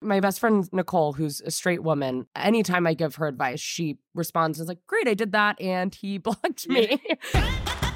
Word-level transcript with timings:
My 0.00 0.20
best 0.20 0.38
friend 0.38 0.68
Nicole, 0.72 1.12
who's 1.12 1.40
a 1.40 1.50
straight 1.50 1.82
woman, 1.82 2.26
anytime 2.36 2.86
I 2.86 2.94
give 2.94 3.16
her 3.16 3.26
advice, 3.26 3.60
she 3.60 3.98
responds 4.14 4.60
as 4.60 4.68
like, 4.68 4.86
"Great, 4.86 5.08
I 5.08 5.14
did 5.14 5.32
that," 5.32 5.60
and 5.60 5.94
he 5.94 6.18
blocked 6.18 6.68
me. 6.68 7.02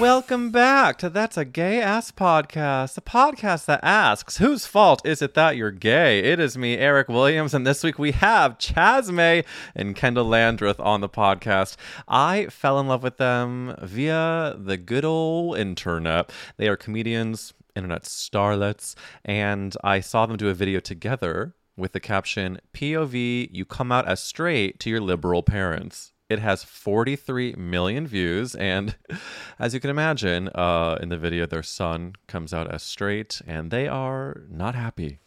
Welcome 0.00 0.50
back 0.50 0.98
to 0.98 1.08
That's 1.08 1.36
a 1.36 1.44
Gay 1.44 1.80
Ass 1.80 2.10
Podcast, 2.10 2.98
a 2.98 3.00
podcast 3.00 3.66
that 3.66 3.78
asks, 3.84 4.38
whose 4.38 4.66
fault 4.66 5.00
is 5.06 5.22
it 5.22 5.34
that 5.34 5.56
you're 5.56 5.70
gay? 5.70 6.18
It 6.18 6.40
is 6.40 6.58
me, 6.58 6.76
Eric 6.76 7.08
Williams, 7.08 7.54
and 7.54 7.64
this 7.64 7.84
week 7.84 7.96
we 7.96 8.10
have 8.10 8.58
Chaz 8.58 9.12
May 9.12 9.44
and 9.72 9.94
Kendahl 9.94 10.26
Landreth 10.26 10.80
on 10.80 11.00
the 11.00 11.08
podcast. 11.08 11.76
I 12.08 12.46
fell 12.46 12.80
in 12.80 12.88
love 12.88 13.04
with 13.04 13.18
them 13.18 13.76
via 13.80 14.56
the 14.58 14.76
good 14.76 15.04
old 15.04 15.58
internet. 15.58 16.32
They 16.56 16.66
are 16.66 16.76
comedians, 16.76 17.54
internet 17.76 18.02
starlets, 18.02 18.96
and 19.24 19.76
I 19.84 20.00
saw 20.00 20.26
them 20.26 20.36
do 20.36 20.48
a 20.48 20.54
video 20.54 20.80
together 20.80 21.54
with 21.76 21.92
the 21.92 22.00
caption, 22.00 22.58
POV, 22.72 23.48
you 23.52 23.64
come 23.64 23.92
out 23.92 24.08
as 24.08 24.20
straight 24.20 24.80
to 24.80 24.90
your 24.90 25.00
liberal 25.00 25.44
parents. 25.44 26.13
It 26.30 26.38
has 26.38 26.64
43 26.64 27.54
million 27.58 28.06
views, 28.06 28.54
and 28.54 28.96
as 29.58 29.74
you 29.74 29.80
can 29.80 29.90
imagine, 29.90 30.48
uh, 30.54 30.96
in 31.02 31.10
the 31.10 31.18
video, 31.18 31.44
their 31.44 31.62
son 31.62 32.14
comes 32.26 32.54
out 32.54 32.72
as 32.72 32.82
straight, 32.82 33.42
and 33.46 33.70
they 33.70 33.86
are 33.88 34.42
not 34.50 34.74
happy. 34.74 35.18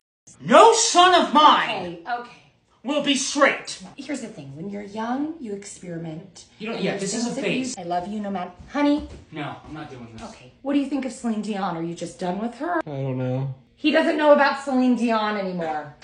No 0.41 0.73
son 0.73 1.13
of 1.23 1.33
mine 1.35 1.99
Okay, 2.01 2.03
okay. 2.21 2.51
will 2.83 3.03
be 3.03 3.15
straight. 3.15 3.79
Here's 3.95 4.21
the 4.21 4.27
thing: 4.27 4.55
when 4.55 4.69
you're 4.71 4.81
young, 4.81 5.35
you 5.39 5.53
experiment. 5.53 6.45
You 6.57 6.67
don't- 6.67 6.75
And 6.77 6.85
yeah, 6.85 6.97
this 6.97 7.13
is 7.13 7.27
a 7.27 7.29
that 7.29 7.37
you- 7.37 7.63
phase. 7.63 7.77
I 7.77 7.83
love 7.83 8.07
you 8.07 8.19
no 8.19 8.31
matter. 8.31 8.51
Honey, 8.69 9.07
No, 9.31 9.55
I'm 9.67 9.73
not 9.75 9.91
doing 9.91 10.09
this. 10.13 10.27
okay. 10.29 10.51
What 10.63 10.73
do 10.73 10.79
you 10.79 10.87
think 10.87 11.05
of 11.05 11.11
Celine 11.11 11.43
Dion? 11.43 11.77
Are 11.77 11.83
you 11.83 11.93
just 11.93 12.19
done 12.19 12.39
with 12.39 12.55
her? 12.55 12.79
I 12.79 12.89
don't 12.89 13.19
know. 13.19 13.53
He 13.75 13.91
doesn't 13.91 14.17
know 14.17 14.33
about 14.33 14.63
Celine 14.63 14.95
Dion 14.95 15.37
anymore. 15.37 15.95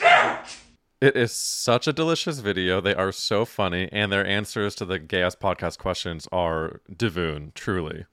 It 1.04 1.18
is 1.18 1.34
such 1.34 1.86
a 1.86 1.92
delicious 1.92 2.40
video. 2.40 2.80
They 2.80 2.96
are 2.96 3.12
so 3.12 3.44
funny, 3.44 3.90
and 3.92 4.10
their 4.10 4.26
answers 4.26 4.74
to 4.76 4.86
the 4.86 5.00
gay 5.00 5.22
ass 5.22 5.36
podcast 5.36 5.78
questions 5.78 6.30
are 6.32 6.80
divoon, 6.96 7.52
truly. 7.56 8.06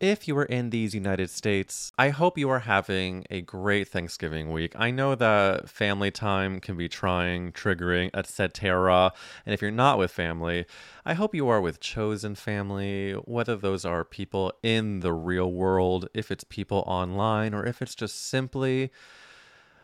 If 0.00 0.26
you 0.26 0.36
are 0.36 0.46
in 0.46 0.70
these 0.70 0.92
United 0.92 1.30
States, 1.30 1.92
I 1.96 2.08
hope 2.08 2.36
you 2.36 2.50
are 2.50 2.58
having 2.58 3.24
a 3.30 3.42
great 3.42 3.86
Thanksgiving 3.86 4.50
week. 4.50 4.72
I 4.76 4.90
know 4.90 5.14
that 5.14 5.68
family 5.68 6.10
time 6.10 6.58
can 6.58 6.76
be 6.76 6.88
trying, 6.88 7.52
triggering, 7.52 8.10
etc. 8.12 9.12
And 9.46 9.54
if 9.54 9.62
you're 9.62 9.70
not 9.70 9.98
with 9.98 10.10
family, 10.10 10.66
I 11.04 11.14
hope 11.14 11.36
you 11.36 11.48
are 11.48 11.60
with 11.60 11.78
chosen 11.78 12.34
family, 12.34 13.12
whether 13.12 13.54
those 13.54 13.84
are 13.84 14.04
people 14.04 14.52
in 14.64 14.98
the 14.98 15.12
real 15.12 15.52
world, 15.52 16.08
if 16.12 16.32
it's 16.32 16.42
people 16.42 16.82
online, 16.88 17.54
or 17.54 17.64
if 17.64 17.80
it's 17.80 17.94
just 17.94 18.20
simply 18.20 18.90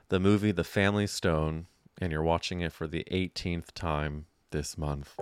the 0.08 0.18
movie 0.18 0.50
The 0.50 0.64
Family 0.64 1.06
Stone, 1.06 1.66
and 2.00 2.12
you're 2.12 2.22
watching 2.22 2.60
it 2.60 2.72
for 2.72 2.86
the 2.86 3.04
18th 3.10 3.72
time 3.74 4.26
this 4.50 4.78
month. 4.78 5.16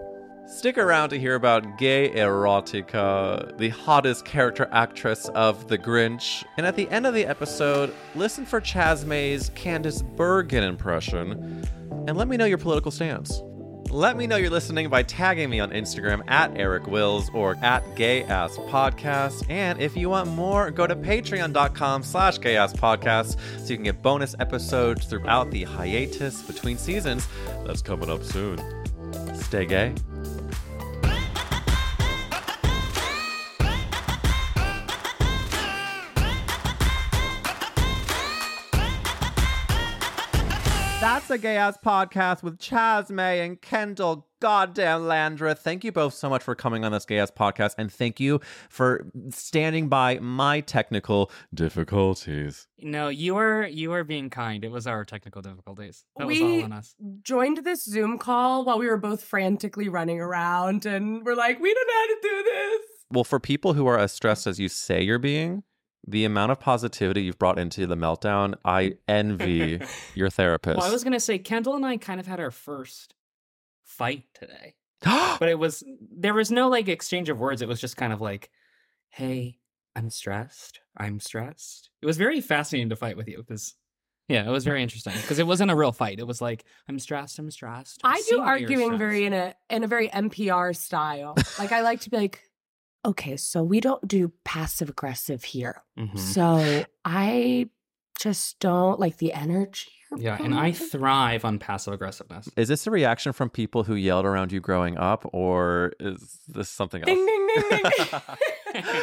Stick 0.47 0.78
around 0.78 1.09
to 1.09 1.19
hear 1.19 1.34
about 1.34 1.76
gay 1.76 2.09
erotica, 2.10 3.59
the 3.59 3.70
hottest 3.70 4.25
character 4.25 4.69
actress 4.70 5.28
of 5.31 5.66
The 5.66 5.76
Grinch, 5.76 6.44
and 6.56 6.64
at 6.64 6.76
the 6.76 6.88
end 6.91 7.04
of 7.04 7.14
the 7.14 7.26
episode, 7.26 7.92
listen 8.14 8.47
for 8.47 8.60
Chaz 8.60 9.04
May's 9.04 9.50
Candice 9.50 10.04
Bergen 10.16 10.62
impression, 10.62 11.66
and 12.06 12.16
let 12.16 12.28
me 12.28 12.37
know 12.37 12.44
your 12.44 12.59
political 12.59 12.93
stance. 12.93 13.43
Let 13.91 14.16
me 14.16 14.26
know 14.26 14.36
you're 14.36 14.50
listening 14.50 14.88
by 14.88 15.02
tagging 15.04 15.48
me 15.48 15.60
on 15.60 15.70
Instagram 15.70 16.22
at 16.28 16.56
Eric 16.56 16.86
Willz 16.86 17.30
or 17.32 17.56
at 17.62 17.82
Gay 17.94 18.24
Ass 18.24 18.56
Podcast. 18.58 19.48
And 19.48 19.80
if 19.80 19.97
you 19.97 20.10
want 20.10 20.28
more, 20.28 20.70
go 20.70 20.86
to 20.86 20.94
patreon.com 20.94 22.02
slash 22.02 22.38
gay 22.41 22.56
ass 22.56 22.72
podcast 22.72 23.38
so 23.60 23.69
you 23.69 23.76
can 23.76 23.84
get 23.84 24.02
bonus 24.02 24.34
episodes 24.38 25.06
throughout 25.06 25.50
the 25.50 25.64
hiatus 25.64 26.42
between 26.42 26.76
seasons 26.76 27.26
that's 27.64 27.80
coming 27.80 28.10
up 28.10 28.22
soon. 28.22 28.60
Stay 29.34 29.64
gay. 29.64 29.94
That's 41.06 41.31
a 41.31 41.39
gay 41.39 41.56
ass 41.56 41.78
podcast 41.78 42.43
with 42.43 42.59
Chaz 42.59 43.11
May 43.11 43.41
and 43.41 43.62
Kendahl 43.62 44.25
Goddamn 44.41 45.06
Landreth. 45.06 45.61
Thank 45.61 45.84
you 45.84 45.93
both 45.93 46.15
so 46.15 46.28
much 46.28 46.43
for 46.43 46.56
coming 46.56 46.84
on 46.84 46.91
this 46.91 47.05
gay 47.05 47.21
ass 47.21 47.31
podcast, 47.31 47.77
and 47.78 47.93
thank 47.93 48.19
you 48.19 48.41
for 48.69 49.06
standing 49.31 49.89
by 49.89 50.19
my 50.19 50.62
technical 50.62 51.31
difficulties. 51.55 52.67
No, 52.81 53.06
you 53.06 53.37
were 53.37 53.69
you 53.69 53.91
were 53.91 54.03
being 54.03 54.31
kind. 54.31 54.65
It 54.65 54.72
was 54.72 54.89
our 54.89 55.05
technical 55.05 55.43
difficulties. 55.43 56.05
That 56.17 56.27
was 56.27 56.41
We- 56.41 56.59
all 56.59 56.65
on 56.65 56.72
us. 56.72 56.97
Joined 57.23 57.59
this 57.59 57.84
Zoom 57.84 58.19
call 58.19 58.65
while 58.65 58.81
we 58.81 58.88
were 58.88 58.97
both 58.97 59.23
frantically 59.23 59.88
running 59.88 60.21
around, 60.21 60.87
and 60.87 61.25
we're 61.25 61.37
like, 61.37 61.61
"We 61.61 61.73
don't 61.73 61.87
know 61.87 61.94
how 61.94 62.06
to 62.06 62.19
do 62.21 62.43
this." 62.50 62.81
Well, 63.12 63.23
for 63.25 63.38
people 63.38 63.75
who 63.75 63.87
are 63.87 63.97
as 63.97 64.11
stressed 64.11 64.49
as 64.49 64.59
you 64.59 64.69
say 64.69 65.03
you're 65.05 65.21
being, 65.21 65.62
the 66.06 66.25
amount 66.25 66.53
of 66.53 66.61
positivity 66.61 67.22
you've 67.22 67.39
brought 67.39 67.59
into 67.59 67.87
the 67.87 67.97
meltdown, 67.97 68.55
I 68.65 68.94
envy 69.09 69.81
your 70.15 70.31
therapist. 70.31 70.78
Well, 70.78 70.87
I 70.89 70.93
was 70.93 71.05
gonna 71.05 71.21
say 71.21 71.39
Kendahl 71.39 71.77
and 71.77 71.87
I 71.87 71.97
kind 71.97 72.21
of 72.21 72.27
had 72.27 72.41
our 72.41 72.50
first 72.50 73.15
fight 73.84 74.25
today, 74.34 74.75
but 75.05 75.49
it 75.49 75.59
was 75.59 75.83
there 76.00 76.34
was 76.34 76.50
no 76.50 76.69
like 76.69 76.89
exchange 76.89 77.28
of 77.28 77.41
words. 77.41 77.62
It 77.62 77.69
was 77.69 77.81
just 77.81 77.97
kind 77.97 78.12
of 78.12 78.21
like, 78.21 78.50
"Hey, 79.09 79.59
I'm 79.94 80.11
stressed. 80.11 80.81
I'm 80.97 81.21
stressed." 81.21 81.91
It 82.03 82.06
was 82.06 82.17
very 82.17 82.41
fascinating 82.41 82.91
to 82.91 82.97
fight 82.97 83.17
with 83.17 83.28
you 83.28 83.38
because. 83.38 83.75
Yeah, 84.28 84.44
it 84.44 84.50
was 84.50 84.65
very 84.65 84.83
interesting 84.83 85.12
because 85.23 85.38
it 85.38 85.47
wasn't 85.47 85.71
a 85.71 85.77
real 85.77 85.93
fight. 85.93 86.19
It 86.19 86.27
was 86.27 86.41
like 86.41 86.65
I'm 86.88 86.99
stressed. 86.99 87.38
I'm 87.38 87.49
stressed. 87.49 88.00
I 88.03 88.19
see 88.19 88.34
do 88.34 88.43
arguing 88.43 88.99
very 88.99 89.25
in 89.25 89.33
a 89.33 89.55
in 89.71 89.84
a 89.84 89.87
very 89.87 90.09
NPR 90.09 90.75
style. 90.76 91.37
like 91.61 91.70
I 91.70 91.82
like 91.82 92.00
to 92.00 92.11
be 92.11 92.17
like, 92.17 92.43
okay, 93.06 93.37
so 93.37 93.62
we 93.62 93.81
don't 93.81 94.06
do 94.06 94.32
passive 94.44 94.88
aggressive 94.88 95.44
here. 95.44 95.82
Mhm. 95.99 96.19
So 96.19 96.85
I 97.05 97.70
just 98.19 98.58
don't 98.61 98.99
like 98.99 99.19
the 99.19 99.32
energy. 99.32 99.91
Yeah, 100.17 100.38
and 100.41 100.55
I 100.55 100.70
thrive 100.73 101.44
on 101.44 101.58
passive 101.58 101.93
aggressiveness. 101.93 102.49
Is 102.56 102.69
this 102.69 102.87
a 102.87 102.91
reaction 102.91 103.32
from 103.32 103.50
people 103.50 103.82
who 103.85 103.94
yelled 103.97 104.25
around 104.25 104.53
you 104.53 104.61
growing 104.61 104.97
up, 104.97 105.29
or 105.32 105.93
is 105.99 106.38
this 106.47 106.69
something 106.69 107.03
else? 107.03 107.06
ding 107.06 107.26
ding 107.26 107.47
ding 107.70 107.82
ding. 107.82 108.20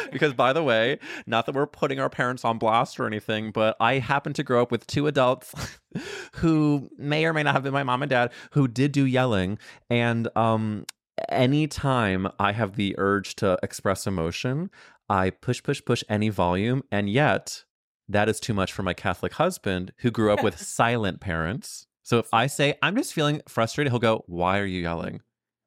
because 0.12 0.32
by 0.32 0.52
the 0.52 0.62
way, 0.62 0.98
not 1.26 1.44
that 1.46 1.54
we're 1.54 1.66
putting 1.66 2.00
our 2.00 2.08
parents 2.08 2.44
on 2.44 2.58
blast 2.58 2.98
or 2.98 3.06
anything, 3.06 3.50
but 3.50 3.76
I 3.80 3.98
happen 3.98 4.32
to 4.32 4.42
grow 4.42 4.62
up 4.62 4.70
with 4.72 4.86
two 4.86 5.06
adults 5.06 5.54
who 6.36 6.88
may 6.96 7.26
or 7.26 7.32
may 7.32 7.42
not 7.42 7.54
have 7.54 7.62
been 7.64 7.72
my 7.72 7.82
mom 7.82 8.02
and 8.02 8.10
dad 8.10 8.32
who 8.52 8.66
did 8.66 8.92
do 8.92 9.04
yelling 9.04 9.58
and 9.90 10.28
um 10.36 10.86
anytime 11.28 12.28
I 12.38 12.52
have 12.52 12.76
the 12.76 12.94
urge 12.98 13.36
to 13.36 13.58
express 13.62 14.06
emotion, 14.06 14.70
I 15.08 15.30
push 15.30 15.62
push 15.62 15.82
push 15.84 16.02
any 16.08 16.28
volume 16.28 16.82
and 16.90 17.08
yet 17.10 17.64
that 18.08 18.28
is 18.28 18.40
too 18.40 18.54
much 18.54 18.72
for 18.72 18.82
my 18.82 18.94
Catholic 18.94 19.34
husband 19.34 19.92
who 19.98 20.10
grew 20.10 20.32
up 20.32 20.42
with 20.42 20.58
silent 20.60 21.20
parents. 21.20 21.86
So 22.02 22.18
if 22.18 22.28
I 22.32 22.46
say 22.46 22.76
I'm 22.82 22.96
just 22.96 23.12
feeling 23.14 23.40
frustrated, 23.48 23.92
he'll 23.92 23.98
go, 23.98 24.24
"Why 24.26 24.58
are 24.58 24.66
you 24.66 24.82
yelling?" 24.82 25.20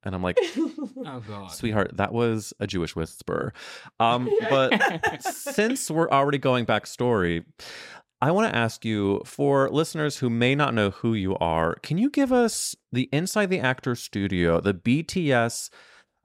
And 0.04 0.14
I'm 0.16 0.24
like, 0.24 0.38
Oh 0.58 1.22
god. 1.28 1.52
sweetheart, 1.52 1.98
that 1.98 2.14
was 2.14 2.54
a 2.60 2.68
Jewish 2.68 2.96
whisper. 2.96 3.52
Um, 4.00 4.30
but 4.50 5.22
since 5.22 5.90
we're 5.92 6.10
already 6.10 6.38
going 6.38 6.66
back 6.66 6.88
story, 6.88 7.44
I 8.20 8.32
want 8.32 8.52
to 8.52 8.58
ask 8.58 8.84
you 8.84 9.22
for 9.26 9.70
listeners 9.70 10.18
who 10.18 10.30
may 10.30 10.56
not 10.56 10.74
know 10.74 10.90
who 10.90 11.14
you 11.14 11.38
are, 11.38 11.76
can 11.84 11.98
you 12.00 12.10
give 12.10 12.34
us 12.34 12.76
the 12.92 13.10
Inside 13.12 13.52
the 13.52 13.60
Actor 13.60 13.96
Studio, 13.96 14.60
the 14.60 14.74
BTS 14.74 15.70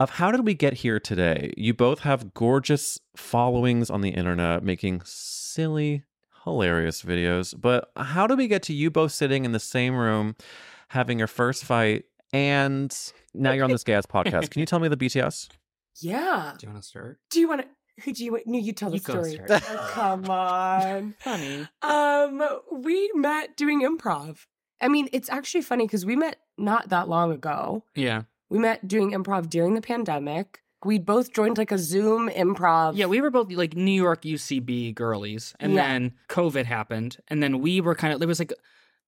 of 0.01 0.11
how 0.11 0.33
did 0.33 0.47
we 0.47 0.55
get 0.55 0.73
here 0.73 0.99
today? 0.99 1.53
You 1.57 1.75
both 1.75 2.01
have 2.01 2.33
gorgeous 2.33 2.99
followings 3.15 3.91
on 3.91 4.01
the 4.01 4.09
internet 4.09 4.65
making 4.65 5.03
silly, 5.05 6.05
hilarious 6.45 7.03
videos, 7.03 7.55
but 7.59 7.91
how 7.97 8.27
did 8.27 8.39
we 8.39 8.49
get 8.49 8.63
to 8.65 8.73
you 8.73 8.91
both 8.91 9.13
sitting 9.13 9.45
in 9.45 9.53
the 9.53 9.61
same 9.61 9.95
room 9.95 10.35
having 10.89 11.19
your 11.19 11.29
first 11.29 11.63
fight 11.65 12.05
and 12.33 12.97
now 13.35 13.53
you're 13.53 13.65
on 13.65 13.71
this 13.71 13.85
gas 13.85 14.07
podcast? 14.07 14.51
Can 14.51 14.61
you 14.61 14.67
tell 14.67 14.79
me 14.79 14.89
the 14.89 14.97
BTS? 14.97 15.49
Yeah. 16.01 16.55
Do 16.59 16.67
you 16.67 16.73
want 16.73 16.83
to 16.83 16.89
start? 16.89 17.21
Do 17.29 17.39
you 17.39 17.47
want 17.47 17.61
to? 17.61 17.67
Who 18.05 18.13
do 18.13 18.25
you? 18.25 18.41
No, 18.47 18.59
you 18.59 18.73
tell 18.73 18.91
the 18.91 18.97
You 18.97 19.03
story. 19.03 19.41
Oh, 19.49 19.89
come 19.93 20.31
on. 20.31 21.15
Funny. 21.21 21.69
Um, 21.83 22.43
we 22.73 23.11
met 23.15 23.57
doing 23.57 23.83
improv. 23.83 24.47
I 24.81 24.89
mean, 24.89 25.09
it's 25.13 25.29
actually 25.31 25.63
funny 25.63 25.87
because 25.87 26.05
we 26.05 26.17
met 26.17 26.37
not 26.59 26.89
that 26.89 27.09
long 27.09 27.31
ago. 27.33 27.85
Yeah. 27.95 28.23
We 28.49 28.59
met 28.59 28.89
doing 28.89 29.13
improv 29.13 29.49
during 29.49 29.75
the 29.75 29.81
pandemic. 29.81 30.63
We 30.85 30.99
both 30.99 31.33
joined 31.33 31.59
like 31.59 31.71
a 31.71 31.79
Zoom 31.79 32.29
improv. 32.29 32.97
Yeah, 32.97 33.07
we 33.07 33.21
were 33.21 33.31
both 33.31 33.53
like 33.53 33.75
New 33.77 33.93
York 33.93 34.23
UCB 34.23 34.95
girlies, 34.95 35.55
and 35.61 35.75
Yeah. 35.75 35.87
then 35.87 36.15
COVID 36.29 36.65
happened, 36.65 37.19
and 37.29 37.41
then 37.43 37.61
we 37.61 37.81
were 37.81 37.95
kind 37.95 38.13
of. 38.13 38.21
It 38.21 38.27
was 38.27 38.41
like, 38.41 38.53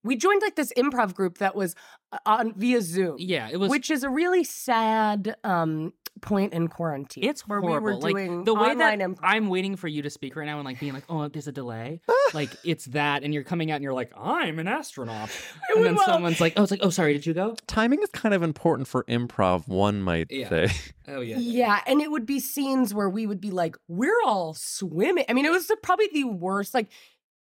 we 0.05 0.17
joined 0.17 0.43
like 0.43 0.55
this 0.57 0.73
improv 0.77 1.15
group 1.15 1.39
that 1.39 1.55
was 1.57 1.75
uh, 2.13 2.19
on 2.27 2.53
via 2.55 2.81
Zoom. 2.83 3.17
yeah, 3.19 3.49
it 3.51 3.57
was. 3.59 3.71
which 3.71 3.91
is 3.91 4.05
a 4.05 4.11
really 4.11 4.45
sad 4.45 5.35
um 5.45 5.93
point 6.21 6.53
in 6.53 6.69
quarantine. 6.69 7.25
it's 7.25 7.47
where 7.49 7.61
horrible. 7.61 7.89
we 7.89 7.95
were 7.95 8.01
doing 8.13 8.37
like 8.39 8.45
the 8.47 8.55
way 8.55 8.73
that 8.75 8.99
improv. 9.01 9.19
I'm 9.23 9.49
waiting 9.49 9.75
for 9.75 9.89
you 9.89 10.01
to 10.03 10.11
speak 10.11 10.37
right 10.37 10.47
now, 10.47 10.57
and 10.59 10.65
like 10.65 10.79
being 10.79 10.93
like, 10.95 11.03
oh, 11.09 11.27
there's 11.29 11.49
a 11.49 11.53
delay. 11.53 12.01
like 12.35 12.51
it's 12.65 12.85
that, 12.87 13.25
and 13.25 13.35
you're 13.35 13.43
coming 13.43 13.71
out, 13.73 13.77
and 13.77 13.83
you're 13.85 13.93
like, 13.93 14.13
I'm 14.17 14.59
an 14.61 14.69
astronaut, 14.69 15.29
and 15.75 15.85
then 15.85 15.97
Well- 15.97 16.05
someone's 16.07 16.41
like, 16.41 16.53
oh, 16.57 16.63
it's 16.63 16.71
like, 16.71 16.81
oh, 16.85 16.91
sorry, 16.91 17.15
did 17.15 17.27
you 17.27 17.35
go? 17.35 17.57
Timing 17.67 18.01
is 18.03 18.11
kind 18.11 18.33
of 18.35 18.43
important 18.45 18.87
for 18.87 19.03
improv, 19.05 19.67
one 19.67 20.03
might 20.03 20.29
Yeah. 20.31 20.49
say. 20.49 20.69
Oh 21.07 21.21
yeah. 21.21 21.37
Yeah, 21.37 21.81
and 21.87 22.01
it 22.01 22.11
would 22.11 22.25
be 22.25 22.41
scenes 22.41 22.95
where 22.95 23.11
we 23.11 23.27
would 23.27 23.41
be 23.41 23.51
like, 23.51 23.77
we're 23.89 24.23
all 24.25 24.55
swimming. 24.55 25.27
I 25.29 25.35
mean, 25.35 25.45
it 25.45 25.51
was 25.51 25.67
the, 25.67 25.77
probably 25.77 26.09
the 26.11 26.25
worst. 26.25 26.73
Like, 26.73 26.89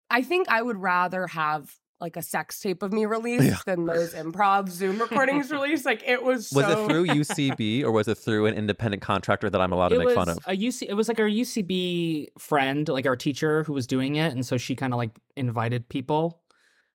I 0.09 0.23
think 0.23 0.49
I 0.49 0.61
would 0.61 0.75
rather 0.75 1.25
have 1.27 1.73
like 2.01 2.17
a 2.17 2.21
sex 2.21 2.59
tape 2.59 2.83
of 2.83 2.91
me 2.91 3.05
released 3.05 3.45
Yeah. 3.45 3.57
than 3.65 3.85
those 3.85 4.13
improv 4.13 4.69
Zoom 4.69 4.99
recordings 4.99 5.49
released. 5.57 5.85
Like, 5.85 6.03
it 6.05 6.21
was 6.23 6.51
Was 6.51 6.65
so. 6.65 6.83
it 6.83 6.89
through 6.89 7.05
UCB 7.07 7.83
or 7.83 7.91
was 7.91 8.07
it 8.07 8.17
through 8.17 8.47
an 8.47 8.53
independent 8.55 9.01
contractor 9.01 9.49
that 9.49 9.61
I'm 9.61 9.71
allowed 9.71 9.89
to 9.89 9.95
it 9.95 9.99
make 9.99 10.07
was 10.07 10.15
fun 10.15 10.29
of? 10.29 10.37
a 10.45 10.51
UC. 10.55 10.87
It 10.89 10.93
was 10.93 11.07
like 11.07 11.19
our 11.19 11.27
UCB 11.29 12.27
friend, 12.37 12.87
like 12.89 13.05
our 13.05 13.15
teacher, 13.15 13.63
who 13.63 13.73
was 13.73 13.87
doing 13.87 14.15
it, 14.17 14.33
and 14.33 14.45
so 14.45 14.57
she 14.57 14.75
kind 14.75 14.93
of 14.93 14.97
like 14.97 15.11
invited 15.37 15.87
people. 15.89 16.41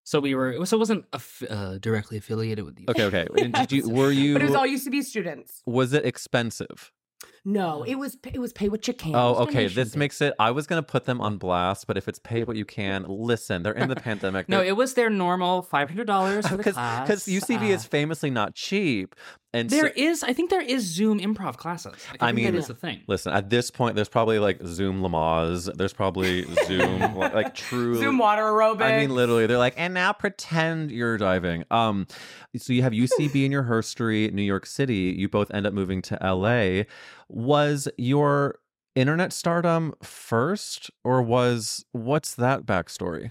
So 0.05 0.19
we 0.21 0.35
were. 0.35 0.65
So 0.67 0.77
it 0.77 0.81
wasn't 0.81 1.05
aff- 1.13 1.43
uh, 1.49 1.79
directly 1.79 2.19
affiliated 2.19 2.65
with 2.65 2.77
the. 2.77 2.91
Okay, 2.91 3.05
okay. 3.05 3.27
And 3.43 3.53
Did 3.69 3.71
you 3.73 3.89
were 3.89 4.11
you 4.11 4.33
But 4.35 4.43
it 4.43 4.47
was 4.47 4.55
all 4.55 4.67
UCB 4.67 5.03
students. 5.05 5.63
was 5.67 5.93
it 5.93 6.05
expensive? 6.07 6.91
No, 7.45 7.83
it 7.85 7.95
was 7.95 8.19
it 8.25 8.39
was 8.39 8.53
pay 8.53 8.69
what 8.69 8.87
you 8.87 8.93
can. 8.95 9.15
Oh, 9.15 9.35
okay. 9.45 9.53
donation 9.55 9.75
This 9.77 9.97
makes 9.97 10.21
it 10.21 10.35
I 10.39 10.51
was 10.51 10.67
gonna 10.67 10.83
put 10.83 11.07
them 11.07 11.21
on 11.21 11.39
blast, 11.39 11.87
but 11.87 11.97
if 11.97 12.07
it's 12.09 12.19
pay 12.19 12.45
what 12.45 12.57
you 12.57 12.65
can, 12.67 13.05
listen, 13.09 13.63
they're 13.63 13.73
in 13.73 13.89
the 13.89 13.97
pandemic. 13.97 14.49
No, 14.49 14.63
it 14.63 14.77
was 14.77 14.95
their 14.95 15.09
normal 15.11 15.63
five 15.63 15.89
hundred 15.89 16.07
dollars 16.07 16.47
for 16.47 16.53
the 16.53 16.57
because 16.59 16.75
class. 16.75 17.07
because 17.09 17.25
UCB 17.27 17.71
Uh, 17.71 17.75
is 17.75 17.85
famously 17.87 18.31
not 18.31 18.55
cheap. 18.55 19.15
And 19.53 19.69
There 19.69 19.89
so, 19.89 19.93
is, 19.97 20.23
I 20.23 20.33
think 20.33 20.49
there 20.51 20.61
is 20.61 20.85
Zoom 20.85 21.19
improv 21.19 21.57
classes. 21.57 21.95
Like, 22.13 22.23
I 22.23 22.27
I, 22.27 22.29
think 22.29 22.37
mean- 22.37 22.53
that 22.53 22.59
is 22.59 22.69
the 22.69 22.75
thing. 22.75 23.01
listen, 23.09 23.33
at 23.33 23.51
this 23.51 23.69
point 23.69 23.97
there's 23.97 24.09
probably 24.09 24.39
like 24.39 24.61
Zoom 24.65 25.01
Lamaze. 25.01 25.75
There's 25.77 25.93
probably 25.93 26.45
Zoom 26.67 27.01
like, 27.17 27.35
like 27.35 27.55
true 27.57 27.97
Zoom 27.97 28.19
water 28.19 28.43
aerobics. 28.43 28.83
I 28.83 28.99
mean, 28.99 29.11
literally, 29.11 29.47
they're 29.47 29.59
like, 29.59 29.75
and 29.77 29.93
now 29.95 30.13
pretend 30.13 30.93
you're 30.93 31.17
diving. 31.19 31.65
Um, 31.73 32.07
so 32.57 32.73
you 32.73 32.83
have 32.83 32.93
UCB 32.93 33.45
in 33.45 33.51
your 33.51 33.65
herstory, 33.65 34.33
New 34.33 34.43
York 34.43 34.67
City. 34.67 35.15
You 35.19 35.29
both 35.29 35.51
end 35.53 35.67
up 35.67 35.73
moving 35.73 36.01
to 36.03 36.19
LA. 36.23 36.85
Was 37.33 37.89
your 37.97 38.57
internet 38.97 39.33
stardom 39.33 39.95
first, 40.03 40.91
or 41.05 41.23
was 41.23 41.85
what's 41.93 42.35
that 42.35 42.67
backstory? 42.67 43.31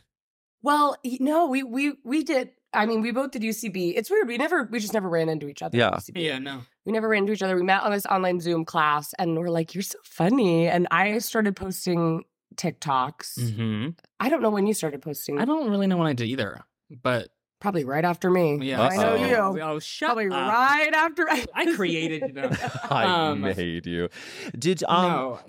Well, 0.61 0.95
y- 1.03 1.17
no, 1.19 1.47
we 1.47 1.63
we 1.63 1.93
we 2.03 2.23
did. 2.23 2.51
I 2.73 2.85
mean, 2.85 3.01
we 3.01 3.11
both 3.11 3.31
did 3.31 3.41
UCB. 3.41 3.93
It's 3.97 4.11
weird. 4.11 4.27
We 4.27 4.37
never, 4.37 4.69
we 4.71 4.79
just 4.79 4.93
never 4.93 5.09
ran 5.09 5.27
into 5.27 5.47
each 5.47 5.63
other. 5.63 5.75
at 5.75 5.79
Yeah. 5.79 5.97
UCB. 5.97 6.23
Yeah, 6.23 6.37
no. 6.37 6.61
We 6.85 6.91
never 6.91 7.07
ran 7.09 7.23
into 7.23 7.33
each 7.33 7.41
other. 7.41 7.55
We 7.55 7.63
met 7.63 7.81
on 7.81 7.91
this 7.91 8.05
online 8.05 8.39
Zoom 8.39 8.63
class, 8.63 9.13
and 9.17 9.37
we're 9.37 9.49
like, 9.49 9.73
"You're 9.73 9.81
so 9.81 9.97
funny." 10.03 10.67
And 10.67 10.87
I 10.91 11.17
started 11.19 11.55
posting 11.55 12.23
TikToks. 12.55 13.55
hmm 13.55 13.89
I 14.19 14.29
don't 14.29 14.41
know 14.41 14.49
when 14.49 14.67
you 14.67 14.73
started 14.73 15.01
posting. 15.01 15.39
I 15.39 15.45
don't 15.45 15.69
really 15.69 15.87
know 15.87 15.97
when 15.97 16.07
I 16.07 16.13
did 16.13 16.27
either, 16.27 16.61
but 17.03 17.29
Probably 17.59 17.83
right 17.83 18.05
after 18.05 18.29
me. 18.29 18.57
yeah, 18.61 18.81
I 18.81 18.95
know 18.95 19.15
Uh-oh. 19.15 19.55
you. 19.55 19.61
Oh, 19.61 19.79
shut 19.79 20.07
Probably 20.07 20.27
up. 20.27 20.31
right 20.31 20.93
after 20.93 21.27
I 21.29 21.73
created, 21.75 22.23
you 22.27 22.33
know. 22.33 22.49
I 22.89 23.03
Um, 23.05 23.41
made 23.41 23.85
you. 23.85 24.09
Did 24.57 24.83
um 24.85 25.03
no, 25.11 25.39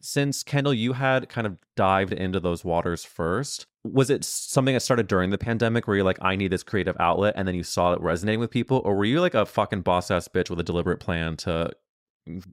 since 0.00 0.42
Kendahl, 0.42 0.76
you 0.76 0.94
had 0.94 1.28
kind 1.28 1.46
of 1.46 1.56
dived 1.76 2.12
into 2.12 2.40
those 2.40 2.64
waters 2.64 3.04
first. 3.04 3.66
Was 3.84 4.10
it 4.10 4.24
something 4.24 4.74
that 4.74 4.80
started 4.80 5.06
during 5.06 5.30
the 5.30 5.38
pandemic 5.38 5.86
where 5.86 5.96
you're 5.96 6.04
like, 6.04 6.18
I 6.20 6.34
need 6.36 6.50
this 6.50 6.62
creative 6.64 6.96
outlet, 6.98 7.34
and 7.36 7.46
then 7.46 7.54
you 7.54 7.62
saw 7.62 7.92
it 7.92 8.00
resonating 8.00 8.40
with 8.40 8.50
people, 8.50 8.82
or 8.84 8.96
were 8.96 9.04
you 9.04 9.20
like 9.20 9.34
a 9.34 9.46
fucking 9.46 9.82
boss 9.82 10.10
ass 10.10 10.28
bitch 10.28 10.50
with 10.50 10.58
a 10.60 10.64
deliberate 10.64 10.98
plan 10.98 11.36
to 11.38 11.70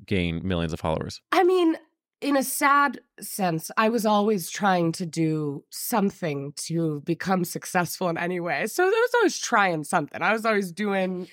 gain 0.06 0.48
millions 0.48 0.72
of 0.72 0.80
followers? 0.80 1.20
I 1.32 1.44
mean, 1.44 1.76
in 2.26 2.36
a 2.36 2.44
sad 2.44 3.00
sense, 3.20 3.70
I 3.78 3.90
was 3.90 4.06
always 4.06 4.50
trying 4.50 4.92
to 4.94 5.06
do 5.06 5.64
something 5.70 6.54
to 6.68 7.02
become 7.06 7.46
successful 7.46 8.10
in 8.10 8.18
any 8.18 8.40
way. 8.40 8.66
So 8.68 8.84
I 8.84 8.88
was 8.88 9.12
always 9.16 9.38
trying 9.38 9.84
something. 9.84 10.22
I 10.22 10.34
was 10.34 10.46
always 10.46 10.72
doing, 10.72 11.28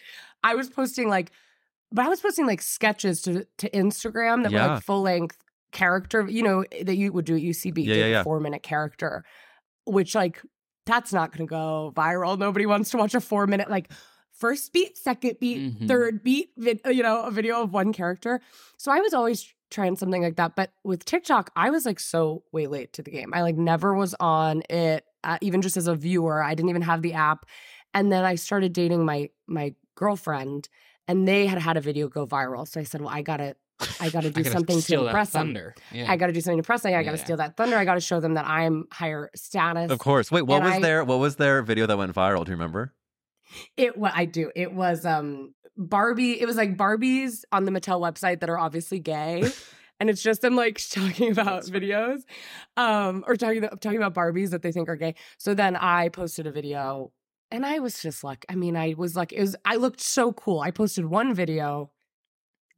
I 0.45 0.55
was 0.55 0.69
posting 0.69 1.09
like, 1.09 1.33
but 1.91 2.05
I 2.05 2.09
was 2.09 2.21
posting 2.21 2.47
like 2.47 2.61
sketches 2.63 3.23
to, 3.23 3.47
to 3.59 3.71
Instagram 3.71 4.43
that 4.43 4.53
were 4.53 4.59
like 4.75 4.83
full 4.83 5.03
length 5.03 5.39
character, 5.73 6.27
you 6.29 6.43
know, 6.43 6.65
that 6.83 6.97
you 6.97 7.11
would 7.13 7.25
do 7.25 7.37
at 7.37 7.43
UCB, 7.43 7.85
Yeah, 7.87 7.95
yeah, 7.95 8.07
yeah. 8.07 8.23
four 8.23 8.39
minute 8.41 8.63
character, 8.63 9.25
which 9.87 10.15
like, 10.15 10.43
that's 10.85 11.13
not 11.13 11.33
going 11.33 11.47
to 11.47 11.51
go 11.51 11.93
viral. 11.97 12.39
Nobody 12.39 12.67
wants 12.67 12.91
to 12.91 12.99
watch 12.99 13.15
a 13.15 13.21
four 13.21 13.47
minute, 13.47 13.71
like, 13.71 13.91
first 14.33 14.73
beat, 14.73 14.99
second 14.99 15.37
beat, 15.41 15.59
Mhm. 15.81 15.89
third 15.89 16.23
beat, 16.23 16.51
vid- 16.57 16.81
you 16.87 17.03
know, 17.03 17.23
a 17.23 17.31
video 17.31 17.63
of 17.63 17.73
one 17.73 17.93
character. 17.93 18.41
So 18.77 18.91
I 18.93 19.01
was 19.01 19.15
always 19.15 19.53
trying 19.73 19.97
something 19.97 20.23
like 20.23 20.37
that. 20.37 20.55
But 20.55 20.71
with 20.85 21.05
TikTok, 21.05 21.51
I 21.57 21.71
was 21.71 21.85
like 21.85 21.99
so 21.99 22.45
way 22.53 22.67
late 22.69 22.93
to 22.95 23.03
the 23.03 23.11
game. 23.11 23.33
I 23.35 23.43
like 23.43 23.57
never 23.57 23.95
was 23.95 24.15
on 24.21 24.63
it, 24.71 25.05
uh, 25.25 25.39
even 25.41 25.63
just 25.63 25.77
as 25.77 25.89
a 25.89 25.95
viewer. 25.97 26.43
I 26.43 26.55
didn't 26.55 26.71
even 26.71 26.83
have 26.83 27.03
the 27.03 27.15
app. 27.15 27.47
And 27.95 28.13
then 28.13 28.25
I 28.25 28.37
started 28.37 28.73
dating 28.73 29.05
my 29.05 29.31
my 29.49 29.75
girlfriend, 29.97 30.69
and 31.09 31.27
they 31.27 31.47
had 31.47 31.59
had 31.59 31.77
a 31.77 31.81
video 31.81 32.09
go 32.09 32.27
viral. 32.27 32.67
So 32.69 32.81
I 32.81 32.85
said, 32.85 33.01
well, 33.01 33.11
I 33.11 33.23
gotta, 33.23 33.57
I 34.01 34.09
gotta 34.11 34.31
do 34.31 34.41
I 34.41 34.43
gotta 34.45 34.51
something 34.51 34.81
to 34.81 35.07
impress 35.07 35.31
them. 35.31 35.57
Yeah. 35.93 36.11
I 36.11 36.17
gotta 36.17 36.33
do 36.33 36.41
something 36.41 36.57
to 36.57 36.61
impress 36.61 36.83
them. 36.83 36.95
I 36.95 37.03
gotta 37.03 37.17
Yeah. 37.19 37.25
steal 37.25 37.37
that 37.39 37.57
thunder. 37.57 37.77
I 37.77 37.85
gotta 37.85 38.01
show 38.01 38.21
them 38.21 38.35
that 38.35 38.47
I'm 38.47 38.85
higher 38.93 39.31
status. 39.35 39.91
Of 39.91 39.99
course. 39.99 40.31
Wait, 40.31 40.43
what 40.43 40.57
And 40.57 40.65
was 40.67 40.75
I- 40.75 40.81
their 40.81 41.05
what 41.05 41.19
was 41.19 41.37
their 41.37 41.63
video 41.63 41.87
that 41.87 41.99
went 41.99 42.15
viral? 42.15 42.45
Do 42.45 42.51
you 42.53 42.57
remember? 42.57 42.95
It 43.77 43.99
what 43.99 44.13
I 44.15 44.25
do. 44.25 44.51
It 44.57 44.73
was 44.73 45.05
um 45.05 45.55
Barbie. 45.77 46.41
It 46.41 46.47
was 46.47 46.57
like 46.57 46.77
Barbies 46.77 47.45
on 47.53 47.65
the 47.65 47.71
Mattel 47.71 48.01
website 48.01 48.41
that 48.41 48.51
are 48.51 48.59
obviously 48.59 48.99
gay. 48.99 49.51
And 50.01 50.11
it's 50.11 50.23
just 50.23 50.41
them 50.43 50.57
like 50.57 50.83
talking 50.91 51.31
about 51.31 51.63
videos, 51.67 52.23
um, 52.77 53.23
or 53.29 53.37
talking 53.37 53.63
talking 53.63 54.03
about 54.03 54.15
Barbies 54.15 54.51
that 54.51 54.61
they 54.63 54.73
think 54.73 54.89
are 54.89 54.97
gay. 54.97 55.15
So 55.39 55.55
then 55.55 55.77
I 55.77 56.09
posted 56.09 56.45
a 56.45 56.51
video, 56.51 57.13
and 57.53 57.65
I 57.65 57.79
was 57.79 58.03
just 58.03 58.25
like, 58.25 58.45
I 58.49 58.57
mean, 58.57 58.77
I 58.77 58.97
was 58.99 59.15
like, 59.15 59.33
it 59.33 59.41
was. 59.41 59.55
I 59.65 59.77
looked 59.77 60.01
so 60.01 60.33
cool. 60.33 60.59
I 60.59 60.73
posted 60.73 61.05
one 61.05 61.35
video, 61.35 61.93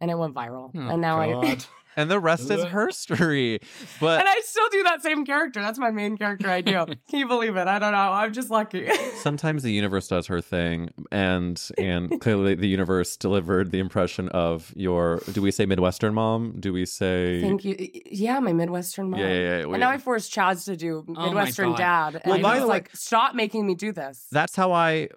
and 0.03 0.11
it 0.11 0.19
went 0.19 0.35
viral. 0.35 0.71
Oh, 0.75 0.89
and 0.89 1.01
now 1.01 1.19
I, 1.19 1.33
God. 1.33 1.65
And 1.97 2.11
the 2.11 2.19
rest 2.21 2.51
is 2.51 2.61
Ugh. 2.63 2.69
her 2.69 2.91
story. 2.91 3.61
But 4.01 4.21
and 4.21 4.29
I 4.29 4.41
still 4.45 4.69
do 4.71 4.83
that 4.85 5.03
same 5.03 5.25
character. 5.25 5.61
That's 5.61 5.79
my 5.79 5.91
main 5.91 6.17
character. 6.17 6.49
I 6.51 6.61
do. 6.61 6.73
Can 7.09 7.19
you 7.21 7.27
believe 7.29 7.57
it? 7.57 7.69
I 7.69 7.79
don't 7.79 7.93
know. 7.93 7.99
I'm 7.99 8.33
just 8.33 8.51
lucky. 8.51 8.89
sometimes 9.17 9.63
the 9.63 9.73
universe 9.73 10.09
does 10.09 10.27
her 10.27 10.41
thing 10.41 10.91
and 11.13 11.61
and 11.79 12.21
clearly 12.21 12.55
the 12.55 12.69
universe 12.69 13.17
delivered 13.17 13.71
the 13.71 13.79
impression 13.79 14.29
of 14.31 14.73
your 14.77 15.21
do 15.33 15.41
we 15.43 15.51
say 15.51 15.67
midwestern 15.67 16.15
mom 16.15 16.57
do 16.61 16.73
we 16.73 16.85
say 16.87 17.41
Thank 17.41 17.65
you. 17.65 17.77
Yeah, 18.11 18.41
my 18.41 18.53
Midwestern 18.53 19.11
mom. 19.11 19.21
yeah 19.21 19.29
yeah, 19.29 19.59
yeah. 19.59 19.63
And 19.65 19.81
now 19.81 19.91
I 19.91 19.99
force 19.99 20.29
Chaz 20.31 20.65
to 20.67 20.77
do 20.77 21.05
Oh 21.09 21.13
my 21.13 21.27
Midwestern 21.27 21.71
God. 21.71 21.77
Dad. 22.15 22.23
And 22.25 22.31
Well, 22.31 22.39
I 22.39 22.43
by 22.43 22.51
was 22.55 22.61
the 22.63 22.67
way- 22.69 22.75
like, 22.75 22.91
stop 22.95 23.35
making 23.35 23.67
me 23.67 23.75
do 23.75 23.93
this. 23.93 24.27
that's 24.33 24.57
how 24.57 24.73
I 24.73 25.09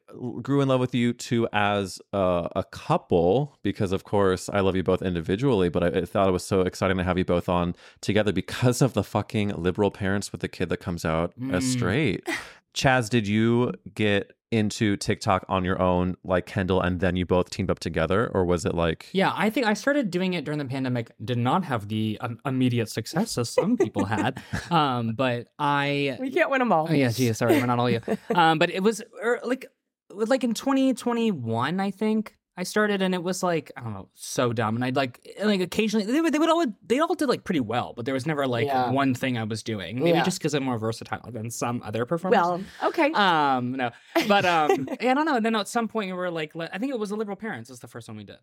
grew 0.41 0.61
in 0.61 0.67
love 0.67 0.79
with 0.79 0.93
you 0.95 1.13
two 1.13 1.47
as 1.53 1.99
a, 2.13 2.49
a 2.55 2.63
couple 2.63 3.57
because 3.63 3.91
of 3.91 4.03
course 4.03 4.49
I 4.49 4.59
love 4.61 4.75
you 4.75 4.83
both 4.83 5.01
individually 5.01 5.69
but 5.69 5.83
I, 5.83 5.87
I 6.01 6.05
thought 6.05 6.27
it 6.27 6.31
was 6.31 6.45
so 6.45 6.61
exciting 6.67 6.97
to 6.97 7.03
have 7.03 7.17
you 7.17 7.25
both 7.25 7.49
on 7.49 7.75
together 8.01 8.31
because 8.31 8.81
of 8.81 8.93
the 8.93 9.03
fucking 9.03 9.49
liberal 9.49 9.89
parents 9.91 10.31
with 10.31 10.41
the 10.41 10.47
kid 10.47 10.69
that 10.69 10.77
comes 10.77 11.03
out 11.05 11.33
as 11.51 11.63
Mm. 11.63 11.71
straight 11.71 12.27
Chaz, 12.75 13.09
did 13.09 13.27
you 13.27 13.73
get 13.95 14.33
into 14.51 14.95
TikTok 14.97 15.43
on 15.49 15.65
your 15.65 15.81
own, 15.81 16.15
like 16.23 16.45
Kendahl, 16.45 16.85
and 16.85 16.99
then 16.99 17.15
you 17.15 17.25
both 17.25 17.49
teamed 17.49 17.71
up 17.71 17.79
together, 17.79 18.29
or 18.33 18.45
was 18.45 18.65
it 18.65 18.75
like? 18.75 19.09
Yeah, 19.11 19.33
I 19.35 19.49
think 19.49 19.65
I 19.65 19.73
started 19.73 20.11
doing 20.11 20.35
it 20.35 20.45
during 20.45 20.59
the 20.59 20.65
pandemic. 20.65 21.11
Did 21.25 21.39
not 21.39 21.63
have 21.65 21.87
the 21.87 22.19
um, 22.21 22.39
immediate 22.45 22.89
success 22.89 23.37
as 23.39 23.49
some 23.49 23.77
people 23.77 24.05
had, 24.05 24.41
um, 24.71 25.15
but 25.15 25.47
I. 25.57 26.17
We 26.19 26.29
can't 26.29 26.51
win 26.51 26.59
them 26.59 26.71
all. 26.71 26.87
Oh 26.87 26.93
yeah, 26.93 27.09
gee, 27.09 27.33
sorry, 27.33 27.59
we're 27.59 27.65
not 27.65 27.79
all 27.79 27.89
you. 27.89 27.99
Um, 28.35 28.59
but 28.59 28.69
it 28.69 28.83
was 28.83 29.01
er, 29.23 29.39
like, 29.43 29.65
like 30.11 30.43
in 30.43 30.53
2021, 30.53 31.79
I 31.79 31.91
think 31.91 32.36
I 32.59 32.63
started, 32.63 33.01
and 33.03 33.13
it 33.13 33.21
was 33.21 33.43
like 33.43 33.71
I 33.77 33.81
don't 33.81 33.93
know, 33.93 34.09
so 34.15 34.51
dumb. 34.51 34.75
And 34.75 34.83
I'd 34.83 34.95
like, 34.95 35.19
like 35.43 35.61
occasionally 35.61 36.05
they 36.05 36.19
would, 36.21 36.33
they 36.33 36.39
would 36.39 36.49
all, 36.49 36.65
they 36.85 36.99
all 36.99 37.13
did 37.13 37.29
like 37.29 37.43
pretty 37.43 37.59
well, 37.59 37.93
but 37.95 38.05
there 38.05 38.13
was 38.15 38.25
never 38.25 38.47
like 38.47 38.65
Yeah. 38.65 38.89
one 38.89 39.13
thing 39.13 39.37
I 39.37 39.43
was 39.43 39.61
doing. 39.63 39.99
Maybe 39.99 40.17
Yeah. 40.17 40.23
just 40.23 40.39
because 40.39 40.53
I'm 40.55 40.63
more 40.63 40.79
versatile 40.79 41.31
than 41.31 41.51
some 41.51 41.81
other 41.85 42.05
performers. 42.05 42.37
Well, 42.37 42.63
okay. 42.83 43.11
um, 43.13 43.73
no, 43.73 43.91
but 44.27 44.43
um, 44.45 44.89
yeah, 45.01 45.11
I 45.11 45.13
don't 45.13 45.25
know. 45.25 45.35
And 45.35 45.45
then 45.45 45.55
at 45.55 45.67
some 45.67 45.87
point 45.87 46.07
we 46.09 46.13
were 46.17 46.31
like, 46.31 46.55
le- 46.55 46.69
I 46.73 46.79
think 46.79 46.91
it 46.91 46.99
was 46.99 47.09
the 47.11 47.15
Liberal 47.15 47.37
Parents. 47.37 47.69
Was 47.69 47.79
the 47.79 47.87
first 47.87 48.07
one 48.07 48.17
we 48.17 48.23
did. 48.23 48.37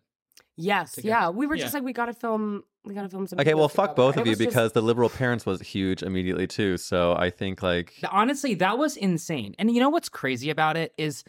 yes, 0.57 0.93
together. 0.93 1.07
yeah. 1.09 1.29
We 1.29 1.45
were 1.47 1.57
just 1.57 1.73
Yeah. 1.73 1.79
like, 1.79 1.85
we 1.85 1.93
gotta 1.93 2.13
film. 2.13 2.63
We 2.85 2.93
gotta 2.93 3.09
film 3.09 3.27
some. 3.27 3.39
Okay, 3.39 3.53
well, 3.55 3.67
fuck 3.67 3.89
together. 3.91 3.95
both 3.95 4.13
And 4.15 4.21
of 4.21 4.27
you 4.27 4.31
was 4.31 4.39
just- 4.39 4.49
because 4.49 4.71
the 4.73 4.81
liberal 4.81 5.09
parents 5.09 5.45
was 5.45 5.59
huge 5.59 6.03
immediately 6.03 6.47
too. 6.47 6.77
So 6.77 7.15
I 7.17 7.29
think 7.31 7.61
like 7.63 7.93
Honestly, 8.11 8.53
that 8.55 8.77
was 8.77 8.95
insane. 8.95 9.55
And 9.59 9.71
you 9.71 9.79
know 9.79 9.89
what's 9.89 10.07
crazy 10.09 10.49
about 10.49 10.77
it 10.77 10.93
is 10.97 11.23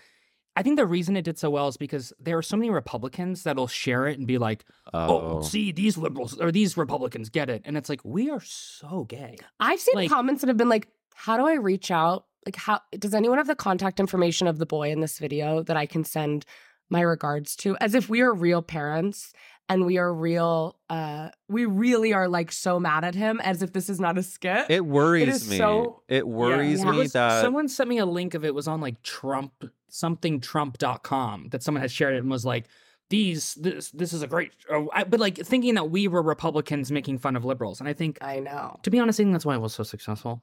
I 0.57 0.63
think 0.63 0.77
the 0.77 0.87
reason 0.87 1.17
it 1.17 1.23
did 1.23 1.39
so 1.39 1.51
well 1.51 1.69
is 1.69 1.77
because 1.77 2.15
there 2.19 2.39
are 2.39 2.43
so 2.43 2.57
many 2.57 2.71
Republicans 2.71 3.43
that'll 3.43 3.67
share 3.67 4.07
it 4.07 4.19
and 4.19 4.27
be 4.27 4.39
like, 4.39 4.65
oh, 4.95 5.39
oh, 5.39 5.43
see, 5.43 5.71
these 5.71 5.99
liberals 5.99 6.41
or 6.41 6.51
these 6.51 6.79
Republicans 6.79 7.29
get 7.29 7.51
it. 7.51 7.63
And 7.67 7.77
it's 7.77 7.91
like, 7.91 8.01
we 8.05 8.31
are 8.31 8.41
so 8.41 9.05
gay. 9.05 9.37
I've 9.61 9.81
seen 9.81 9.95
like- 9.95 10.11
comments 10.11 10.41
that 10.41 10.49
have 10.49 10.57
been 10.57 10.71
like, 10.71 10.89
"How 11.15 11.37
do 11.37 11.47
I 11.47 11.55
reach 11.55 11.91
out? 11.91 12.25
Like, 12.47 12.57
how 12.57 12.81
does 12.99 13.13
anyone 13.13 13.39
have 13.39 13.47
the 13.47 13.55
contact 13.55 14.01
information 14.01 14.47
of 14.47 14.59
the 14.59 14.67
boy 14.67 14.91
in 14.91 15.01
this 15.01 15.19
video 15.19 15.63
that 15.65 15.77
I 15.77 15.85
can 15.85 16.05
send 16.05 16.47
my 16.89 17.03
regards 17.03 17.55
to?" 17.57 17.77
As 17.81 17.95
if 17.95 18.09
we 18.09 18.23
are 18.23 18.33
real 18.33 18.63
parents 18.63 19.35
and 19.69 19.85
we 19.87 19.99
are 19.99 20.13
real. 20.13 20.77
uh 20.91 21.31
We 21.49 21.65
really 21.67 22.13
are 22.13 22.29
like 22.29 22.53
so 22.53 22.79
mad 22.81 23.05
at 23.05 23.15
him, 23.15 23.41
as 23.41 23.63
if 23.63 23.73
this 23.73 23.89
is 23.89 23.99
not 24.01 24.17
a 24.19 24.23
skit. 24.23 24.67
it 24.71 24.85
worries 24.87 25.29
is 25.43 25.51
me. 25.51 25.59
so- 25.59 26.03
it 26.09 26.27
worries 26.27 26.81
Yeah. 26.85 26.91
Me 26.91 26.99
was- 26.99 27.13
that 27.13 27.43
someone 27.43 27.69
sent 27.69 27.89
me 27.89 27.99
a 27.99 28.07
link 28.07 28.35
of 28.35 28.45
it 28.45 28.55
was 28.55 28.69
on 28.69 28.81
like 28.81 29.03
Trump 29.03 29.53
something 29.89 30.41
Trump.com 30.41 31.49
that 31.51 31.63
someone 31.63 31.81
had 31.81 31.91
shared 31.91 32.15
it 32.15 32.19
and 32.19 32.31
was 32.31 32.45
like, 32.45 32.67
these 33.09 33.55
this 33.55 33.91
this 33.93 34.13
is 34.13 34.23
a 34.23 34.27
great 34.27 34.53
oh, 34.71 34.91
I, 34.93 35.05
but 35.05 35.21
like 35.21 35.37
thinking 35.37 35.75
that 35.75 35.91
we 35.91 36.09
were 36.09 36.23
Republicans 36.23 36.91
making 36.91 37.19
fun 37.19 37.37
of 37.37 37.45
liberals. 37.45 37.79
And 37.81 37.89
I 37.89 37.93
think 37.93 38.19
I 38.21 38.41
know. 38.41 38.79
to 38.83 38.91
be 38.91 38.99
honest, 38.99 39.21
I 39.21 39.23
think 39.23 39.33
that's 39.33 39.47
why 39.47 39.55
it 39.55 39.61
was 39.61 39.73
so 39.75 39.85
successful. 39.85 40.43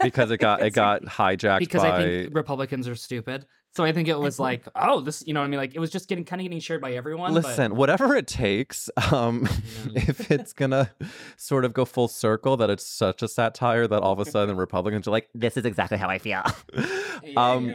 because 0.00 0.30
it 0.30 0.38
got 0.38 0.62
it 0.62 0.70
got 0.84 1.02
hijacked 1.02 1.58
because 1.58 1.82
by 1.82 1.96
I 1.96 2.02
think 2.04 2.34
Republicans 2.34 2.86
are 2.88 2.94
stupid. 2.94 3.46
So 3.76 3.82
I 3.84 3.90
think 3.92 4.06
it 4.06 4.16
was 4.18 4.38
like, 4.38 4.62
oh, 4.76 5.00
this, 5.00 5.24
you 5.26 5.34
know 5.34 5.40
what 5.40 5.46
I 5.46 5.48
mean? 5.48 5.58
Like 5.58 5.74
it 5.74 5.80
was 5.80 5.90
just 5.90 6.08
getting 6.08 6.24
kind 6.24 6.40
of 6.40 6.44
getting 6.44 6.60
shared 6.60 6.80
by 6.80 6.92
everyone. 6.92 7.34
but- 7.34 7.44
Listen, 7.44 7.74
whatever 7.74 8.14
it 8.14 8.26
takes, 8.28 8.88
um, 9.12 9.48
if 9.94 10.30
it's 10.30 10.52
gonna 10.52 10.92
sort 11.36 11.64
of 11.64 11.72
go 11.74 11.84
full 11.84 12.06
circle 12.08 12.56
that 12.58 12.70
it's 12.70 12.86
such 12.86 13.22
a 13.22 13.28
satire 13.28 13.86
that 13.88 14.00
all 14.02 14.12
of 14.12 14.20
a 14.20 14.24
sudden 14.30 14.56
Republicans 14.56 15.08
are 15.08 15.10
like, 15.10 15.28
this 15.34 15.56
is 15.56 15.64
exactly 15.64 15.98
how 15.98 16.08
I 16.08 16.18
feel. 16.18 16.42
um, 17.36 17.74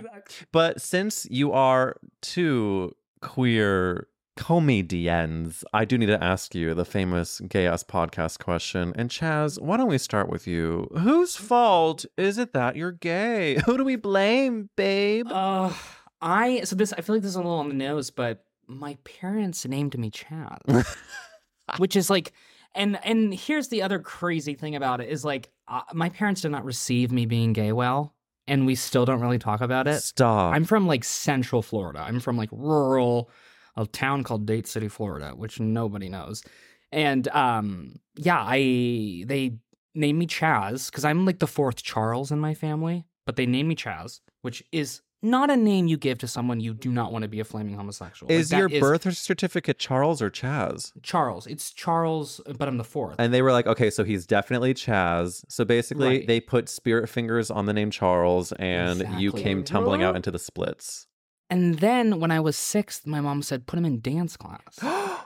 but 0.52 0.82
since 0.82 1.28
you 1.30 1.52
are 1.52 1.96
two 2.22 2.96
queer 3.22 4.08
comedians, 4.40 5.66
I 5.74 5.84
do 5.84 5.98
need 5.98 6.06
to 6.06 6.24
ask 6.24 6.56
you 6.56 6.74
the 6.74 6.86
famous 6.86 7.42
gay 7.42 7.68
ass 7.68 7.84
podcast 7.84 8.40
question. 8.40 8.94
And 8.96 9.10
Chaz, 9.10 9.62
why 9.62 9.76
don't 9.76 9.90
we 9.90 9.98
start 9.98 10.30
with 10.30 10.48
you? 10.48 10.90
Whose 10.98 11.36
fault 11.36 12.06
is 12.18 12.38
it 12.38 12.54
that 12.54 12.78
you're 12.78 12.94
gay? 12.94 13.60
Who 13.66 13.78
do 13.78 13.84
we 13.84 13.98
blame, 13.98 14.70
babe? 14.78 15.28
Uh, 15.30 15.74
I 16.22 16.62
so 16.64 16.78
this 16.78 16.94
I 16.94 17.02
feel 17.02 17.16
like 17.16 17.22
this 17.22 17.32
is 17.32 17.36
a 17.36 17.40
little 17.40 17.52
on 17.52 17.68
the 17.68 17.76
nose, 17.76 18.12
but 18.12 18.46
my 18.66 18.98
parents 19.04 19.66
named 19.66 19.98
me 20.00 20.10
Chad, 20.10 20.60
which 21.78 21.98
is 21.98 22.10
like, 22.10 22.32
and 22.74 22.98
and 23.04 23.34
here's 23.34 23.68
the 23.68 23.82
other 23.82 24.00
crazy 24.00 24.54
thing 24.54 24.74
about 24.74 25.02
it 25.02 25.10
is 25.10 25.26
like 25.26 25.50
uh, 25.68 25.82
my 25.94 26.08
parents 26.08 26.42
did 26.42 26.52
not 26.52 26.64
receive 26.64 27.12
me 27.12 27.26
being 27.26 27.52
gay 27.52 27.74
well, 27.74 28.16
and 28.48 28.66
we 28.66 28.76
still 28.76 29.04
don't 29.04 29.20
really 29.20 29.40
talk 29.40 29.60
about 29.60 29.86
it. 29.86 30.00
Stop. 30.00 30.56
I'm 30.56 30.64
from 30.64 30.88
like 30.88 31.04
Central 31.04 31.62
Florida. 31.62 32.00
I'm 32.00 32.22
from 32.22 32.38
like 32.38 32.50
rural, 32.54 33.30
a 33.76 33.86
town 33.86 34.24
called 34.24 34.46
Dade 34.46 34.68
City, 34.68 34.88
Florida, 34.88 35.32
which 35.36 35.60
nobody 35.60 36.10
knows. 36.10 36.44
And 36.92 37.28
um, 37.30 37.96
yeah, 38.16 38.40
I 38.40 39.24
they 39.28 39.58
named 39.96 40.20
me 40.20 40.28
Chaz 40.28 40.90
because 40.90 41.06
I'm 41.06 41.26
like 41.26 41.40
the 41.40 41.48
fourth 41.48 41.82
Charles 41.84 42.32
in 42.32 42.40
my 42.40 42.54
family, 42.54 43.06
but 43.26 43.36
they 43.36 43.46
named 43.46 43.70
me 43.70 43.76
Chaz, 43.76 44.22
which 44.42 44.64
is 44.72 45.02
not 45.22 45.50
a 45.50 45.58
name 45.58 45.88
you 45.88 45.98
give 45.98 46.18
to 46.20 46.28
someone 46.28 46.62
you 46.62 46.74
do 46.74 46.90
not 46.90 47.12
want 47.12 47.24
to 47.24 47.28
be 47.28 47.42
a 47.42 47.44
flaming 47.44 47.76
homosexual. 47.76 48.32
Is 48.32 48.50
that 48.52 48.58
your 48.58 48.70
birth 48.80 49.12
certificate 49.18 49.78
Charles 49.78 50.22
or 50.22 50.30
Chaz? 50.32 50.94
Charles? 51.04 51.46
It's 51.46 51.74
Charles, 51.74 52.40
but 52.58 52.70
I'm 52.70 52.78
the 52.78 52.86
fourth. 52.86 53.16
And 53.20 53.34
they 53.34 53.42
were 53.42 53.52
like, 53.52 53.68
okay, 53.68 53.90
so 53.90 54.06
he's 54.06 54.26
definitely 54.26 54.74
Chaz. 54.74 55.44
So 55.50 55.66
basically, 55.66 56.08
Right. 56.20 56.28
they 56.28 56.40
put 56.40 56.70
spirit 56.70 57.10
fingers 57.10 57.52
on 57.52 57.66
the 57.66 57.74
name 57.74 57.92
Charles, 57.92 58.54
and 58.54 59.06
you 59.20 59.34
came 59.34 59.64
tumbling 59.66 60.04
out 60.04 60.16
into 60.16 60.32
the 60.32 60.40
splits. 60.40 61.06
And 61.50 61.80
then 61.80 62.20
when 62.20 62.32
I 62.32 62.40
was 62.40 62.56
six, 62.56 63.06
my 63.06 63.22
mom 63.22 63.42
said, 63.42 63.66
put 63.66 63.80
him 63.80 63.86
in 63.86 64.02
dance 64.02 64.38
class. 64.38 64.80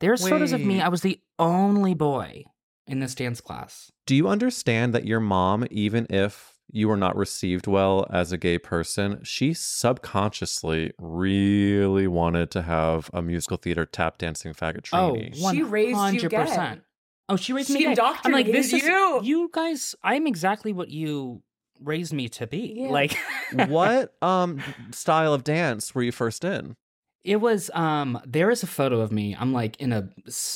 There's 0.00 0.28
photos 0.28 0.52
of 0.52 0.60
me. 0.60 0.80
I 0.80 0.88
was 0.88 1.02
the 1.02 1.20
only 1.38 1.94
boy 1.94 2.44
in 2.86 3.00
this 3.00 3.14
dance 3.14 3.40
class. 3.40 3.90
Do 4.06 4.14
you 4.16 4.28
understand 4.28 4.92
that 4.94 5.06
your 5.06 5.20
mom, 5.20 5.64
even 5.70 6.06
if 6.10 6.54
you 6.70 6.88
were 6.88 6.96
not 6.96 7.16
received 7.16 7.66
well 7.66 8.06
as 8.10 8.32
a 8.32 8.36
gay 8.36 8.58
person, 8.58 9.20
she 9.22 9.54
subconsciously 9.54 10.92
really 10.98 12.06
wanted 12.08 12.50
to 12.50 12.62
have 12.62 13.10
a 13.14 13.22
musical 13.22 13.56
theater 13.56 13.86
tap 13.86 14.18
dancing 14.18 14.52
faggot 14.52 14.88
Oh, 14.92 15.12
trainee? 15.14 15.32
She 15.34 15.62
raised 15.62 16.22
you 16.22 16.28
gay. 16.28 16.80
Oh, 17.28 17.36
she 17.36 17.52
raised 17.52 17.68
She 17.68 17.74
me 17.74 17.80
gay. 17.80 17.86
I'm 17.86 17.90
like, 17.92 17.98
indoctrinated 18.46 18.54
this 18.54 18.72
is 18.72 18.82
you. 18.82 19.20
you 19.22 19.50
guys. 19.52 19.94
I'm 20.02 20.26
exactly 20.26 20.72
what 20.72 20.88
you 20.88 21.42
raised 21.84 22.12
me 22.12 22.28
to 22.30 22.46
be. 22.46 22.74
Yeah. 22.78 22.88
Like, 22.90 23.16
what 23.68 24.14
um 24.22 24.62
style 24.90 25.34
of 25.34 25.44
dance 25.44 25.94
were 25.94 26.02
you 26.02 26.12
first 26.12 26.44
in? 26.44 26.76
It 27.24 27.36
was 27.36 27.70
um 27.74 28.20
there 28.26 28.50
is 28.50 28.62
a 28.62 28.66
photo 28.66 29.00
of 29.00 29.12
me. 29.12 29.36
I'm 29.38 29.52
like 29.52 29.76
in 29.80 29.92
a 29.92 30.08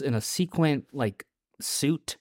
in 0.04 0.14
a 0.14 0.20
sequin 0.20 0.84
like 0.92 1.24
suit 1.60 2.16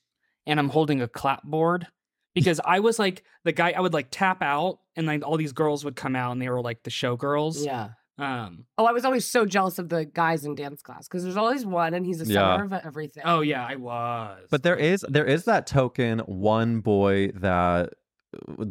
and 0.46 0.60
I'm 0.60 0.70
holding 0.70 1.02
a 1.02 1.08
clapboard 1.08 1.88
because 2.34 2.62
I 2.64 2.80
was 2.80 3.00
like 3.00 3.24
the 3.44 3.52
guy 3.52 3.74
I 3.76 3.80
would 3.82 3.94
like 3.94 4.08
tap 4.12 4.42
out 4.42 4.80
and 4.96 5.08
like 5.08 5.26
all 5.26 5.38
these 5.38 5.52
girls 5.54 5.84
would 5.84 5.96
come 5.96 6.16
out 6.16 6.32
and 6.32 6.42
they 6.42 6.50
were 6.50 6.62
like 6.62 6.84
the 6.84 6.92
showgirls. 6.92 7.66
Yeah. 7.66 7.90
Um 8.18 8.66
Oh, 8.78 8.86
I 8.86 8.92
was 8.94 9.04
always 9.04 9.26
so 9.26 9.46
jealous 9.46 9.78
of 9.80 9.90
the 9.90 10.06
guys 10.06 10.46
in 10.46 10.56
dance 10.56 10.82
class 10.82 11.08
because 11.08 11.24
there's 11.24 11.36
always 11.38 11.66
one 11.66 11.94
and 11.94 12.06
he's 12.06 12.20
the 12.20 12.26
Yeah. 12.32 12.54
center 12.54 12.66
of 12.66 12.74
everything. 12.86 13.24
oh 13.26 13.42
yeah, 13.42 13.66
I 13.66 13.76
was. 13.76 14.46
But 14.52 14.64
there 14.64 14.78
is 14.78 15.04
there 15.10 15.26
is 15.26 15.46
that 15.46 15.66
token 15.68 16.20
one 16.20 16.80
boy 16.82 17.32
that 17.36 17.90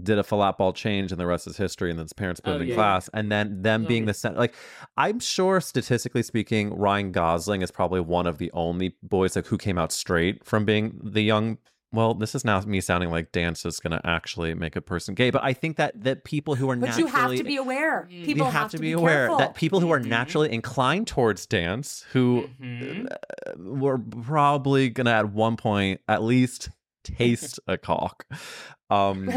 did 0.03 0.19
a 0.19 0.23
flat 0.23 0.59
ball 0.59 0.73
change 0.73 1.11
and 1.13 1.21
the 1.21 1.27
rest 1.27 1.47
is 1.47 1.57
history 1.57 1.91
and 1.91 1.99
then 1.99 2.05
his 2.05 2.13
parents 2.13 2.41
put 2.41 2.51
Oh, 2.53 2.57
him 2.57 2.63
in 2.63 2.69
yeah. 2.69 2.75
class 2.75 3.09
and 3.15 3.31
then 3.31 3.63
them 3.63 3.85
Oh, 3.85 3.89
being 3.89 4.03
yeah. 4.05 4.09
the 4.09 4.15
center 4.15 4.39
like 4.39 4.55
i'm 4.97 5.19
sure 5.21 5.61
statistically 5.61 6.23
speaking 6.23 6.75
ryan 6.75 7.13
gosling 7.13 7.63
is 7.63 7.71
probably 7.71 8.01
one 8.01 8.27
of 8.27 8.39
the 8.39 8.51
only 8.53 8.97
boys 9.03 9.37
like 9.37 9.47
who 9.47 9.59
came 9.59 9.79
out 9.79 9.93
straight 9.93 10.45
from 10.45 10.65
being 10.65 10.99
the 11.03 11.23
young 11.23 11.59
well 11.93 12.13
this 12.15 12.35
is 12.35 12.45
now 12.45 12.61
me 12.63 12.81
sounding 12.81 13.11
like 13.11 13.31
dance 13.33 13.65
is 13.65 13.79
going 13.79 13.93
to 13.93 14.01
actually 14.05 14.53
make 14.55 14.75
a 14.77 14.81
person 14.81 15.15
gay 15.15 15.31
but 15.31 15.43
i 15.45 15.53
think 15.53 15.77
that 15.77 15.93
that 16.03 16.25
people 16.25 16.55
who 16.57 16.69
are 16.71 16.77
but 16.77 16.87
naturally 16.87 17.03
you 17.11 17.15
have 17.17 17.35
to 17.37 17.45
be 17.45 17.57
aware. 17.57 18.09
Mm. 18.11 18.25
People 18.25 18.47
you 18.47 18.53
have, 18.53 18.71
to 18.73 18.79
be, 18.79 18.89
careful. 18.91 19.05
aware 19.05 19.37
that 19.39 19.55
people 19.55 19.79
who 19.81 19.91
are 19.93 20.01
Mhm. 20.01 20.07
naturally 20.07 20.53
inclined 20.53 21.07
towards 21.07 21.47
dance 21.47 22.05
who 22.13 22.49
Mhm. 22.61 23.07
uh, 23.13 23.17
were 23.59 23.99
probably 23.99 24.89
gonna 24.91 25.13
at 25.13 25.31
one 25.33 25.57
point 25.57 26.01
at 26.09 26.23
least 26.23 26.69
taste 27.05 27.61
a 27.69 27.77
cock 27.79 28.27
um 28.91 29.31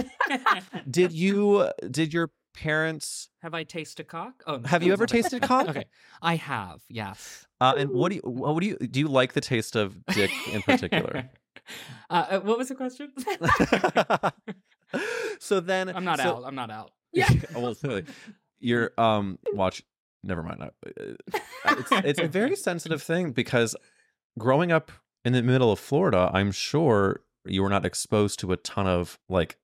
did 0.90 1.12
you 1.12 1.70
did 1.92 2.14
your 2.14 2.32
parents 2.54 3.30
have 3.44 3.54
I 3.54 3.64
tasted 3.64 4.08
cock? 4.08 4.44
Oh, 4.48 4.58
no, 4.58 4.68
have 4.68 4.82
you 4.82 4.92
ever 4.92 5.04
was 5.04 5.14
not- 5.14 5.22
tasted 5.22 5.42
cock 5.44 5.70
Okay, 5.70 5.86
I 6.24 6.36
have. 6.38 6.82
Yes. 6.90 7.46
uh, 7.62 7.76
and 7.78 7.92
what 7.92 8.10
do 8.10 8.16
you 8.16 8.22
what 8.24 8.60
do 8.60 8.66
you 8.68 8.78
do 8.78 9.00
you 9.00 9.08
like 9.08 9.34
the 9.34 9.42
taste 9.42 9.76
of 9.76 10.04
dick 10.08 10.32
in 10.52 10.64
particular 10.64 11.30
uh, 12.10 12.26
uh, 12.32 12.40
what 12.40 12.58
was 12.58 12.70
the 12.70 12.76
question? 12.76 13.12
so 15.40 15.60
then 15.60 15.90
I'm 15.90 16.06
not 16.06 16.20
so- 16.20 16.38
out. 16.38 16.44
I'm 16.46 16.56
not 16.56 16.70
out. 16.72 16.92
Yeah. 17.14 17.30
oh, 17.56 17.62
well 17.62 17.76
clearly 17.76 18.06
you're 18.60 18.92
um 18.98 19.38
watch 19.54 19.84
never 20.24 20.42
mind 20.44 20.64
I- 20.64 20.72
uh, 21.66 21.76
it's 21.78 21.92
it's 21.92 22.20
a 22.20 22.28
very 22.28 22.56
sensitive 22.56 23.02
thing 23.04 23.32
because 23.32 23.76
growing 24.40 24.72
up 24.72 24.92
in 25.26 25.34
the 25.34 25.44
middle 25.44 25.72
of 25.72 25.80
Florida, 25.80 26.30
I'm 26.34 26.52
sure 26.52 27.22
you 27.52 27.64
were 27.64 27.70
not 27.70 27.86
exposed 27.86 28.40
to 28.40 28.52
a 28.52 28.58
ton 28.58 28.88
of 28.88 29.20
like 29.30 29.58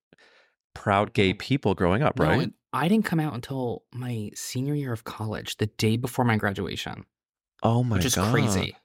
proud 0.73 1.13
gay 1.13 1.33
people 1.33 1.73
growing 1.75 2.01
up, 2.01 2.19
right? 2.19 2.39
and 2.41 2.53
I 2.73 2.87
didn't 2.87 3.05
come 3.05 3.19
out 3.19 3.33
until 3.35 3.83
my 3.93 4.31
senior 4.33 4.73
year 4.73 4.91
of 4.93 5.03
college, 5.03 5.57
the 5.57 5.67
day 5.67 5.95
before 5.97 6.25
my 6.25 6.37
graduation, 6.37 7.05
oh 7.61 7.83
my 7.83 7.89
God. 7.89 7.97
which 7.97 8.05
is 8.05 8.15
god. 8.15 8.31
crazy. 8.31 8.75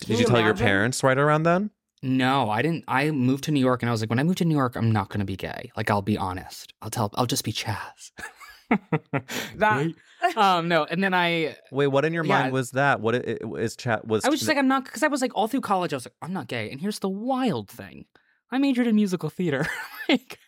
Did 0.00 0.08
you, 0.10 0.16
you 0.18 0.24
tell 0.26 0.40
your 0.40 0.54
parents 0.54 1.02
right 1.02 1.18
around 1.18 1.42
then? 1.44 1.70
No, 2.02 2.50
I 2.50 2.60
didn't. 2.62 2.84
I 2.86 3.10
moved 3.10 3.44
to 3.44 3.50
New 3.50 3.60
York 3.60 3.82
and 3.82 3.88
I 3.88 3.92
was 3.92 4.02
like, 4.02 4.10
when 4.10 4.18
I 4.18 4.22
move 4.24 4.36
to 4.36 4.44
New 4.44 4.54
York, 4.56 4.76
I'm 4.76 4.92
not 4.92 5.08
going 5.08 5.20
to 5.20 5.24
be 5.24 5.36
gay. 5.36 5.72
Like, 5.76 5.90
I'll 5.90 6.02
be 6.02 6.18
honest. 6.18 6.74
I'll 6.82 6.90
tell, 6.90 7.10
I'll 7.14 7.26
just 7.26 7.44
be 7.44 7.52
Chaz. 7.52 8.12
That- 9.56 9.92
um, 10.36 10.68
no. 10.68 10.84
And 10.84 11.02
then 11.04 11.12
I, 11.12 11.56
Wait, 11.70 11.88
what 11.88 12.04
in 12.04 12.12
your 12.14 12.24
Yeah. 12.24 12.40
mind 12.42 12.52
was 12.52 12.70
that? 12.70 13.00
What 13.00 13.14
is 13.14 13.76
chat? 13.76 14.06
Was 14.06 14.24
I 14.24 14.30
was 14.30 14.40
just 14.40 14.48
like, 14.48 14.56
I'm 14.56 14.68
not, 14.68 14.84
because 14.84 15.02
I 15.02 15.08
was 15.08 15.20
like, 15.20 15.32
all 15.34 15.48
through 15.48 15.60
college, 15.60 15.92
I 15.92 15.96
was 15.96 16.06
like, 16.06 16.14
I'm 16.22 16.32
not 16.32 16.48
gay. 16.48 16.70
And 16.70 16.80
here's 16.80 16.98
the 17.00 17.08
wild 17.10 17.68
thing 17.68 18.06
I 18.54 18.58
majored 18.58 18.86
in 18.86 18.94
musical 18.94 19.30
theater. 19.30 19.66
like, 20.08 20.38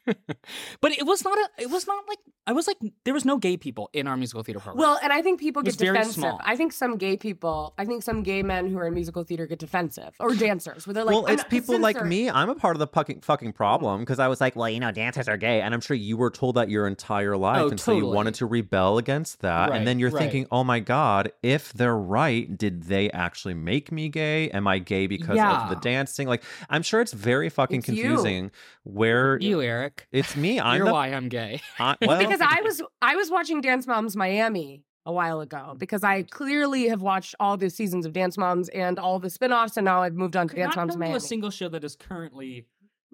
but 0.80 0.92
it 0.92 1.04
was 1.04 1.24
not 1.24 1.36
a, 1.38 1.62
it 1.62 1.70
was 1.70 1.86
not 1.86 2.04
like, 2.08 2.18
I 2.46 2.52
was 2.52 2.68
like, 2.68 2.76
there 3.04 3.12
was 3.12 3.24
no 3.24 3.38
gay 3.38 3.56
people 3.56 3.90
in 3.92 4.06
our 4.06 4.16
musical 4.16 4.44
theater 4.44 4.60
program. 4.60 4.80
Well, 4.80 5.00
and 5.02 5.12
I 5.12 5.20
think 5.20 5.40
people 5.40 5.62
It 5.62 5.66
was 5.66 5.76
get 5.76 5.86
very 5.86 5.96
defensive. 5.98 6.20
small. 6.20 6.40
I 6.44 6.54
think 6.56 6.72
some 6.72 6.96
gay 6.96 7.16
people, 7.16 7.74
I 7.76 7.84
think 7.84 8.04
some 8.04 8.22
gay 8.22 8.44
men 8.44 8.68
who 8.70 8.78
are 8.78 8.86
in 8.86 8.94
musical 8.94 9.24
theater 9.24 9.46
get 9.46 9.58
defensive 9.58 10.14
or 10.20 10.32
dancers 10.36 10.86
where 10.86 10.94
they're 10.94 11.02
like, 11.02 11.12
well, 11.14 11.26
"I'm 11.26 11.32
it's 11.34 11.42
not- 11.42 11.50
people 11.50 11.80
like 11.80 12.04
me. 12.04 12.30
I'm 12.30 12.48
a 12.48 12.54
part 12.54 12.76
of 12.76 12.78
the 12.78 12.86
fucking 12.86 13.22
fucking 13.22 13.54
problem 13.54 14.00
because 14.00 14.20
I 14.20 14.28
was 14.28 14.40
like, 14.40 14.54
well, 14.54 14.68
you 14.68 14.78
know, 14.78 14.92
dancers 14.92 15.26
are 15.28 15.36
gay, 15.36 15.60
and 15.60 15.74
I'm 15.74 15.80
sure 15.80 15.96
you 15.96 16.16
were 16.16 16.30
told 16.30 16.54
that 16.54 16.70
your 16.70 16.86
entire 16.86 17.36
life, 17.36 17.62
Oh, 17.62 17.68
and 17.70 17.80
so 17.80 17.96
you 17.96 18.06
wanted 18.06 18.34
to 18.34 18.46
rebel 18.46 18.98
against 18.98 19.40
that, 19.40 19.70
Right, 19.70 19.78
and 19.78 19.86
then 19.88 19.98
you're 19.98 20.10
right. 20.10 20.20
thinking, 20.20 20.46
oh 20.52 20.62
my 20.62 20.78
god, 20.78 21.32
if 21.42 21.72
they're 21.72 21.96
right, 21.96 22.56
did 22.56 22.84
they 22.84 23.10
actually 23.10 23.54
make 23.54 23.90
me 23.90 24.08
gay? 24.08 24.50
Am 24.50 24.68
I 24.68 24.78
gay 24.78 25.08
because 25.08 25.36
of 25.40 25.68
the 25.70 25.76
dancing? 25.82 26.28
Like, 26.28 26.44
I'm 26.70 26.82
sure 26.84 27.00
it's 27.00 27.12
very 27.12 27.48
fucking 27.48 27.78
It's 27.80 27.86
you. 27.96 28.02
confusing. 28.04 28.50
Where 28.84 29.38
you, 29.40 29.60
Eric. 29.62 30.06
it's 30.12 30.36
me. 30.36 30.60
I'm 30.60 30.76
You're 30.78 30.86
the, 30.86 30.92
why 30.92 31.08
I'm 31.08 31.28
gay. 31.28 31.60
I, 31.78 31.96
well, 32.02 32.18
because 32.18 32.40
I 32.40 32.60
was 32.62 32.82
I 33.02 33.16
was 33.16 33.30
watching 33.30 33.60
Dance 33.60 33.86
Moms 33.86 34.16
Miami 34.16 34.84
a 35.04 35.12
while 35.12 35.40
ago 35.40 35.74
because 35.78 36.02
I 36.02 36.22
clearly 36.22 36.88
have 36.88 37.00
watched 37.00 37.34
all 37.38 37.56
the 37.56 37.70
seasons 37.70 38.06
of 38.06 38.12
Dance 38.12 38.36
Moms 38.36 38.68
and 38.70 38.98
all 38.98 39.18
the 39.20 39.30
spin-offs 39.30 39.76
and 39.76 39.84
now 39.84 40.02
I've 40.02 40.14
moved 40.14 40.36
on 40.36 40.48
to 40.48 40.54
Could 40.54 40.60
Dance 40.60 40.76
not 40.76 40.82
Moms 40.82 40.92
tell 40.94 40.98
Miami. 41.00 41.16
a 41.16 41.20
single 41.20 41.50
show 41.50 41.68
that 41.68 41.84
is 41.84 41.94
currently 41.96 42.66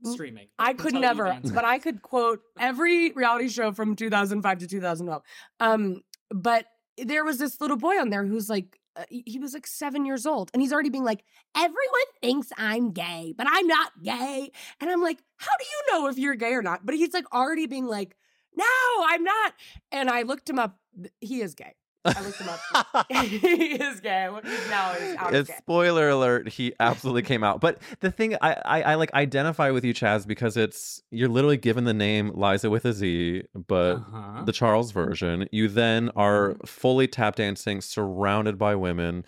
Mm, 0.04 0.12
streaming. 0.12 0.48
I 0.58 0.72
can 0.72 0.76
could 0.78 0.94
never, 0.94 1.38
but 1.54 1.64
I 1.64 1.78
could 1.78 2.02
quote 2.02 2.40
every 2.58 3.12
reality 3.12 3.48
show 3.48 3.70
from 3.72 3.94
2005 3.94 4.58
to 4.58 4.66
2012. 4.66 5.22
Um, 5.60 6.02
but 6.30 6.66
there 6.98 7.24
was 7.24 7.38
this 7.38 7.60
little 7.60 7.76
boy 7.76 8.00
on 8.00 8.10
there 8.10 8.24
who's 8.24 8.48
like, 8.50 8.80
uh, 8.96 9.04
he 9.08 9.22
he 9.26 9.38
was 9.38 9.54
like 9.54 9.66
seven 9.66 10.04
years 10.04 10.26
old, 10.26 10.50
and 10.52 10.60
he's 10.62 10.72
already 10.72 10.90
being 10.90 11.04
like, 11.04 11.24
everyone 11.56 12.08
thinks 12.20 12.48
I'm 12.56 12.92
gay, 12.92 13.34
but 13.36 13.46
I'm 13.50 13.66
not 13.66 13.92
gay. 14.02 14.50
And 14.80 14.90
I'm 14.90 15.02
like, 15.02 15.18
how 15.36 15.52
do 15.58 15.64
you 15.64 15.92
know 15.92 16.08
if 16.08 16.18
you're 16.18 16.34
gay 16.34 16.54
or 16.54 16.62
not? 16.62 16.84
But 16.84 16.94
he's 16.94 17.14
like 17.14 17.32
already 17.32 17.66
being 17.66 17.86
like, 17.86 18.16
no, 18.54 18.64
I'm 19.06 19.24
not. 19.24 19.54
And 19.90 20.10
I 20.10 20.22
looked 20.22 20.48
him 20.48 20.58
up. 20.58 20.78
He 21.20 21.40
is 21.40 21.54
gay. 21.54 21.74
I 22.04 22.20
looked 22.20 22.40
him 22.40 22.48
up. 22.48 23.06
he 23.12 23.74
is 23.74 24.00
gay. 24.00 24.28
He's 24.44 24.70
now 24.70 24.92
he's 24.94 25.16
out 25.16 25.32
as 25.34 25.40
It's 25.42 25.50
gay. 25.50 25.56
spoiler 25.58 26.08
alert. 26.08 26.48
He 26.48 26.72
absolutely 26.80 27.22
came 27.22 27.44
out. 27.44 27.60
But 27.60 27.78
the 28.00 28.10
thing 28.10 28.36
I, 28.42 28.54
I 28.64 28.82
I 28.82 28.94
like 28.96 29.12
identify 29.14 29.70
with 29.70 29.84
you, 29.84 29.94
Chaz, 29.94 30.26
because 30.26 30.56
it's 30.56 31.02
you're 31.10 31.28
literally 31.28 31.56
given 31.56 31.84
the 31.84 31.94
name 31.94 32.30
Liza 32.34 32.70
with 32.70 32.84
a 32.84 32.92
Z, 32.92 33.44
but 33.68 33.96
Uh-huh. 33.96 34.42
the 34.44 34.52
Charles 34.52 34.90
version. 34.92 35.48
You 35.52 35.68
then 35.68 36.10
are 36.16 36.56
fully 36.66 37.06
tap 37.06 37.36
dancing, 37.36 37.80
surrounded 37.80 38.58
by 38.58 38.74
women, 38.74 39.24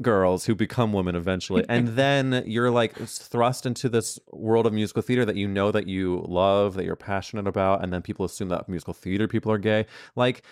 girls 0.00 0.44
who 0.46 0.54
become 0.54 0.92
women 0.92 1.14
eventually, 1.14 1.64
and 1.68 1.88
then 1.88 2.42
you're 2.46 2.70
like 2.70 2.94
thrust 3.06 3.66
into 3.66 3.88
this 3.88 4.18
world 4.32 4.66
of 4.66 4.72
musical 4.72 5.00
theater 5.02 5.24
that 5.24 5.36
you 5.36 5.46
know 5.48 5.70
that 5.70 5.86
you 5.86 6.24
love, 6.28 6.74
that 6.74 6.84
you're 6.84 6.96
passionate 6.96 7.46
about, 7.46 7.82
and 7.82 7.92
then 7.92 8.02
people 8.02 8.24
assume 8.26 8.48
that 8.48 8.68
musical 8.68 8.92
theater 8.94 9.28
people 9.28 9.50
are 9.52 9.58
gay. 9.58 9.86
Like, 10.16 10.42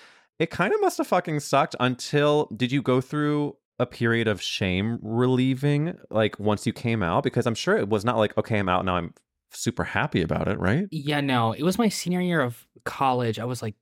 it 0.40 0.50
kind 0.50 0.74
of 0.74 0.80
must 0.80 0.98
have 0.98 1.06
fucking 1.06 1.38
sucked 1.38 1.76
until 1.78 2.46
did 2.56 2.72
you 2.72 2.82
go 2.82 3.00
through 3.00 3.56
a 3.78 3.86
period 3.86 4.26
of 4.26 4.42
shame 4.42 4.98
relieving 5.02 5.96
like 6.10 6.38
once 6.40 6.66
you 6.66 6.72
came 6.72 7.02
out 7.02 7.22
because 7.22 7.46
i'm 7.46 7.54
sure 7.54 7.76
it 7.76 7.88
was 7.88 8.04
not 8.04 8.16
like 8.18 8.36
okay 8.36 8.58
i'm 8.58 8.68
out 8.68 8.84
now 8.84 8.96
i'm 8.96 9.14
super 9.52 9.84
happy 9.84 10.20
about 10.22 10.48
it 10.48 10.58
right 10.58 10.86
Yeah, 10.90 11.20
no, 11.20 11.52
it 11.52 11.62
was 11.62 11.76
my 11.78 11.88
senior 11.88 12.20
year 12.20 12.40
of 12.40 12.66
college. 12.84 13.38
I 13.40 13.44
was 13.44 13.62
like 13.62 13.74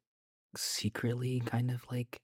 secretly 0.56 1.40
kind 1.44 1.70
of 1.70 1.84
like 1.90 2.20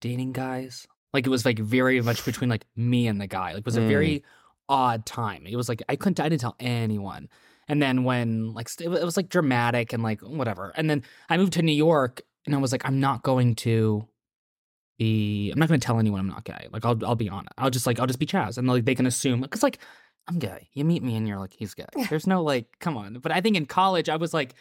dating 0.00 0.32
guys. 0.32 0.86
Like 1.12 1.26
it 1.26 1.30
was 1.30 1.44
like 1.44 1.58
very 1.58 2.00
much 2.00 2.24
between 2.30 2.50
like 2.50 2.64
me 2.76 3.06
and 3.06 3.20
the 3.20 3.26
guy. 3.26 3.50
Like 3.52 3.60
it 3.60 3.64
was 3.64 3.76
a 3.76 3.80
Mm. 3.80 3.88
very 3.88 4.24
odd 4.68 5.04
time. 5.06 5.46
It 5.46 5.56
was 5.56 5.68
like 5.68 5.82
I 5.88 5.96
couldn't 5.96 6.20
I 6.20 6.28
didn't 6.28 6.40
tell 6.42 6.56
anyone. 6.60 7.28
And 7.68 7.80
then 7.80 8.04
when 8.04 8.52
like 8.52 8.68
st- 8.68 8.86
it 8.86 8.90
was, 8.90 9.00
it 9.00 9.04
was 9.04 9.16
like 9.16 9.28
dramatic 9.28 9.92
and 9.92 10.02
like 10.02 10.20
whatever. 10.20 10.72
And 10.76 10.90
then 10.90 11.02
I 11.28 11.36
moved 11.36 11.52
to 11.54 11.62
New 11.62 11.72
York 11.72 12.22
and 12.46 12.54
I 12.54 12.58
was 12.58 12.72
like 12.72 12.84
I'm 12.84 13.00
not 13.00 13.22
going 13.22 13.54
to 13.56 14.06
be 14.98 15.50
I'm 15.52 15.58
not 15.58 15.68
going 15.68 15.80
to 15.80 15.86
tell 15.86 15.98
anyone 15.98 16.20
I'm 16.20 16.28
not 16.28 16.44
gay. 16.44 16.68
Like 16.70 16.84
I'll 16.84 16.98
I'll 17.04 17.14
be 17.14 17.28
on. 17.28 17.46
I'll 17.58 17.70
just 17.70 17.86
like 17.86 17.98
I'll 17.98 18.06
just 18.06 18.18
be 18.18 18.26
Chaz 18.26 18.58
and 18.58 18.68
like 18.68 18.84
they 18.84 18.94
can 18.94 19.06
assume 19.06 19.42
cuz 19.44 19.62
like 19.62 19.78
I'm 20.28 20.38
gay. 20.38 20.68
You 20.72 20.84
meet 20.84 21.02
me 21.02 21.16
and 21.16 21.26
you're 21.26 21.38
like 21.38 21.54
he's 21.54 21.74
gay. 21.74 21.86
There's 22.10 22.26
no 22.26 22.42
like 22.42 22.66
come 22.78 22.96
on. 22.96 23.14
But 23.14 23.32
I 23.32 23.40
think 23.40 23.56
in 23.56 23.66
college 23.66 24.08
I 24.08 24.16
was 24.16 24.32
like 24.34 24.54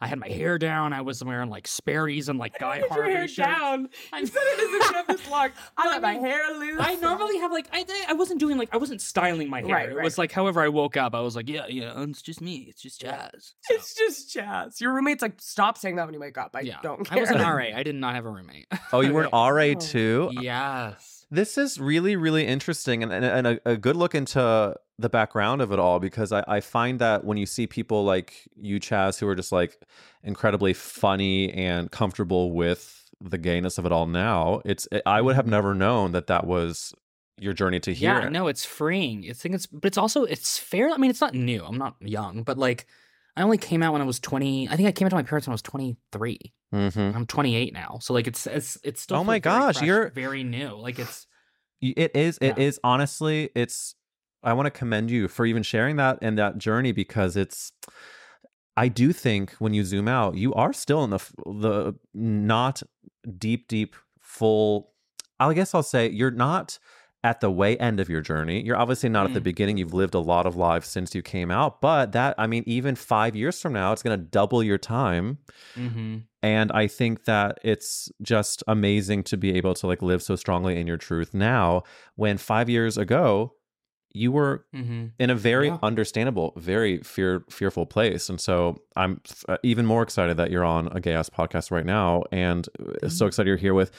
I 0.00 0.06
had 0.06 0.18
my 0.18 0.28
hair 0.28 0.58
down. 0.58 0.92
I 0.92 1.00
was 1.00 1.22
wearing 1.24 1.48
like 1.50 1.66
Sperry's 1.66 2.28
and 2.28 2.38
like 2.38 2.58
Guy 2.58 2.80
Get 2.80 2.90
your 2.94 3.04
hair 3.04 3.28
shirts. 3.28 3.36
down. 3.36 3.88
I- 4.12 4.20
You 4.20 4.26
said 4.26 4.42
it 4.44 4.56
doesn't 4.80 4.94
have 4.94 5.06
this 5.06 5.30
long. 5.30 5.50
I 5.76 5.88
let 5.88 6.02
my 6.02 6.14
hair 6.14 6.40
loose. 6.58 6.76
I 6.80 6.94
normally 6.96 7.38
have 7.38 7.50
like 7.52 7.68
I 7.72 7.84
I 8.08 8.12
wasn't 8.12 8.40
doing 8.40 8.58
like 8.58 8.68
I 8.72 8.76
wasn't 8.76 9.00
styling 9.00 9.48
my 9.48 9.60
hair. 9.62 9.68
Right, 9.74 9.88
It 9.90 10.02
was 10.02 10.18
like 10.18 10.32
however 10.32 10.60
I 10.60 10.68
woke 10.68 10.96
up, 10.96 11.14
I 11.14 11.20
was 11.20 11.34
like, 11.36 11.48
yeah, 11.48 11.66
yeah, 11.68 11.92
it's 12.02 12.22
just 12.22 12.40
me. 12.40 12.66
It's 12.68 12.82
just 12.82 13.00
Chaz. 13.00 13.52
So, 13.62 13.74
It's 13.74 13.94
just 13.94 14.36
Chaz. 14.36 14.80
Your 14.80 14.92
roommate's 14.94 15.22
like, 15.22 15.34
stop 15.40 15.78
saying 15.78 15.96
that 15.96 16.04
when 16.06 16.14
you 16.14 16.20
wake 16.20 16.38
up. 16.38 16.50
I 16.54 16.60
yeah. 16.60 16.76
don't 16.82 17.04
Care. 17.04 17.18
I 17.18 17.20
was 17.20 17.30
an 17.30 17.38
RA. 17.40 17.68
I 17.74 17.82
did 17.82 17.94
not 17.94 18.14
have 18.14 18.26
a 18.26 18.30
roommate. 18.30 18.66
oh 18.92 19.00
you 19.00 19.12
were 19.12 19.24
an 19.24 19.30
ra 19.32 19.46
Oh. 19.62 19.74
too 19.74 20.30
yes. 20.32 21.15
This 21.30 21.58
is 21.58 21.80
really, 21.80 22.14
really 22.16 22.46
interesting 22.46 23.02
and, 23.02 23.12
and, 23.12 23.24
and 23.24 23.46
a, 23.46 23.70
a 23.70 23.76
good 23.76 23.96
look 23.96 24.14
into 24.14 24.74
the 24.98 25.08
background 25.08 25.60
of 25.60 25.72
it 25.72 25.78
all 25.78 25.98
because 25.98 26.32
I, 26.32 26.44
I 26.46 26.60
find 26.60 26.98
that 27.00 27.24
when 27.24 27.36
you 27.36 27.46
see 27.46 27.66
people 27.66 28.04
like 28.04 28.48
you, 28.56 28.80
Chaz, 28.80 29.18
who 29.18 29.28
are 29.28 29.34
just 29.34 29.52
like 29.52 29.78
incredibly 30.22 30.72
funny 30.72 31.52
and 31.52 31.90
comfortable 31.90 32.52
with 32.52 33.10
the 33.20 33.38
gayness 33.38 33.78
of 33.78 33.86
it 33.86 33.92
all 33.92 34.06
now, 34.06 34.62
it's 34.64 34.88
eh, 34.92 35.00
I 35.04 35.20
would 35.20 35.36
have 35.36 35.44
mm-hmm. 35.44 35.52
never 35.52 35.74
known 35.74 36.12
that 36.12 36.28
that 36.28 36.46
was 36.46 36.94
your 37.38 37.52
journey 37.52 37.80
to 37.80 37.92
here. 37.92 38.20
Yeah, 38.20 38.28
no, 38.28 38.46
it's 38.46 38.64
freeing. 38.64 39.24
It's 39.24 39.40
think 39.40 39.54
it's 39.54 39.66
but 39.66 39.86
it's 39.86 39.98
also 39.98 40.24
it's 40.24 40.58
fair. 40.58 40.90
I 40.90 40.96
mean, 40.96 41.10
it's 41.10 41.20
not 41.20 41.34
new. 41.34 41.64
I'm 41.64 41.78
not 41.78 41.96
young, 42.00 42.42
but 42.42 42.56
like 42.56 42.86
I 43.36 43.42
only 43.42 43.58
came 43.58 43.82
out 43.82 43.92
when 43.92 44.00
I 44.02 44.04
was 44.06 44.18
20. 44.20 44.68
I 44.70 44.76
think 44.76 44.88
I 44.88 44.92
came 44.92 45.06
out 45.06 45.10
to 45.10 45.16
my 45.16 45.22
parents 45.22 45.46
when 45.46 45.52
I 45.52 45.54
was 45.54 45.62
23. 45.62 46.38
Mhm. 46.74 47.14
I'm 47.14 47.26
28 47.26 47.72
now. 47.74 47.98
So 48.00 48.12
like 48.14 48.26
it's 48.26 48.46
it's 48.46 48.78
it's 48.82 49.00
still 49.02 49.18
Oh 49.18 49.24
my 49.24 49.38
gosh, 49.38 49.76
fresh, 49.76 49.86
you're- 49.86 50.10
very 50.10 50.42
new. 50.42 50.74
Like 50.76 50.98
it's 50.98 51.26
It 51.82 52.16
is. 52.16 52.38
It 52.40 52.56
Yeah. 52.58 52.64
is 52.64 52.80
honestly. 52.82 53.50
It's. 53.54 53.94
I 54.42 54.52
want 54.54 54.66
to 54.66 54.70
commend 54.70 55.10
you 55.10 55.28
for 55.28 55.44
even 55.44 55.62
sharing 55.62 55.96
that 55.96 56.18
and 56.22 56.38
that 56.38 56.56
journey 56.58 56.92
because 56.92 57.36
it's. 57.36 57.72
I 58.78 58.88
do 58.88 59.12
think 59.12 59.52
when 59.58 59.74
you 59.74 59.84
zoom 59.84 60.06
out, 60.08 60.36
you 60.36 60.52
are 60.54 60.72
still 60.72 61.04
in 61.04 61.10
the 61.10 61.18
the 61.46 61.94
not 62.14 62.82
deep, 63.38 63.68
deep, 63.68 63.94
full. 64.20 64.92
I 65.38 65.52
guess 65.52 65.74
I'll 65.74 65.82
say 65.82 66.08
you're 66.08 66.30
not 66.30 66.78
at 67.26 67.40
the 67.40 67.50
way 67.50 67.76
end 67.78 67.98
of 67.98 68.08
your 68.08 68.20
journey. 68.20 68.58
You're 68.64 68.76
obviously 68.76 69.08
not 69.08 69.26
at 69.26 69.34
the 69.34 69.40
Mm. 69.40 69.50
beginning. 69.50 69.76
You've 69.78 69.92
lived 70.02 70.14
a 70.14 70.20
lot 70.32 70.46
of 70.46 70.54
lives 70.54 70.86
since 70.86 71.12
you 71.16 71.22
came 71.22 71.50
out, 71.50 71.80
but 71.80 72.12
that 72.12 72.36
I 72.38 72.46
mean, 72.46 72.62
even 72.66 72.94
five 72.94 73.34
years 73.34 73.60
from 73.60 73.72
now, 73.72 73.92
it's 73.92 74.02
going 74.02 74.16
to 74.18 74.24
double 74.38 74.62
your 74.62 74.78
time. 74.78 75.38
mm-hmm. 75.76 76.18
And 76.42 76.70
I 76.70 76.86
think 76.86 77.24
that 77.24 77.58
it's 77.64 78.08
just 78.22 78.62
amazing 78.68 79.24
to 79.24 79.36
be 79.36 79.50
able 79.58 79.74
to 79.74 79.86
like 79.88 80.02
live 80.02 80.22
so 80.22 80.36
strongly 80.36 80.78
in 80.80 80.86
your 80.86 80.96
truth 81.08 81.34
now 81.34 81.82
when 82.14 82.36
5 82.38 82.68
years 82.70 82.96
ago 82.96 83.54
you 84.12 84.32
were 84.32 84.64
Mm-hmm. 84.74 85.06
in 85.18 85.30
a 85.30 85.34
very 85.34 85.68
Yeah. 85.68 85.78
understandable, 85.82 86.52
very 86.56 86.98
fear 86.98 87.44
fearful 87.50 87.86
place. 87.86 88.28
And 88.28 88.40
so 88.40 88.78
I'm 88.96 89.20
uh, 89.48 89.56
even 89.62 89.84
more 89.86 90.02
excited 90.02 90.36
that 90.38 90.50
you're 90.50 90.64
on 90.64 90.88
a 90.92 91.00
gay 91.00 91.12
ass 91.14 91.28
podcast 91.30 91.70
right 91.70 91.84
now 91.86 92.22
and 92.32 92.68
uh, 93.02 93.08
so 93.08 93.26
excited 93.26 93.48
you're 93.48 93.56
here 93.58 93.74
with 93.74 93.90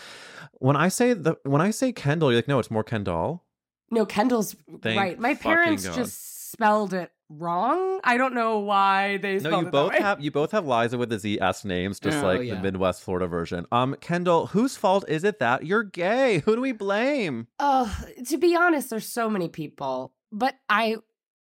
when 0.59 0.75
I 0.75 0.87
say 0.89 1.13
the 1.13 1.35
when 1.43 1.61
I 1.61 1.69
say 1.71 1.91
Kendall, 1.91 2.31
you're 2.31 2.39
like, 2.39 2.47
no, 2.47 2.57
it's 2.59 2.71
more 2.71 2.83
Kendall. 2.83 3.43
No, 3.91 4.05
Kendall's 4.05 4.55
Thank 4.81 4.99
right. 4.99 5.19
My 5.19 5.33
parents 5.35 5.85
God. 5.85 5.95
just 5.95 6.36
spelled 6.51 6.93
it 6.93 7.11
wrong. 7.29 7.99
I 8.03 8.17
don't 8.17 8.33
know 8.33 8.59
why 8.59 9.17
they 9.17 9.39
spelled 9.39 9.51
No, 9.53 9.59
you 9.61 9.67
it 9.67 9.71
both 9.71 9.91
that 9.91 9.99
way. 9.99 10.03
have 10.05 10.21
you 10.21 10.31
both 10.31 10.51
have 10.51 10.65
Liza 10.65 10.97
with 10.97 11.09
the 11.09 11.19
Z 11.19 11.39
S 11.41 11.65
names, 11.65 11.99
just 11.99 12.23
Oh, 12.23 12.27
like 12.27 12.41
yeah. 12.43 12.55
the 12.55 12.61
Midwest 12.61 13.03
Florida 13.03 13.27
version. 13.27 13.65
Um, 13.71 13.95
Kendahl, 14.01 14.49
whose 14.49 14.77
fault 14.77 15.03
is 15.07 15.23
it 15.23 15.39
that 15.39 15.65
you're 15.65 15.83
gay? 15.83 16.39
Who 16.45 16.55
do 16.55 16.61
we 16.61 16.71
blame? 16.71 17.47
Oh, 17.59 17.93
to 18.27 18.37
be 18.37 18.55
honest, 18.55 18.89
there's 18.89 19.07
so 19.07 19.29
many 19.29 19.49
people, 19.49 20.13
but 20.31 20.55
I 20.69 20.97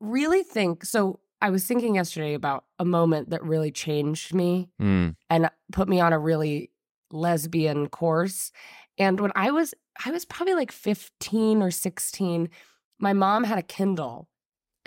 really 0.01 0.42
think 0.42 0.85
so. 0.85 1.20
I 1.40 1.51
was 1.51 1.64
thinking 1.66 1.94
yesterday 1.94 2.35
about 2.35 2.64
a 2.81 2.85
moment 2.85 3.31
that 3.31 3.44
really 3.44 3.70
changed 3.70 4.35
me 4.35 4.70
Mm. 4.81 5.14
and 5.31 5.51
put 5.70 5.88
me 5.88 6.01
on 6.01 6.12
a 6.12 6.18
really 6.18 6.70
lesbian 7.12 7.88
course. 7.88 8.51
And 8.98 9.20
when 9.20 9.31
I 9.37 9.51
was, 9.53 9.72
I 10.05 10.11
was 10.11 10.24
probably 10.24 10.55
like 10.55 10.72
15 10.72 11.62
or 11.62 11.70
16, 11.70 12.48
my 12.98 13.12
mom 13.12 13.44
had 13.44 13.59
a 13.59 13.62
Kindle 13.62 14.29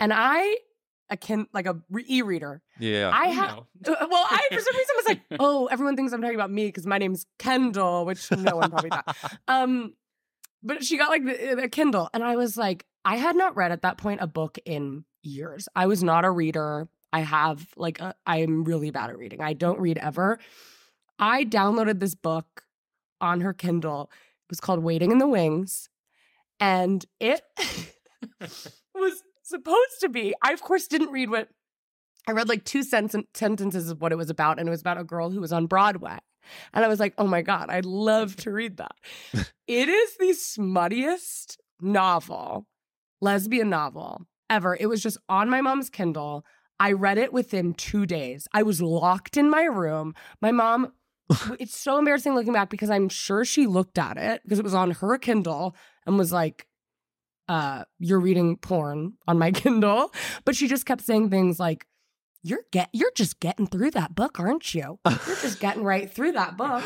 and 0.02 0.12
I, 0.12 0.56
a 1.10 1.16
kin 1.16 1.46
like 1.52 1.66
a 1.66 1.78
re- 1.88 2.04
e-reader. 2.08 2.60
Yeah. 2.80 3.10
I 3.14 3.26
have, 3.28 3.50
No. 3.86 3.94
Uh, 3.94 4.06
well, 4.10 4.26
I 4.28 4.48
for 4.50 4.60
some 4.60 4.76
reason 4.76 4.94
was 4.96 5.08
like, 5.08 5.20
oh, 5.40 5.66
everyone 5.66 5.94
thinks 5.94 6.12
I'm 6.12 6.20
talking 6.20 6.34
about 6.34 6.50
me 6.50 6.66
because 6.66 6.86
my 6.86 6.98
name's 6.98 7.24
Kendahl, 7.38 8.04
which 8.04 8.30
no 8.32 8.56
one 8.56 8.70
probably 8.70 8.90
thought. 8.90 9.16
Um, 9.48 9.94
but 10.62 10.84
she 10.84 10.96
got 10.98 11.08
like 11.08 11.24
the, 11.24 11.56
the 11.60 11.68
Kindle, 11.68 12.08
and 12.14 12.22
I 12.24 12.36
was 12.36 12.56
like, 12.56 12.84
I 13.04 13.16
had 13.16 13.36
not 13.36 13.56
read 13.56 13.72
at 13.72 13.82
that 13.82 13.96
point 13.96 14.20
a 14.22 14.26
book 14.26 14.58
in 14.64 15.04
years. 15.22 15.68
I 15.74 15.86
was 15.86 16.02
not 16.02 16.24
a 16.24 16.30
reader. 16.30 16.88
I 17.12 17.20
have 17.20 17.66
like 17.76 18.00
a, 18.00 18.14
I'm 18.26 18.64
really 18.64 18.90
bad 18.90 19.10
at 19.10 19.18
reading. 19.18 19.40
I 19.40 19.52
don't 19.52 19.78
read 19.78 19.98
ever. 19.98 20.38
I 21.18 21.44
downloaded 21.44 22.00
this 22.00 22.14
book 22.14 22.64
on 23.20 23.40
her 23.42 23.52
Kindle. 23.52 24.10
It 24.12 24.50
was 24.50 24.60
called 24.60 24.82
Waiting 24.82 25.12
in 25.12 25.18
the 25.18 25.28
Wings. 25.28 25.88
And 26.60 27.04
it 27.20 27.42
was 28.40 28.81
supposed 29.52 30.00
to 30.00 30.08
be, 30.08 30.34
I 30.42 30.52
of 30.52 30.62
course 30.62 30.86
didn't 30.86 31.12
read 31.12 31.30
what 31.30 31.48
I 32.26 32.32
read 32.32 32.48
like 32.48 32.64
two 32.64 32.82
sen- 32.82 33.26
sentences 33.34 33.90
of 33.90 34.00
what 34.00 34.12
it 34.12 34.16
was 34.16 34.30
about, 34.30 34.58
and 34.58 34.68
it 34.68 34.70
was 34.70 34.80
about 34.80 34.98
a 34.98 35.04
girl 35.04 35.30
who 35.30 35.40
was 35.40 35.52
on 35.52 35.66
Broadway. 35.66 36.18
And 36.72 36.84
I 36.84 36.88
was 36.88 37.00
like, 37.00 37.14
oh 37.18 37.26
my 37.26 37.42
God, 37.42 37.70
I'd 37.70 37.84
love 37.84 38.36
to 38.36 38.50
read 38.50 38.76
that. 38.78 38.94
it 39.66 39.88
is 39.88 40.16
the 40.16 40.34
smuttiest 40.34 41.56
novel, 41.80 42.66
lesbian 43.20 43.70
novel 43.70 44.26
ever. 44.50 44.76
It 44.78 44.86
was 44.86 45.02
just 45.02 45.18
on 45.28 45.48
my 45.48 45.60
mom's 45.60 45.90
Kindle. 45.90 46.44
I 46.78 46.92
read 46.92 47.18
it 47.18 47.32
within 47.32 47.74
two 47.74 48.06
days. 48.06 48.48
I 48.52 48.62
was 48.64 48.82
locked 48.82 49.36
in 49.36 49.48
my 49.48 49.64
room. 49.64 50.14
My 50.40 50.50
mom, 50.50 50.92
it's 51.60 51.76
so 51.76 51.98
embarrassing 51.98 52.34
looking 52.34 52.52
back 52.52 52.70
because 52.70 52.90
I'm 52.90 53.08
sure 53.08 53.44
she 53.44 53.66
looked 53.66 53.98
at 53.98 54.16
it 54.16 54.42
because 54.42 54.58
it 54.58 54.64
was 54.64 54.74
on 54.74 54.92
her 54.92 55.18
Kindle 55.18 55.76
and 56.06 56.18
was 56.18 56.32
like, 56.32 56.66
uh, 57.52 57.84
you're 57.98 58.18
reading 58.18 58.56
porn 58.56 59.12
on 59.28 59.38
my 59.38 59.50
Kindle. 59.52 60.12
But 60.46 60.56
she 60.56 60.68
just 60.68 60.86
kept 60.86 61.02
saying 61.02 61.28
things 61.28 61.60
like, 61.60 61.86
you're 62.42 62.64
get 62.72 62.88
you're 62.92 63.12
just 63.14 63.38
getting 63.38 63.68
through 63.68 63.92
that 63.92 64.16
book, 64.16 64.40
aren't 64.40 64.74
you? 64.74 64.98
You're 65.06 65.36
just 65.36 65.60
getting 65.60 65.84
right 65.84 66.10
through 66.10 66.32
that 66.32 66.56
book. 66.56 66.82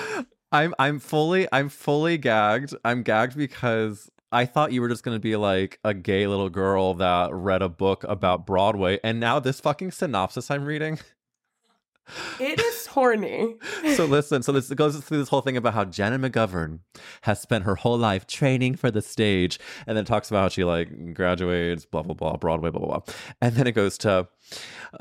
I'm 0.53 0.75
I'm 0.79 0.99
fully 0.99 1.49
I'm 1.51 1.71
fully 1.71 2.19
gagged. 2.19 2.75
I'm 2.85 3.03
gagged 3.03 3.39
because 3.39 4.11
I 4.33 4.45
thought 4.45 4.73
you 4.73 4.83
were 4.83 4.89
just 4.89 5.03
gonna 5.03 5.19
be 5.21 5.37
like 5.37 5.79
a 5.83 5.95
gay 5.95 6.27
little 6.27 6.51
girl 6.51 6.95
that 6.95 7.33
read 7.33 7.63
a 7.63 7.71
book 7.71 8.05
about 8.05 8.45
Broadway, 8.45 8.99
and 9.03 9.19
now 9.19 9.39
this 9.41 9.61
fucking 9.61 9.93
synopsis 9.93 10.51
I'm 10.51 10.65
reading. 10.67 10.99
It 12.39 12.61
is 12.61 12.87
horny. 12.87 13.57
so 13.95 14.05
listen, 14.05 14.43
so 14.43 14.53
this 14.53 14.69
goes 14.71 14.97
through 14.99 15.19
this 15.19 15.29
whole 15.29 15.41
thing 15.41 15.57
about 15.57 15.75
how 15.75 15.85
Jenna 15.85 16.19
McGovern 16.19 16.81
has 17.23 17.41
spent 17.41 17.65
her 17.65 17.75
whole 17.75 17.99
life 17.99 18.27
training 18.27 18.77
for 18.77 18.91
the 18.91 19.03
stage, 19.03 19.59
and 19.87 19.97
then 19.97 20.05
talks 20.05 20.31
about 20.31 20.43
how 20.43 20.49
she 20.49 20.65
like 20.65 21.15
graduates, 21.15 21.85
blah 21.85 22.03
blah 22.03 22.15
blah, 22.15 22.37
Broadway, 22.37 22.71
blah 22.71 22.81
blah 22.81 23.01
blah, 23.01 23.15
and 23.41 23.55
then 23.57 23.67
it 23.67 23.73
goes 23.73 23.99
to 23.99 24.29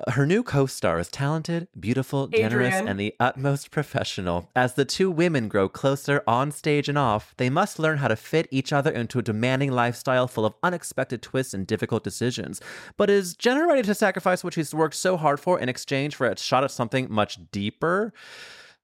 her 0.09 0.25
new 0.25 0.43
co-star 0.43 0.99
is 0.99 1.09
talented, 1.09 1.67
beautiful, 1.79 2.27
generous, 2.27 2.67
Adrian. 2.67 2.87
and 2.87 2.99
the 2.99 3.13
utmost 3.19 3.71
professional. 3.71 4.49
As 4.55 4.73
the 4.73 4.85
two 4.85 5.09
women 5.11 5.47
grow 5.47 5.69
closer 5.69 6.23
on 6.27 6.51
stage 6.51 6.89
and 6.89 6.97
off, 6.97 7.33
they 7.37 7.49
must 7.49 7.79
learn 7.79 7.97
how 7.97 8.07
to 8.07 8.15
fit 8.15 8.47
each 8.51 8.73
other 8.73 8.91
into 8.91 9.19
a 9.19 9.21
demanding 9.21 9.71
lifestyle 9.71 10.27
full 10.27 10.45
of 10.45 10.53
unexpected 10.63 11.21
twists 11.21 11.53
and 11.53 11.65
difficult 11.67 12.03
decisions. 12.03 12.61
But 12.97 13.09
is 13.09 13.35
Jenna 13.35 13.65
ready 13.67 13.83
to 13.83 13.95
sacrifice 13.95 14.43
what 14.43 14.53
she's 14.53 14.73
worked 14.73 14.95
so 14.95 15.17
hard 15.17 15.39
for 15.39 15.59
in 15.59 15.69
exchange 15.69 16.15
for 16.15 16.27
a 16.27 16.37
shot 16.37 16.63
at 16.63 16.71
something 16.71 17.07
much 17.09 17.37
deeper? 17.51 18.13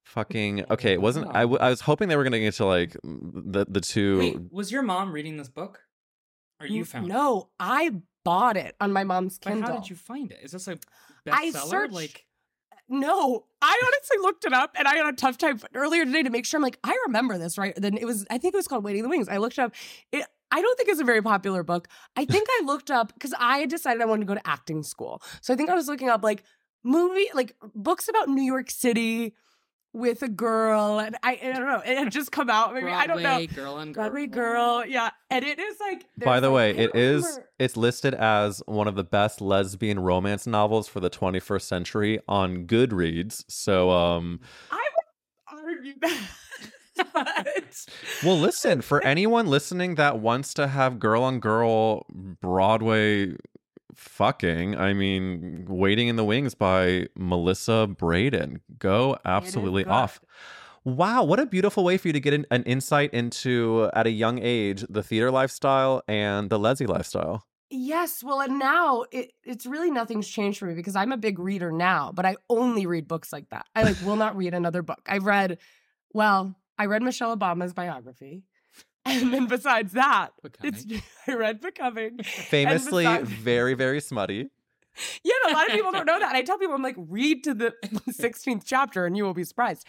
Fucking 0.04 0.65
okay. 0.69 0.93
It 0.93 1.02
wasn't. 1.02 1.28
I, 1.30 1.41
w- 1.41 1.60
I 1.60 1.69
was 1.69 1.82
hoping 1.82 2.10
they 2.10 2.15
were 2.17 2.24
gonna 2.24 2.39
get 2.39 2.56
to 2.56 2.65
like 2.65 2.97
the 3.04 3.65
the 3.69 3.80
two. 3.80 4.19
Wait, 4.19 4.38
was 4.52 4.71
your 4.71 4.82
mom 4.82 5.13
reading 5.13 5.38
this 5.38 5.47
book? 5.47 5.82
Or 6.60 6.67
you 6.67 6.84
found 6.86 7.06
it? 7.06 7.10
No, 7.10 7.50
I 7.60 7.91
bought 8.23 8.57
it 8.57 8.75
on 8.79 8.91
my 8.93 9.03
mom's 9.03 9.39
But 9.39 9.49
Kindle. 9.53 9.69
how 9.73 9.79
did 9.79 9.89
you 9.89 9.95
find 9.95 10.31
it? 10.31 10.39
Is 10.43 10.51
this 10.51 10.67
a 10.67 10.77
I 11.31 11.49
bestseller? 11.51 11.69
searched- 11.69 11.93
Like, 11.93 12.25
No, 12.89 13.45
I 13.62 13.81
honestly 13.86 14.17
looked 14.21 14.43
it 14.45 14.51
up 14.53 14.75
and 14.77 14.88
I 14.88 14.95
had 14.95 15.05
a 15.05 15.13
tough 15.13 15.38
time 15.38 15.62
earlier 15.73 16.03
today 16.03 16.23
to 16.23 16.29
make 16.29 16.45
sure 16.45 16.57
I'm 16.57 16.62
like, 16.63 16.77
I 16.84 16.97
remember 17.07 17.38
this, 17.38 17.57
right? 17.57 17.73
Then 17.77 17.95
it 17.97 18.05
was, 18.05 18.25
I 18.29 18.38
think 18.38 18.53
it 18.53 18.57
was 18.57 18.67
called 18.67 18.84
Waiting 18.84 18.99
in 18.99 19.03
the 19.03 19.10
Wings. 19.10 19.29
I 19.29 19.38
looked 19.38 19.57
up, 19.60 19.73
it, 20.12 20.25
I 20.51 20.62
don't 20.62 20.77
think 20.77 20.89
it's 20.89 20.99
a 20.99 21.05
very 21.05 21.21
popular 21.21 21.63
book. 21.63 21.88
I 22.17 22.25
think 22.25 22.47
I 22.51 22.63
looked 22.65 22.91
up 22.91 23.13
because 23.13 23.34
I 23.39 23.65
decided 23.65 24.01
I 24.01 24.05
wanted 24.05 24.21
to 24.21 24.27
go 24.27 24.34
to 24.36 24.45
acting 24.47 24.84
school. 24.84 25.21
So 25.41 25.53
I 25.53 25.57
think 25.57 25.69
I 25.69 25.75
was 25.75 25.88
looking 25.88 26.10
up 26.10 26.21
like 26.23 26.43
movie, 26.84 27.27
like 27.34 27.55
books 27.73 28.10
about 28.10 28.27
New 28.27 28.41
York 28.43 28.69
City 28.69 29.36
with 29.93 30.21
a 30.23 30.30
girl. 30.30 30.99
And 30.99 31.15
I, 31.23 31.39
I 31.43 31.51
don't 31.54 31.65
know, 31.65 31.82
it 31.86 31.97
had 31.97 32.12
just 32.12 32.32
come 32.32 32.49
out. 32.49 32.73
Maybe, 32.73 32.88
I 32.88 33.08
don't 33.08 33.17
know. 33.21 33.30
Broadway 33.39 33.47
girl 33.47 33.73
on 33.75 33.91
Broadway 33.93 34.27
girl. 34.27 34.86
Yeah. 34.86 35.10
And 35.30 35.43
it 35.45 35.60
is 35.60 35.77
like, 35.80 36.06
By 36.17 36.39
the 36.39 36.49
like- 36.49 36.56
way, 36.56 36.67
I 36.69 36.84
it 36.84 36.93
don't 36.93 37.01
is 37.01 37.23
remember- 37.23 37.47
it's 37.60 37.77
listed 37.77 38.13
as 38.15 38.62
one 38.65 38.88
of 38.88 38.95
the 38.95 39.04
best 39.04 39.41
lesbian 39.41 39.99
romance 39.99 40.47
novels 40.47 40.88
for 40.88 40.99
the 40.99 41.10
21st 41.10 41.62
century 41.62 42.19
on 42.27 42.65
Goodreads. 42.67 43.43
So 43.49 43.89
um 43.91 44.39
I 44.71 44.82
would 45.54 45.63
argue 45.67 45.93
that. 46.01 46.17
well 48.23 48.38
listen, 48.38 48.82
for 48.82 49.01
anyone 49.04 49.47
listening 49.47 49.95
that 49.95 50.19
wants 50.19 50.54
to 50.56 50.67
have 50.67 50.99
girl 50.99 51.23
on 51.23 51.39
girl 51.39 52.06
Broadway 52.41 53.36
fucking, 54.02 54.76
I 54.76 54.94
mean, 54.94 55.66
Waiting 55.70 56.08
in 56.08 56.16
the 56.16 56.26
Wings 56.26 56.56
by 56.56 57.08
Melissa 57.16 57.88
Brayden. 57.88 58.60
Go 58.80 59.18
absolutely 59.24 59.86
off. 59.86 60.20
Wow, 60.84 61.24
what 61.24 61.40
a 61.40 61.46
beautiful 61.46 61.84
way 61.84 61.98
for 61.98 62.08
you 62.08 62.14
to 62.14 62.20
get 62.20 62.34
an, 62.34 62.48
an 62.50 62.64
insight 62.64 63.14
into 63.14 63.90
at 63.94 64.08
a 64.08 64.10
young 64.10 64.40
age 64.42 64.84
the 64.90 65.04
theater 65.04 65.30
lifestyle 65.30 66.02
and 66.08 66.50
the 66.50 66.58
lesbian 66.58 66.90
lifestyle. 66.90 67.46
Yes, 67.70 68.24
well, 68.24 68.42
and 68.42 68.58
now 68.60 69.06
it, 69.12 69.32
it's 69.44 69.66
really 69.66 69.92
nothing's 69.92 70.28
changed 70.28 70.58
for 70.58 70.66
me 70.66 70.74
because 70.74 70.96
I'm 70.96 71.12
a 71.12 71.18
big 71.18 71.38
reader 71.40 71.72
now, 71.72 72.12
but 72.12 72.26
I 72.26 72.36
only 72.50 72.86
read 72.88 73.08
books 73.08 73.32
like 73.32 73.50
that. 73.52 73.66
I 73.76 73.84
like 73.84 73.96
will 74.04 74.16
not 74.16 74.36
read 74.36 74.54
another 74.54 74.82
book. 74.82 75.00
I've 75.06 75.26
read, 75.26 75.60
well, 76.14 76.56
I 76.78 76.88
read 76.88 77.04
Michelle 77.04 77.38
Obama's 77.38 77.74
biography, 77.74 78.44
and 79.06 79.34
then 79.34 79.48
besides 79.48 79.94
that, 79.94 80.30
it's 80.64 80.86
I 81.28 81.34
read 81.34 81.60
Becoming. 81.62 82.20
Famously 82.24 83.04
besides- 83.06 83.30
very, 83.32 83.74
very 83.74 84.00
smutty. 84.00 84.50
yeah, 85.24 85.34
a 85.50 85.54
lot 85.54 85.68
of 85.68 85.74
people 85.74 85.92
don't 85.92 86.06
know 86.06 86.20
that. 86.24 86.30
And 86.30 86.38
I 86.38 86.42
tell 86.44 86.58
people, 86.58 86.76
I'm 86.76 86.84
like, 86.84 86.96
read 86.98 87.44
to 87.46 87.54
the 87.54 87.74
16th 88.10 88.64
chapter, 88.66 89.06
and 89.06 89.16
you 89.18 89.24
will 89.24 89.34
be 89.34 89.44
surprised. 89.44 89.86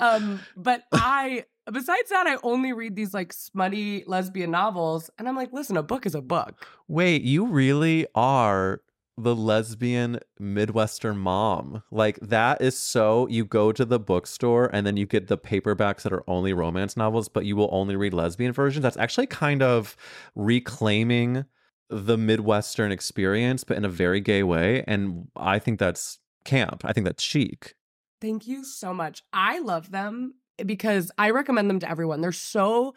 Um, 0.00 0.40
but 0.56 0.84
I, 0.92 1.44
besides 1.70 2.10
that, 2.10 2.26
I 2.26 2.36
only 2.42 2.72
read 2.72 2.96
these 2.96 3.12
like 3.12 3.32
smutty 3.32 4.04
lesbian 4.06 4.50
novels, 4.50 5.10
and 5.18 5.28
I'm 5.28 5.36
like, 5.36 5.52
listen, 5.52 5.76
a 5.76 5.82
book 5.82 6.06
is 6.06 6.14
a 6.14 6.22
book. 6.22 6.66
Wait, 6.88 7.22
you 7.22 7.46
really 7.46 8.06
are 8.14 8.80
the 9.16 9.36
lesbian 9.36 10.20
Midwestern 10.38 11.18
mom. 11.18 11.82
Like 11.90 12.18
that 12.20 12.60
is 12.62 12.78
so 12.78 13.26
you 13.28 13.44
go 13.44 13.72
to 13.72 13.84
the 13.84 13.98
bookstore 13.98 14.70
and 14.72 14.86
then 14.86 14.96
you 14.96 15.06
get 15.06 15.28
the 15.28 15.38
paperbacks 15.38 16.02
that 16.02 16.12
are 16.12 16.24
only 16.26 16.52
romance 16.52 16.96
novels, 16.96 17.28
but 17.28 17.44
you 17.44 17.56
will 17.56 17.68
only 17.72 17.96
read 17.96 18.14
lesbian 18.14 18.52
versions. 18.52 18.82
That's 18.82 18.96
actually 18.96 19.26
kind 19.26 19.62
of 19.62 19.96
reclaiming 20.34 21.44
the 21.90 22.16
Midwestern 22.16 22.92
experience, 22.92 23.64
but 23.64 23.76
in 23.76 23.84
a 23.84 23.88
very 23.88 24.20
gay 24.20 24.42
way. 24.42 24.84
And 24.86 25.28
I 25.36 25.58
think 25.58 25.78
that's 25.78 26.18
camp. 26.44 26.84
I 26.84 26.92
think 26.92 27.04
that's 27.04 27.22
chic. 27.22 27.74
Thank 28.20 28.46
you 28.46 28.64
so 28.64 28.94
much. 28.94 29.22
I 29.32 29.58
love 29.58 29.90
them 29.90 30.34
because 30.64 31.10
I 31.18 31.30
recommend 31.30 31.68
them 31.68 31.80
to 31.80 31.90
everyone. 31.90 32.20
They're 32.20 32.32
so 32.32 32.94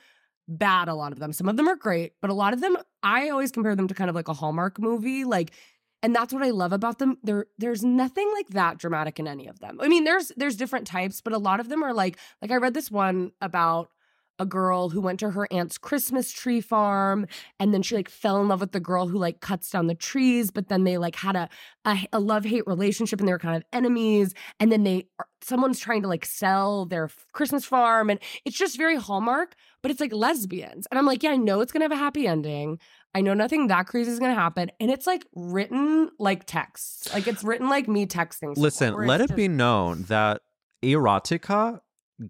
bad, 0.47 0.89
a 0.89 0.93
lot 0.93 1.11
of 1.11 1.19
them. 1.19 1.33
Some 1.33 1.47
of 1.47 1.57
them 1.57 1.67
are 1.67 1.75
great, 1.75 2.13
but 2.21 2.29
a 2.29 2.33
lot 2.33 2.53
of 2.53 2.61
them, 2.61 2.77
I 3.01 3.29
always 3.29 3.51
compare 3.51 3.75
them 3.75 3.87
to 3.87 3.93
kind 3.93 4.09
of 4.09 4.15
like 4.15 4.27
a 4.27 4.33
Hallmark 4.33 4.79
movie. 4.79 5.23
Like, 5.23 5.51
and 6.03 6.13
that's 6.13 6.33
what 6.33 6.43
I 6.43 6.49
love 6.49 6.73
about 6.73 6.99
them. 6.99 7.17
There, 7.23 7.47
there's 7.57 7.83
nothing 7.83 8.29
like 8.33 8.49
that 8.49 8.77
dramatic 8.77 9.19
in 9.19 9.27
any 9.27 9.47
of 9.47 9.59
them. 9.59 9.79
I 9.81 9.87
mean, 9.87 10.03
there's 10.03 10.33
there's 10.35 10.57
different 10.57 10.85
types, 10.85 11.21
but 11.21 11.33
a 11.33 11.37
lot 11.37 11.61
of 11.61 11.69
them 11.69 11.81
are 11.81 11.93
like, 11.93 12.17
like 12.41 12.51
I 12.51 12.57
read 12.57 12.73
this 12.73 12.91
one 12.91 13.31
about 13.41 13.89
a 14.39 14.45
girl 14.45 14.89
who 14.89 14.99
went 14.99 15.19
to 15.19 15.31
her 15.31 15.47
aunt's 15.51 15.77
Christmas 15.77 16.31
tree 16.31 16.61
farm 16.61 17.27
and 17.59 17.73
then 17.73 17.81
she 17.81 17.95
like 17.95 18.09
fell 18.09 18.41
in 18.41 18.47
love 18.47 18.61
with 18.61 18.71
the 18.71 18.79
girl 18.79 19.07
who 19.07 19.17
like 19.17 19.41
cuts 19.41 19.69
down 19.69 19.87
the 19.87 19.95
trees, 19.95 20.51
but 20.51 20.69
then 20.69 20.83
they 20.83 20.97
like 20.97 21.15
had 21.15 21.35
a 21.35 21.49
a, 21.85 22.07
a 22.13 22.19
love-hate 22.19 22.65
relationship 22.65 23.19
and 23.19 23.27
they 23.27 23.33
were 23.33 23.39
kind 23.39 23.55
of 23.55 23.63
enemies 23.71 24.33
and 24.59 24.71
then 24.71 24.83
they 24.83 25.07
someone's 25.41 25.79
trying 25.79 26.01
to 26.01 26.07
like 26.07 26.25
sell 26.25 26.85
their 26.85 27.09
Christmas 27.33 27.65
farm 27.65 28.09
and 28.09 28.19
it's 28.45 28.57
just 28.57 28.77
very 28.77 28.95
Hallmark, 28.95 29.55
but 29.81 29.91
it's 29.91 29.99
like 29.99 30.13
lesbians. 30.13 30.87
And 30.89 30.97
I'm 30.97 31.05
like, 31.05 31.21
yeah, 31.23 31.31
I 31.31 31.37
know 31.37 31.61
it's 31.61 31.71
going 31.71 31.81
to 31.81 31.85
have 31.85 31.91
a 31.91 32.03
happy 32.03 32.27
ending. 32.27 32.79
I 33.13 33.21
know 33.21 33.33
nothing 33.33 33.67
that 33.67 33.87
crazy 33.87 34.11
is 34.11 34.19
going 34.19 34.31
to 34.31 34.39
happen 34.39 34.71
and 34.79 34.89
it's 34.89 35.05
like 35.05 35.25
written 35.35 36.09
like 36.17 36.45
text. 36.45 37.13
Like 37.13 37.27
it's 37.27 37.43
written 37.43 37.69
like 37.69 37.87
me 37.87 38.05
texting. 38.05 38.55
someone, 38.55 38.55
Listen, 38.57 38.93
let 38.95 39.21
it 39.21 39.35
be 39.35 39.47
known 39.47 40.03
that 40.03 40.41
erotica 40.83 41.79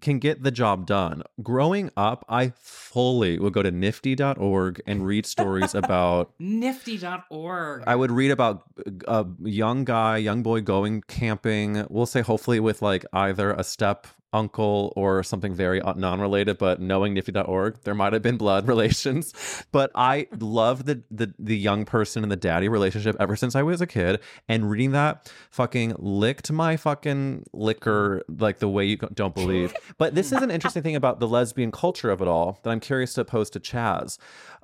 can 0.00 0.18
get 0.18 0.42
the 0.42 0.50
job 0.50 0.86
done. 0.86 1.22
Growing 1.42 1.90
up, 1.96 2.24
I 2.28 2.52
fully 2.56 3.38
would 3.38 3.52
go 3.52 3.62
to 3.62 3.70
nifty.org 3.70 4.82
and 4.86 5.06
read 5.06 5.26
stories 5.26 5.74
about 5.74 6.32
nifty.org. 6.38 7.84
I 7.86 7.96
would 7.96 8.10
read 8.10 8.30
about 8.30 8.62
a 9.06 9.26
young 9.42 9.84
guy, 9.84 10.16
young 10.18 10.42
boy 10.42 10.60
going 10.60 11.02
camping. 11.08 11.86
We'll 11.88 12.06
say 12.06 12.22
hopefully 12.22 12.60
with 12.60 12.82
like 12.82 13.04
either 13.12 13.52
a 13.52 13.64
step 13.64 14.06
uncle 14.34 14.92
or 14.96 15.22
something 15.22 15.54
very 15.54 15.80
uh, 15.80 15.94
non-related, 15.94 16.58
but 16.58 16.80
knowing 16.80 17.14
nifty.org, 17.14 17.78
there 17.84 17.94
might 17.94 18.12
have 18.12 18.22
been 18.22 18.36
blood 18.36 18.68
relations. 18.74 19.32
But 19.72 19.90
I 19.94 20.26
love 20.38 20.84
the, 20.84 21.02
the 21.10 21.32
the 21.38 21.56
young 21.56 21.84
person 21.84 22.22
and 22.22 22.30
the 22.30 22.36
daddy 22.36 22.68
relationship 22.68 23.16
ever 23.18 23.36
since 23.36 23.54
I 23.54 23.62
was 23.62 23.80
a 23.80 23.86
kid. 23.86 24.20
And 24.48 24.68
reading 24.70 24.92
that 24.92 25.32
fucking 25.50 25.94
licked 25.98 26.52
my 26.52 26.76
fucking 26.76 27.44
liquor 27.52 28.22
like 28.28 28.58
the 28.58 28.68
way 28.68 28.84
you 28.84 28.96
don't 28.96 29.34
believe. 29.34 29.74
But 29.96 30.14
this 30.14 30.32
is 30.32 30.42
an 30.42 30.50
interesting 30.50 30.82
thing 30.82 30.96
about 30.96 31.20
the 31.20 31.28
lesbian 31.28 31.70
culture 31.70 32.10
of 32.10 32.20
it 32.20 32.28
all 32.28 32.58
that 32.62 32.70
I'm 32.70 32.80
curious 32.80 33.14
to 33.14 33.24
pose 33.24 33.48
to 33.50 33.60
Chaz. 33.60 34.18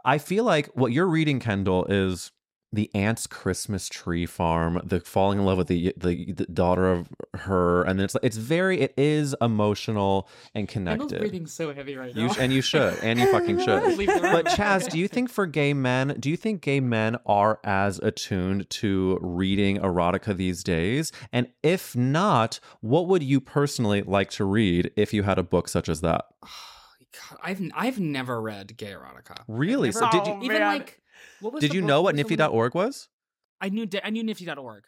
I 0.05 0.19
feel 0.19 0.45
like 0.45 0.69
what 0.75 0.93
you're 0.93 1.07
reading, 1.07 1.41
Kendahl, 1.41 1.87
is 1.89 2.33
the 2.73 2.89
aunt's 2.95 3.27
Christmas 3.27 3.89
tree 3.89 4.27
farm, 4.27 4.81
the 4.85 5.01
falling 5.01 5.41
in 5.41 5.45
love 5.45 5.59
with 5.59 5.67
the 5.67 5.93
the, 5.97 6.33
the 6.33 6.47
daughter 6.47 6.91
of 6.91 7.09
her, 7.35 7.83
and 7.83 7.99
then 7.99 8.05
it's 8.05 8.17
it's 8.23 8.37
very 8.37 8.81
it 8.81 8.95
is 8.97 9.35
emotional 9.41 10.29
and 10.55 10.69
Kendahl's 10.69 10.99
connected. 10.99 11.19
breathing 11.19 11.47
so 11.47 11.75
heavy 11.75 11.97
right 11.97 12.15
You 12.15 12.29
now. 12.29 12.33
sh- 12.33 12.39
and 12.39 12.53
you 12.53 12.63
should, 12.63 12.95
and 13.03 13.19
you 13.19 13.31
fucking 13.33 13.59
should. 13.65 13.99
Leave 13.99 14.07
the 14.15 14.21
room. 14.23 14.33
But 14.33 14.47
Chaz, 14.47 14.89
do 14.91 14.99
you 14.99 15.09
think 15.09 15.31
for 15.31 15.47
gay 15.47 15.73
men, 15.75 16.17
do 16.21 16.31
you 16.31 16.37
think 16.37 16.61
gay 16.63 16.79
men 16.81 17.17
are 17.27 17.59
as 17.65 17.99
attuned 17.99 18.71
to 18.71 19.19
reading 19.21 19.79
erotica 19.79 20.37
these 20.37 20.63
days? 20.63 21.11
And 21.33 21.49
if 21.63 21.97
not, 21.97 22.61
what 22.81 23.09
would 23.09 23.23
you 23.25 23.41
personally 23.41 24.03
like 24.03 24.31
to 24.31 24.45
read 24.45 24.93
if 24.97 25.13
you 25.13 25.25
had 25.25 25.39
a 25.39 25.43
book 25.43 25.69
such 25.69 25.89
as 25.89 26.03
that? 26.03 26.27
God, 27.13 27.39
I've 27.43 27.61
I've 27.75 27.99
never 27.99 28.41
read 28.41 28.77
gay 28.77 28.93
erotica. 28.93 29.43
Really? 29.49 29.89
never- 29.89 29.99
So 29.99 30.09
did 30.11 30.27
you 30.29 30.33
Oh, 30.35 30.43
even 30.45 30.59
man. 30.61 30.79
like 30.79 30.79
what 30.79 30.87
was 30.87 30.97
did 31.61 31.75
you 31.75 31.83
know 31.83 32.03
what 32.03 32.15
was 32.15 32.23
the 32.23 32.37
one- 32.37 32.39
nifty.org 32.39 32.75
was? 32.75 33.09
I 33.61 33.69
knew 33.69 33.87
I 34.03 34.11
knew 34.11 34.23
nifty.org. 34.23 34.85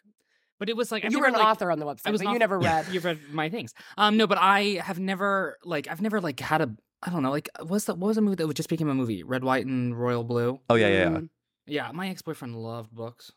But 0.59 0.69
it 0.69 0.77
was 0.77 0.91
like 0.91 1.03
I've 1.03 1.11
you 1.11 1.19
were 1.19 1.25
an 1.27 1.33
like, 1.33 1.45
author 1.45 1.71
on 1.71 1.79
the 1.79 1.85
website, 1.85 2.01
I 2.05 2.11
was 2.11 2.21
but 2.21 2.31
you 2.31 2.39
never 2.39 2.57
read. 2.57 2.87
You've 2.91 3.05
read 3.05 3.19
my 3.31 3.49
things. 3.49 3.73
Um, 3.97 4.17
no, 4.17 4.27
but 4.27 4.37
I 4.39 4.79
have 4.83 4.99
never 4.99 5.57
like 5.65 5.87
I've 5.89 6.01
never 6.01 6.21
like 6.21 6.39
had 6.39 6.61
a 6.61 6.69
I 7.01 7.09
don't 7.09 7.21
know 7.21 7.31
like 7.31 7.49
what's 7.61 7.85
the 7.85 7.95
what 7.95 8.07
was 8.07 8.15
the 8.15 8.21
movie 8.21 8.35
that 8.35 8.53
just 8.53 8.69
became 8.69 8.87
a 8.89 8.95
movie? 8.95 9.23
Red, 9.23 9.43
White, 9.43 9.65
and 9.65 9.99
Royal 9.99 10.23
Blue. 10.23 10.59
Oh 10.69 10.75
yeah, 10.75 10.87
yeah, 10.87 10.93
yeah. 10.93 11.09
Mm. 11.09 11.29
Yeah, 11.65 11.91
my 11.91 12.09
ex 12.09 12.21
boyfriend 12.21 12.55
loved 12.55 12.91
books, 12.91 13.31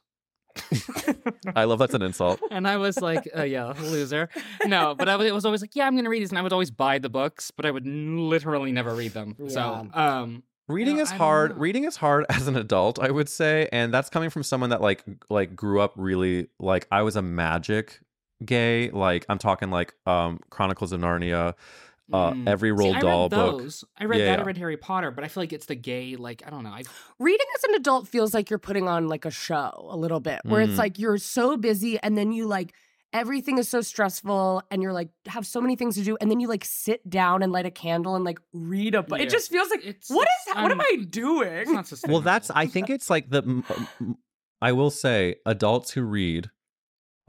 I 1.54 1.64
love 1.64 1.78
that's 1.78 1.94
an 1.94 2.02
insult. 2.02 2.40
and 2.50 2.66
I 2.66 2.76
was 2.76 3.00
like, 3.00 3.28
uh, 3.37 3.42
yeah, 3.42 3.72
loser. 3.80 4.28
No, 4.64 4.94
but 4.94 5.09
I 5.09 5.16
was, 5.16 5.26
it 5.26 5.35
was 5.35 5.44
always 5.44 5.61
like, 5.61 5.74
yeah, 5.76 5.87
I'm 5.87 5.96
gonna 5.96 6.09
read 6.09 6.22
these, 6.22 6.30
and 6.30 6.38
I 6.38 6.42
would 6.42 6.52
always 6.52 6.70
buy 6.70 6.98
the 6.98 7.09
books, 7.09 7.50
but 7.50 7.66
I 7.66 7.70
would 7.70 7.87
n- 7.87 8.28
literally 8.28 8.72
never 8.72 8.94
read 8.94 9.12
them. 9.12 9.37
So, 9.48 9.88
um, 9.92 10.42
Reading 10.68 10.96
No, 10.96 11.02
is 11.02 11.12
I 11.12 11.16
hard. 11.16 11.50
know. 11.52 11.57
Reading 11.59 11.85
is 11.85 11.96
hard 11.96 12.26
as 12.31 12.48
an 12.48 12.57
adult, 12.57 12.98
I 12.98 13.11
would 13.11 13.29
say, 13.29 13.68
and 13.72 13.92
that's 13.94 14.09
coming 14.11 14.31
from 14.31 14.42
someone 14.42 14.70
that 14.70 14.81
like 14.81 15.05
like 15.31 15.55
grew 15.55 15.81
up 15.81 15.92
really 15.96 16.48
like 16.59 16.87
I 16.90 17.02
was 17.02 17.16
a 17.16 17.22
magic 17.22 18.00
gay. 18.44 18.90
Like 18.90 19.24
I'm 19.29 19.38
talking 19.38 19.70
like 19.70 19.94
um 20.07 20.40
Chronicles 20.50 20.92
of 20.92 21.00
Narnia, 21.00 21.55
uh 22.12 22.31
mm. 22.33 22.48
every 22.48 22.70
See, 22.76 22.83
Roald 22.85 22.94
I 22.96 23.00
Dahl 23.00 23.22
read 23.24 23.31
book. 23.31 23.59
those. 23.62 23.85
I 23.98 24.05
read 24.05 24.18
Yeah, 24.18 24.24
that. 24.26 24.38
yeah. 24.38 24.42
I 24.42 24.44
read 24.46 24.57
Harry 24.59 24.76
Potter, 24.76 25.11
but 25.11 25.22
I 25.24 25.29
feel 25.29 25.42
like 25.42 25.52
it's 25.52 25.66
the 25.66 25.74
gay. 25.76 26.16
Like 26.16 26.42
I 26.46 26.50
don't 26.50 26.64
know. 26.64 26.70
I 26.70 26.83
Reading 27.18 27.46
as 27.57 27.64
an 27.64 27.74
adult 27.76 28.09
feels 28.09 28.35
like 28.35 28.50
you're 28.50 28.59
putting 28.59 28.88
on 28.88 29.09
like 29.09 29.24
a 29.24 29.31
show 29.31 29.87
a 29.90 29.96
little 29.96 30.20
bit, 30.20 30.40
where 30.44 30.64
Mm. 30.64 30.68
it's 30.70 30.79
like 30.79 30.98
you're 30.98 31.18
so 31.18 31.57
busy 31.57 31.98
and 32.02 32.18
then 32.18 32.33
you 32.33 32.46
like 32.46 32.72
everything 33.16 33.57
is 33.59 33.68
so 33.68 33.81
stressful 33.81 34.62
and 34.70 34.83
you're 34.83 34.92
like 34.92 35.09
have 35.26 35.46
so 35.46 35.61
many 35.61 35.74
things 35.74 35.94
to 35.96 36.02
do 36.02 36.16
and 36.20 36.31
then 36.31 36.38
you 36.38 36.48
like 36.48 36.64
sit 36.64 37.09
down 37.09 37.42
and 37.42 37.50
light 37.52 37.64
a 37.66 37.70
candle 37.70 38.14
and 38.14 38.24
like 38.24 38.38
read 38.52 38.94
a 38.94 39.02
book. 39.02 39.18
Yeah. 39.18 39.24
It 39.24 39.31
just 39.31 39.50
feels 39.50 39.70
like 39.70 39.81
It's- 39.85 40.11
what 40.11 40.22
it's- 40.29 40.57
is 40.57 40.62
what 40.62 40.70
am 40.70 40.81
I'm- 40.81 40.90
it's 41.00 41.07
doing? 41.07 41.72
not 41.72 41.87
sustainable. 41.87 42.16
Well, 42.18 42.22
that's 42.22 42.50
I 42.50 42.66
think 42.66 42.90
it's 42.90 43.09
like 43.11 43.31
the 43.31 43.64
I 44.61 44.72
will 44.72 44.90
say 44.90 45.37
adults 45.46 45.92
who 45.92 46.02
read 46.02 46.50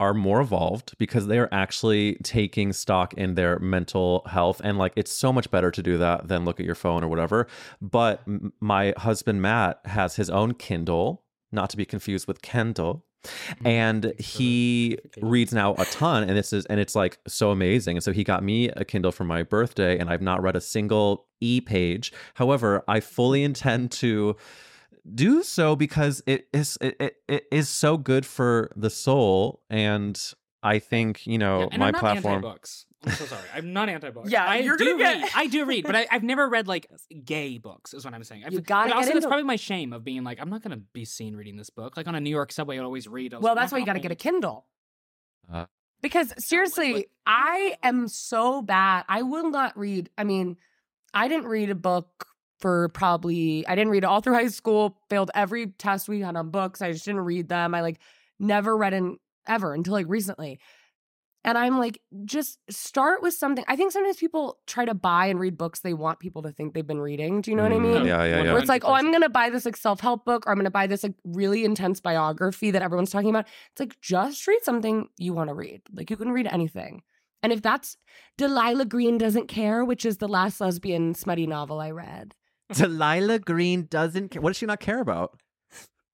are 0.00 0.14
more 0.14 0.40
evolved 0.40 0.94
because 0.98 1.26
they 1.26 1.38
are 1.38 1.48
actually 1.50 2.16
taking 2.22 2.72
stock 2.72 3.14
in 3.14 3.34
their 3.34 3.58
mental 3.58 4.22
health 4.30 4.60
and 4.62 4.78
like 4.78 4.92
it's 4.94 5.10
so 5.10 5.32
much 5.32 5.50
better 5.50 5.70
to 5.72 5.82
do 5.82 5.98
that 5.98 6.28
than 6.28 6.44
look 6.44 6.60
at 6.60 6.66
your 6.66 6.74
phone 6.76 7.02
or 7.02 7.08
whatever. 7.08 7.46
But 7.80 8.22
m- 8.26 8.52
my 8.60 8.94
husband 8.96 9.42
Matt 9.42 9.80
has 9.86 10.14
his 10.16 10.30
own 10.30 10.54
Kindle, 10.54 11.24
not 11.50 11.68
to 11.70 11.76
be 11.76 11.84
confused 11.84 12.28
with 12.28 12.42
Kendahl. 12.42 13.02
And 13.64 14.02
for 14.02 14.08
the 14.16 14.22
he 14.22 14.98
reads 15.20 15.52
now 15.52 15.74
a 15.74 15.84
ton 15.86 16.22
and 16.22 16.36
this 16.36 16.52
is 16.52 16.66
and 16.66 16.80
it's 16.80 16.94
like 16.94 17.18
so 17.26 17.50
amazing. 17.50 17.96
And 17.96 18.04
so 18.04 18.12
he 18.12 18.24
got 18.24 18.42
me 18.42 18.68
a 18.70 18.84
Kindle 18.84 19.12
for 19.12 19.24
my 19.24 19.42
birthday 19.42 19.98
and 19.98 20.08
I've 20.08 20.22
not 20.22 20.42
read 20.42 20.56
a 20.56 20.60
single 20.60 21.26
e-page. 21.40 22.12
However, 22.34 22.84
I 22.88 23.00
fully 23.00 23.42
intend 23.42 23.90
to 23.92 24.36
do 25.14 25.42
so 25.42 25.74
because 25.76 26.22
it 26.26 26.48
is 26.52 26.76
it, 26.80 26.96
it, 27.00 27.16
it 27.28 27.46
is 27.50 27.68
so 27.68 27.96
good 27.96 28.26
for 28.26 28.70
the 28.76 28.90
soul 28.90 29.62
and 29.70 30.34
i 30.62 30.78
think 30.78 31.26
you 31.26 31.38
know 31.38 31.60
Yeah, 31.60 31.68
and 31.72 31.80
my 31.80 31.92
platform 31.92 32.36
anti-books. 32.36 32.84
I'm 33.04 33.12
so 33.12 33.26
sorry. 33.26 33.42
I'm 33.54 33.72
not 33.72 33.88
anti-books. 33.88 34.30
Yeah, 34.30 34.44
I 34.44 34.58
you're 34.58 34.76
do 34.76 34.84
gonna 34.98 34.98
get- 34.98 35.22
read. 35.22 35.30
I 35.36 35.46
do 35.46 35.64
read, 35.64 35.84
but 35.86 35.94
I, 35.94 36.06
I've 36.10 36.24
never 36.24 36.48
read 36.48 36.66
like 36.66 36.88
gay 37.24 37.58
books. 37.58 37.94
Is 37.94 38.04
what 38.04 38.12
I'm 38.14 38.24
saying. 38.24 38.44
I've, 38.44 38.52
You 38.52 38.60
gotta 38.60 38.88
but 38.88 38.94
get 38.94 38.96
also, 38.96 39.06
into 39.10 39.18
it's 39.18 39.26
probably 39.26 39.44
my 39.44 39.56
shame 39.56 39.92
of 39.92 40.02
being 40.04 40.24
like, 40.24 40.38
I'm 40.40 40.50
not 40.50 40.62
gonna 40.62 40.80
be 40.92 41.04
seen 41.04 41.36
reading 41.36 41.56
this 41.56 41.70
book. 41.70 41.96
Like 41.96 42.08
on 42.08 42.14
a 42.16 42.20
New 42.20 42.30
York 42.30 42.50
subway, 42.50 42.76
I'd 42.78 42.82
always 42.84 43.06
read. 43.06 43.34
I 43.34 43.36
was 43.36 43.44
well, 43.44 43.54
like, 43.54 43.62
that's 43.62 43.72
why 43.72 43.78
you 43.78 43.86
got 43.86 43.92
to 43.92 43.98
"No." 44.00 44.02
get 44.02 44.12
a 44.12 44.16
Kindle. 44.16 44.66
Uh, 45.52 45.66
Because 46.02 46.32
seriously, 46.44 46.92
what- 46.92 47.04
I 47.26 47.76
am 47.82 48.08
so 48.08 48.62
bad. 48.62 49.04
I 49.08 49.22
will 49.22 49.50
not 49.50 49.78
read. 49.78 50.10
I 50.18 50.24
mean, 50.24 50.56
I 51.14 51.28
didn't 51.28 51.46
read 51.46 51.70
a 51.70 51.74
book 51.76 52.26
for 52.58 52.88
probably 52.88 53.64
I 53.68 53.76
didn't 53.76 53.90
read 53.90 53.98
it 54.02 54.06
all 54.06 54.20
through 54.20 54.34
high 54.34 54.48
school, 54.48 54.98
failed 55.08 55.30
every 55.34 55.68
test 55.68 56.08
we 56.08 56.20
had 56.20 56.34
on 56.34 56.50
books. 56.50 56.82
I 56.82 56.90
just 56.92 57.04
didn't 57.04 57.20
read 57.20 57.48
them. 57.48 57.74
I 57.76 57.80
like 57.82 58.00
never 58.40 58.76
read 58.76 58.92
in 58.92 59.18
ever 59.46 59.72
until 59.72 59.92
like 59.92 60.06
recently. 60.08 60.58
And 61.44 61.56
I'm 61.56 61.78
like, 61.78 62.00
just 62.24 62.58
start 62.68 63.22
with 63.22 63.32
something. 63.32 63.64
I 63.68 63.76
think 63.76 63.92
sometimes 63.92 64.16
people 64.16 64.58
try 64.66 64.84
to 64.84 64.92
buy 64.94 65.26
and 65.26 65.38
read 65.38 65.56
books 65.56 65.80
they 65.80 65.94
want 65.94 66.18
people 66.18 66.42
to 66.42 66.52
think 66.52 66.74
they've 66.74 66.86
been 66.86 67.00
reading. 67.00 67.40
Do 67.40 67.50
you 67.50 67.56
know 67.56 67.62
what 67.62 67.72
I 67.72 67.76
Mm, 67.76 67.82
mean? 67.82 68.06
yeah, 68.06 68.24
yeah, 68.24 68.42
yeah. 68.42 68.52
Where 68.52 68.58
it's 68.58 68.68
like, 68.68 68.84
oh, 68.84 68.92
I'm 68.92 69.12
gonna 69.12 69.28
buy 69.28 69.48
this 69.48 69.64
like 69.64 69.76
self-help 69.76 70.24
book, 70.24 70.46
or 70.46 70.50
I'm 70.52 70.58
gonna 70.58 70.70
buy 70.70 70.86
this 70.86 71.02
like 71.04 71.14
really 71.24 71.64
intense 71.64 72.00
biography 72.00 72.70
that 72.72 72.82
everyone's 72.82 73.10
talking 73.10 73.30
about. 73.30 73.46
It's 73.70 73.80
like 73.80 74.00
just 74.00 74.46
read 74.46 74.62
something 74.62 75.08
you 75.16 75.32
want 75.32 75.48
to 75.48 75.54
read. 75.54 75.82
Like 75.92 76.10
you 76.10 76.16
can 76.16 76.32
read 76.32 76.48
anything. 76.48 77.02
And 77.42 77.52
if 77.52 77.62
that's 77.62 77.96
Delilah 78.36 78.86
Green 78.86 79.16
doesn't 79.16 79.46
care, 79.46 79.84
which 79.84 80.04
is 80.04 80.18
the 80.18 80.28
last 80.28 80.60
lesbian 80.60 81.14
smutty 81.14 81.46
novel 81.46 81.80
I 81.80 81.92
read. 81.92 82.34
delilah 82.72 83.38
green 83.38 83.86
doesn't 83.88 84.28
care 84.30 84.42
what 84.42 84.50
does 84.50 84.58
she 84.58 84.66
not 84.66 84.78
care 84.80 85.00
about 85.00 85.38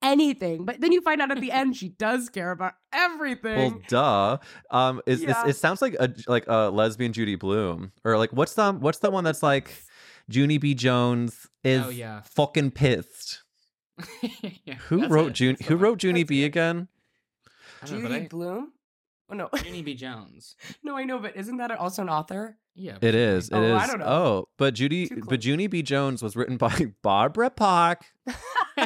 Anything. 0.04 0.64
But 0.64 0.80
then 0.80 0.92
you 0.92 1.00
find 1.00 1.20
out 1.22 1.30
at 1.32 1.40
the 1.40 1.50
end 1.50 1.76
she 1.80 1.88
does 1.88 2.28
care 2.28 2.50
about 2.52 2.74
everything. 2.92 3.56
well 3.56 3.80
duh 3.88 4.38
um 4.70 5.00
is 5.06 5.22
Yeah. 5.22 5.42
this 5.44 5.56
it 5.56 5.58
sounds 5.60 5.80
like 5.82 5.94
a 5.98 6.12
like 6.28 6.44
a 6.46 6.70
lesbian 6.70 7.12
judy 7.12 7.34
blume 7.36 7.90
or 8.04 8.18
like 8.18 8.30
what's 8.32 8.54
the 8.54 8.72
what's 8.72 8.98
the 8.98 9.10
one 9.10 9.24
that's 9.24 9.42
like 9.42 9.70
junie 10.28 10.58
b 10.58 10.74
jones 10.74 11.46
is 11.64 11.82
Oh, 11.86 11.88
yeah. 11.88 12.20
fucking 12.22 12.70
pissed 12.72 13.42
Yeah, 14.64 14.74
who 14.88 15.06
wrote 15.08 15.28
it. 15.28 15.34
June? 15.34 15.56
That's 15.58 15.68
who 15.68 15.74
the 15.74 15.78
one. 15.78 15.82
wrote 15.84 16.02
junie 16.02 16.24
b 16.24 16.42
it. 16.42 16.46
again 16.46 16.88
I 17.82 17.86
don't 17.86 18.02
know, 18.02 18.08
Judy 18.08 18.28
Blume? 18.28 18.72
Oh 19.30 19.34
no. 19.34 19.48
Junie 19.64 19.82
B. 19.82 19.94
Jones. 19.94 20.56
no, 20.82 20.96
I 20.96 21.04
know, 21.04 21.18
but 21.18 21.36
isn't 21.36 21.56
that 21.56 21.70
also 21.72 22.02
an 22.02 22.08
author? 22.08 22.58
Yeah, 22.76 22.96
It 23.00 23.14
is. 23.14 23.50
It 23.50 23.56
is. 23.56 23.70
Oh, 23.70 23.76
I 23.76 23.86
don't 23.86 24.00
know. 24.00 24.06
Oh, 24.06 24.48
but 24.58 24.74
Judy, 24.74 25.06
Too 25.06 25.22
but. 25.28 25.44
Junie 25.44 25.68
B. 25.68 25.80
Jones 25.80 26.24
was 26.24 26.34
written 26.34 26.56
by 26.56 26.92
Barbara 27.02 27.48
Park 27.48 28.04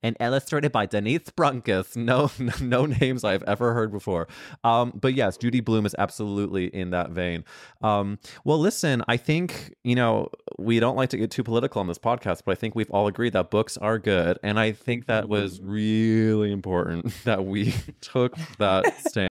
and 0.00 0.16
illustrated 0.20 0.70
by 0.70 0.86
Denise 0.86 1.30
Brunkus. 1.36 1.96
No, 1.96 2.30
no, 2.38 2.52
no 2.60 2.86
names 2.86 3.24
I've 3.24 3.42
ever 3.42 3.74
heard 3.74 3.90
before. 3.90 4.28
Um, 4.62 4.92
but 4.94 5.14
yes, 5.14 5.36
Judy 5.36 5.58
Blume 5.58 5.86
is 5.86 5.94
absolutely 5.98 6.66
in 6.66 6.90
that 6.90 7.10
vein. 7.10 7.44
Um, 7.82 8.20
well, 8.44 8.60
listen, 8.60 9.02
I 9.08 9.16
think 9.16 9.74
you 9.82 9.96
know 9.96 10.28
we 10.56 10.78
don't 10.78 10.94
like 10.96 11.08
to 11.10 11.16
get 11.16 11.32
too 11.32 11.42
political 11.42 11.80
on 11.80 11.88
this 11.88 11.98
podcast, 11.98 12.42
but 12.46 12.52
I 12.52 12.54
think 12.54 12.76
we've 12.76 12.90
all 12.92 13.08
agreed 13.08 13.32
that 13.32 13.50
books 13.50 13.76
are 13.76 13.98
good, 13.98 14.38
and 14.44 14.60
I 14.60 14.70
think 14.70 15.06
that 15.06 15.28
was 15.28 15.60
really 15.60 16.52
important 16.52 17.12
that 17.24 17.44
we 17.44 17.74
took 18.00 18.36
that 18.58 18.84
stand. 19.08 19.30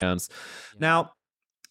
Hands. 0.00 0.28
Now, 0.78 1.12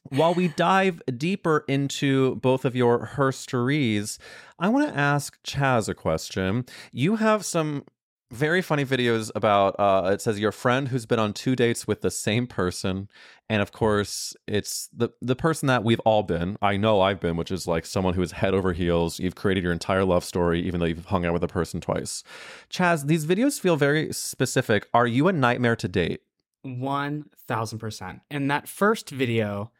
while 0.10 0.34
we 0.34 0.48
dive 0.50 1.02
deeper 1.18 1.66
into 1.68 2.36
both 2.36 2.66
of 2.66 2.76
your 2.76 3.08
herstories, 3.16 4.18
I 4.60 4.70
want 4.70 4.88
to 4.88 4.98
ask 4.98 5.42
Chaz 5.44 5.90
a 5.90 5.94
question. 5.94 6.66
You 6.92 7.18
have 7.18 7.44
some 7.44 7.84
very 8.32 8.62
funny 8.62 8.84
videos 8.84 9.32
about 9.36 9.74
uh 9.80 10.10
it 10.12 10.20
says 10.20 10.38
your 10.38 10.52
friend 10.52 10.90
who's 10.90 11.06
been 11.06 11.18
on 11.18 11.32
two 11.32 11.56
dates 11.56 11.88
with 11.88 12.02
the 12.02 12.12
same 12.12 12.46
person 12.46 13.08
and 13.48 13.62
of 13.62 13.72
course 13.72 14.36
it's 14.50 14.90
the 14.94 15.08
the 15.22 15.36
person 15.36 15.68
that 15.68 15.82
we've 15.82 16.02
all 16.02 16.24
been. 16.24 16.58
I 16.62 16.76
know 16.76 17.00
i've 17.00 17.22
been 17.22 17.38
which 17.38 17.52
is 17.52 17.68
like 17.68 17.86
someone 17.86 18.16
who 18.16 18.22
is 18.22 18.34
head 18.34 18.54
over 18.54 18.74
heels. 18.74 19.18
You've 19.18 19.36
created 19.36 19.63
your 19.63 19.72
entire 19.72 20.04
love 20.04 20.26
story 20.26 20.60
even 20.62 20.82
though 20.82 20.88
you've 20.88 21.06
hung 21.06 21.26
out 21.26 21.32
with 21.32 21.44
a 21.44 21.48
person 21.48 21.80
twice. 21.80 22.22
Chaz 22.70 23.08
these 23.08 23.26
videos 23.26 23.62
feel 23.62 23.78
very 23.78 24.12
specific. 24.12 24.90
Are 24.94 25.08
you 25.08 25.30
a 25.30 25.34
nightmare 25.34 25.78
to 25.78 25.88
date 25.88 26.20
One 26.63 27.26
thousand 27.48 27.80
percent. 27.80 28.22
And 28.30 28.50
that 28.52 28.67
first 28.67 29.10
video 29.10 29.72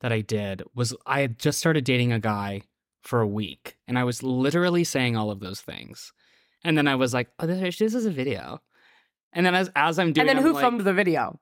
that 0.00 0.12
I 0.12 0.20
did 0.20 0.62
was 0.74 0.94
I 1.06 1.20
had 1.20 1.38
just 1.38 1.58
started 1.58 1.84
dating 1.84 2.12
a 2.12 2.18
guy 2.18 2.62
for 3.02 3.20
a 3.20 3.26
week, 3.26 3.76
and 3.88 3.98
I 3.98 4.04
was 4.04 4.22
literally 4.22 4.84
saying 4.84 5.16
all 5.16 5.30
of 5.30 5.40
those 5.40 5.60
things, 5.60 6.12
and 6.64 6.78
then 6.78 6.86
I 6.88 6.94
was 6.94 7.12
like, 7.12 7.28
"Oh, 7.38 7.46
this, 7.46 7.78
this 7.78 7.94
is 7.94 8.06
a 8.06 8.10
video," 8.10 8.60
and 9.32 9.44
then 9.44 9.54
as 9.54 9.70
as 9.74 9.98
I'm 9.98 10.12
doing, 10.12 10.22
and 10.22 10.28
then 10.28 10.36
I'm 10.38 10.42
who 10.42 10.52
like- 10.54 10.62
filmed 10.62 10.80
the 10.82 10.92
video? 10.94 11.38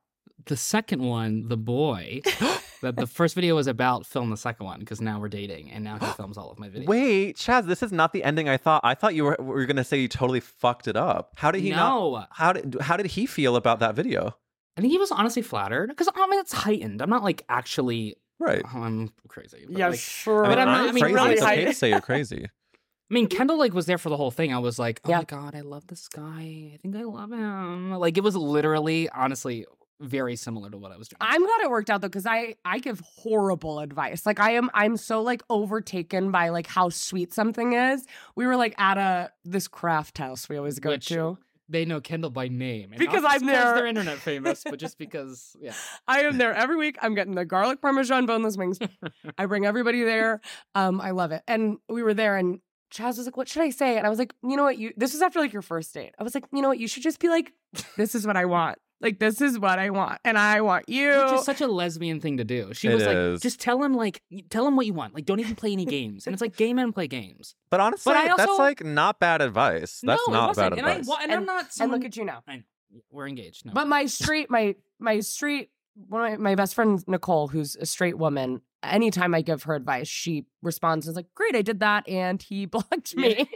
the 0.46 0.56
second 0.56 1.02
one, 1.02 1.48
the 1.48 1.56
boy. 1.58 2.22
that 2.80 2.96
the 2.96 3.06
first 3.06 3.34
video 3.34 3.54
was 3.54 3.66
about 3.66 4.06
film 4.06 4.30
the 4.30 4.38
second 4.38 4.64
one 4.64 4.80
because 4.80 4.98
now 4.98 5.20
we're 5.20 5.28
dating, 5.28 5.70
and 5.70 5.84
now 5.84 5.98
he 5.98 6.06
films 6.16 6.38
all 6.38 6.50
of 6.50 6.58
my 6.58 6.68
videos. 6.70 6.86
Wait, 6.86 7.36
Chaz, 7.36 7.66
this 7.66 7.82
is 7.82 7.92
not 7.92 8.14
the 8.14 8.24
ending 8.24 8.48
I 8.48 8.56
thought. 8.56 8.80
I 8.82 8.94
thought 8.94 9.14
you 9.14 9.24
were, 9.24 9.36
were 9.38 9.66
going 9.66 9.76
to 9.76 9.84
say 9.84 9.98
you 10.00 10.08
totally 10.08 10.40
fucked 10.40 10.88
it 10.88 10.96
up. 10.96 11.34
How 11.36 11.50
did 11.50 11.60
he 11.60 11.70
No. 11.70 12.12
not? 12.12 12.28
How 12.32 12.54
did 12.54 12.78
how 12.80 12.96
did 12.96 13.06
he 13.06 13.26
feel 13.26 13.54
about 13.54 13.80
that 13.80 13.94
video? 13.94 14.34
I 14.76 14.80
think 14.80 14.92
he 14.92 14.98
was 14.98 15.11
honestly 15.11 15.42
flattered 15.42 15.88
because 15.88 16.09
I 16.14 16.26
mean 16.28 16.40
it's 16.40 16.52
heightened. 16.52 17.02
I'm 17.02 17.11
not 17.11 17.22
like 17.22 17.44
actually 17.48 18.16
right. 18.38 18.62
Oh, 18.74 18.83
I'm 18.83 19.11
crazy. 19.28 19.64
but, 19.68 19.76
Yeah, 19.78 19.88
like- 19.88 19.98
sure. 19.98 20.44
I 20.44 20.48
mean, 20.48 20.56
But 20.56 20.59
I'm 20.62 20.68
I'm, 20.68 20.74
not- 20.83 20.88
I 20.88 20.92
mean, 20.92 21.02
crazy. 21.02 21.14
really 21.14 21.33
it's 21.35 21.42
okay 21.42 21.64
to 21.66 21.74
say 21.74 21.88
you're 21.90 22.00
crazy. 22.12 22.44
I 22.46 23.14
mean, 23.14 23.26
Kendahl 23.28 23.59
like 23.59 23.74
was 23.74 23.87
there 23.87 23.98
for 23.98 24.09
the 24.09 24.16
whole 24.16 24.30
thing. 24.30 24.54
I 24.54 24.59
was 24.59 24.78
like, 24.78 25.00
oh 25.04 25.11
my 25.11 25.24
god, 25.24 25.54
I 25.56 25.62
love 25.62 25.87
this 25.88 26.09
guy. 26.09 26.70
I 26.74 26.78
think 26.80 26.94
I 26.96 27.02
love 27.02 27.33
him. 27.33 27.90
Like 27.92 28.16
it 28.16 28.22
was 28.22 28.37
literally, 28.37 29.09
honestly, 29.11 29.66
very 30.00 30.37
similar 30.37 30.70
to 30.70 30.78
what 30.78 30.92
I 30.92 30.96
was 30.96 31.09
doing. 31.09 31.18
I'm 31.20 31.42
glad 31.44 31.61
it 31.62 31.70
worked 31.70 31.90
out 31.90 32.00
though, 32.02 32.09
because 32.09 32.24
I 32.24 32.54
I 32.64 32.78
give 32.78 33.00
horrible 33.00 33.80
advice. 33.80 34.24
Like 34.24 34.38
I 34.38 34.52
am 34.52 34.70
I'm 34.74 34.96
so 34.96 35.22
like 35.22 35.42
overtaken 35.50 36.30
by 36.30 36.50
like 36.50 36.68
how 36.68 36.88
sweet 36.88 37.35
something 37.35 37.72
is. 37.72 38.06
We 38.37 38.46
were 38.46 38.56
like 38.56 38.74
at 38.78 38.96
a 38.96 39.33
this 39.44 39.66
craft 39.68 40.18
house 40.18 40.48
we 40.48 40.56
always 40.56 40.78
go 40.78 40.90
Which 40.90 41.09
to. 41.09 41.37
They 41.70 41.85
know 41.85 42.00
Kendahl 42.00 42.33
by 42.33 42.48
name. 42.48 42.90
And 42.92 42.98
Because 42.98 43.24
I'm 43.24 43.40
because 43.40 43.46
there. 43.46 43.74
They're 43.74 43.87
internet 43.87 44.18
famous, 44.30 44.64
but 44.64 44.78
just 44.78 44.98
because, 44.98 45.56
yeah. 45.61 45.72
I 46.09 46.22
am 46.22 46.37
there 46.37 46.52
every 46.52 46.76
week. 46.76 46.96
I'm 47.00 47.14
getting 47.14 47.35
the 47.35 47.44
garlic 47.44 47.80
parmesan 47.80 48.26
boneless 48.26 48.56
wings. 48.56 48.78
I 49.38 49.46
bring 49.46 49.64
everybody 49.64 50.02
there. 50.02 50.40
Um, 50.74 51.00
I 51.00 51.12
love 51.12 51.33
it. 51.33 51.42
And 51.46 51.78
we 51.88 52.02
were 52.02 52.14
there 52.14 52.37
and 52.37 52.61
Chaz 52.92 53.18
was 53.18 53.26
like, 53.26 53.37
What 53.37 53.48
should 53.48 53.62
I 53.62 53.70
say? 53.70 53.96
And 53.96 54.06
I 54.06 54.11
was 54.11 54.18
like, 54.18 54.35
you 54.42 54.56
know 54.56 54.64
what, 54.64 54.78
you 54.78 54.92
this 54.96 55.12
was 55.12 55.22
after 55.22 55.38
like 55.38 55.52
your 55.52 55.62
first 55.62 55.94
date. 55.94 56.12
I 56.18 56.24
was 56.24 56.35
like, 56.35 56.44
you 56.52 56.61
know 56.61 56.68
what, 56.68 56.80
you 56.80 56.88
should 56.88 57.04
just 57.04 57.20
be 57.20 57.28
like, 57.28 57.52
This 57.96 58.14
is 58.16 58.26
what 58.26 58.37
I 58.37 58.46
want. 58.46 58.78
Like 59.00 59.18
this 59.18 59.40
is 59.40 59.58
what 59.58 59.78
I 59.78 59.90
want. 59.90 60.18
And 60.24 60.36
I 60.36 60.60
want 60.60 60.88
you. 60.88 61.08
Which 61.24 61.32
is 61.40 61.44
such 61.44 61.60
a 61.60 61.66
lesbian 61.66 62.20
thing 62.20 62.36
to 62.36 62.44
do. 62.44 62.74
She 62.74 62.88
It 62.88 62.94
was 62.94 63.06
like, 63.06 63.16
is. 63.16 63.40
just 63.40 63.58
tell 63.60 63.82
him 63.82 63.94
like, 63.94 64.22
tell 64.50 64.66
him 64.66 64.76
what 64.76 64.84
you 64.86 64.92
want. 64.92 65.14
Like, 65.14 65.24
don't 65.24 65.40
even 65.40 65.56
play 65.56 65.72
any 65.72 65.86
games. 65.86 66.26
And 66.26 66.34
it's 66.34 66.42
like, 66.42 66.54
gay 66.56 66.72
men 66.74 66.92
play 66.92 67.06
games. 67.06 67.54
But 67.70 67.80
honestly, 67.80 68.12
I 68.14 68.34
that's 68.36 68.58
like 68.58 68.84
not 68.84 69.18
bad 69.18 69.40
advice. 69.40 70.00
That's 70.04 70.20
No, 70.26 70.32
it 70.32 70.36
not 70.36 70.48
wasn't. 70.48 70.70
bad 70.72 70.78
And 70.78 70.86
I- 70.86 70.90
advice. 70.92 71.08
well, 71.08 71.18
and 71.22 71.32
I'm 71.32 71.46
not 71.46 71.66
and 71.80 71.90
look 71.90 72.04
at 72.04 72.16
you 72.16 72.24
now. 72.24 72.42
I. 72.46 72.62
We're 73.10 73.28
engaged. 73.28 73.64
No. 73.66 73.72
But 73.72 73.86
my 73.86 74.06
street, 74.06 74.50
my 74.50 74.74
my 74.98 75.20
straight, 75.20 75.70
one 76.08 76.32
of 76.34 76.40
my, 76.40 76.50
my 76.50 76.54
best 76.54 76.74
friend 76.74 77.02
Nicole, 77.06 77.48
who's 77.48 77.76
a 77.76 77.86
straight 77.86 78.18
woman. 78.18 78.62
Anytime 78.82 79.34
I 79.34 79.42
give 79.42 79.64
her 79.64 79.74
advice, 79.74 80.08
she 80.08 80.46
responds 80.62 81.06
and 81.06 81.12
is 81.12 81.16
like, 81.16 81.26
"Great, 81.34 81.54
I 81.54 81.60
did 81.60 81.80
that," 81.80 82.08
and 82.08 82.40
he 82.40 82.64
blocked 82.74 83.14
me, 83.14 83.46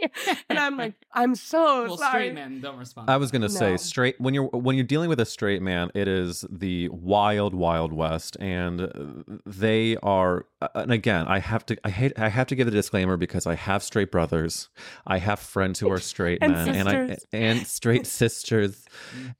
and 0.49 0.59
I'm 0.59 0.77
like, 0.77 0.93
"I'm 1.13 1.33
so 1.33 1.85
well, 1.85 1.97
sorry." 1.97 2.25
straight 2.25 2.35
men 2.35 2.61
don't 2.61 2.77
respond. 2.77 3.09
I 3.09 3.17
was 3.17 3.31
gonna 3.31 3.49
say 3.49 3.71
No. 3.71 3.77
straight 3.77 4.21
when 4.21 4.35
you're 4.35 4.45
when 4.49 4.75
you're 4.75 4.85
dealing 4.85 5.09
with 5.09 5.19
a 5.19 5.25
straight 5.25 5.63
man, 5.63 5.89
it 5.95 6.07
is 6.07 6.45
the 6.47 6.89
wild, 6.89 7.55
wild 7.55 7.91
west, 7.91 8.37
and 8.39 8.81
uh, 8.81 8.89
they 9.47 9.97
are. 10.03 10.45
uh, 10.61 10.67
And 10.75 10.91
again, 10.91 11.25
I 11.27 11.39
have 11.39 11.65
to 11.65 11.77
I 11.83 11.89
hate 11.89 12.13
I 12.19 12.29
have 12.29 12.45
to 12.47 12.55
give 12.55 12.67
a 12.67 12.71
disclaimer 12.71 13.17
because 13.17 13.47
I 13.47 13.55
have 13.55 13.81
straight 13.81 14.11
brothers, 14.11 14.69
I 15.07 15.17
have 15.17 15.39
friends 15.39 15.79
who 15.79 15.89
are 15.91 15.99
straight 15.99 16.37
And 16.43 16.53
men, 16.53 16.69
and 16.75 16.87
I 16.87 17.17
and 17.33 17.65
straight 17.65 18.05
sisters, 18.21 18.85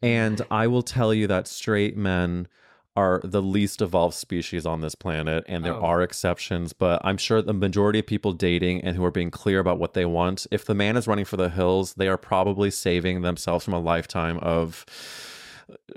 and 0.02 0.42
I 0.50 0.66
will 0.66 0.82
tell 0.84 1.14
you 1.14 1.28
that 1.28 1.48
straight 1.48 1.96
men 1.96 2.48
are 2.96 3.20
the 3.24 3.42
least 3.42 3.82
evolved 3.82 4.16
species 4.16 4.66
on 4.66 4.82
this 4.82 4.96
planet 4.96 5.44
and 5.48 5.64
there 5.66 5.74
Oh. 5.76 5.82
are 5.82 6.02
exceptions 6.02 6.74
but 6.74 7.02
i'm 7.04 7.18
sure 7.18 7.42
the 7.42 7.54
majority 7.54 8.00
of 8.00 8.08
people 8.08 8.32
dating 8.32 8.82
and 8.82 8.96
who 8.96 9.04
are 9.04 9.12
being 9.12 9.32
clear 9.32 9.60
about 9.60 9.80
what 9.80 9.94
they 9.94 10.06
want 10.06 10.48
if 10.52 10.66
the 10.66 10.76
man 10.76 10.96
is 10.98 11.08
running 11.08 11.26
for 11.26 11.38
the 11.38 11.50
hills 11.50 11.94
they 11.96 12.08
are 12.08 12.18
probably 12.18 12.72
saving 12.72 13.22
themselves 13.22 13.66
from 13.66 13.74
a 13.74 13.80
lifetime 13.80 14.38
of 14.40 14.86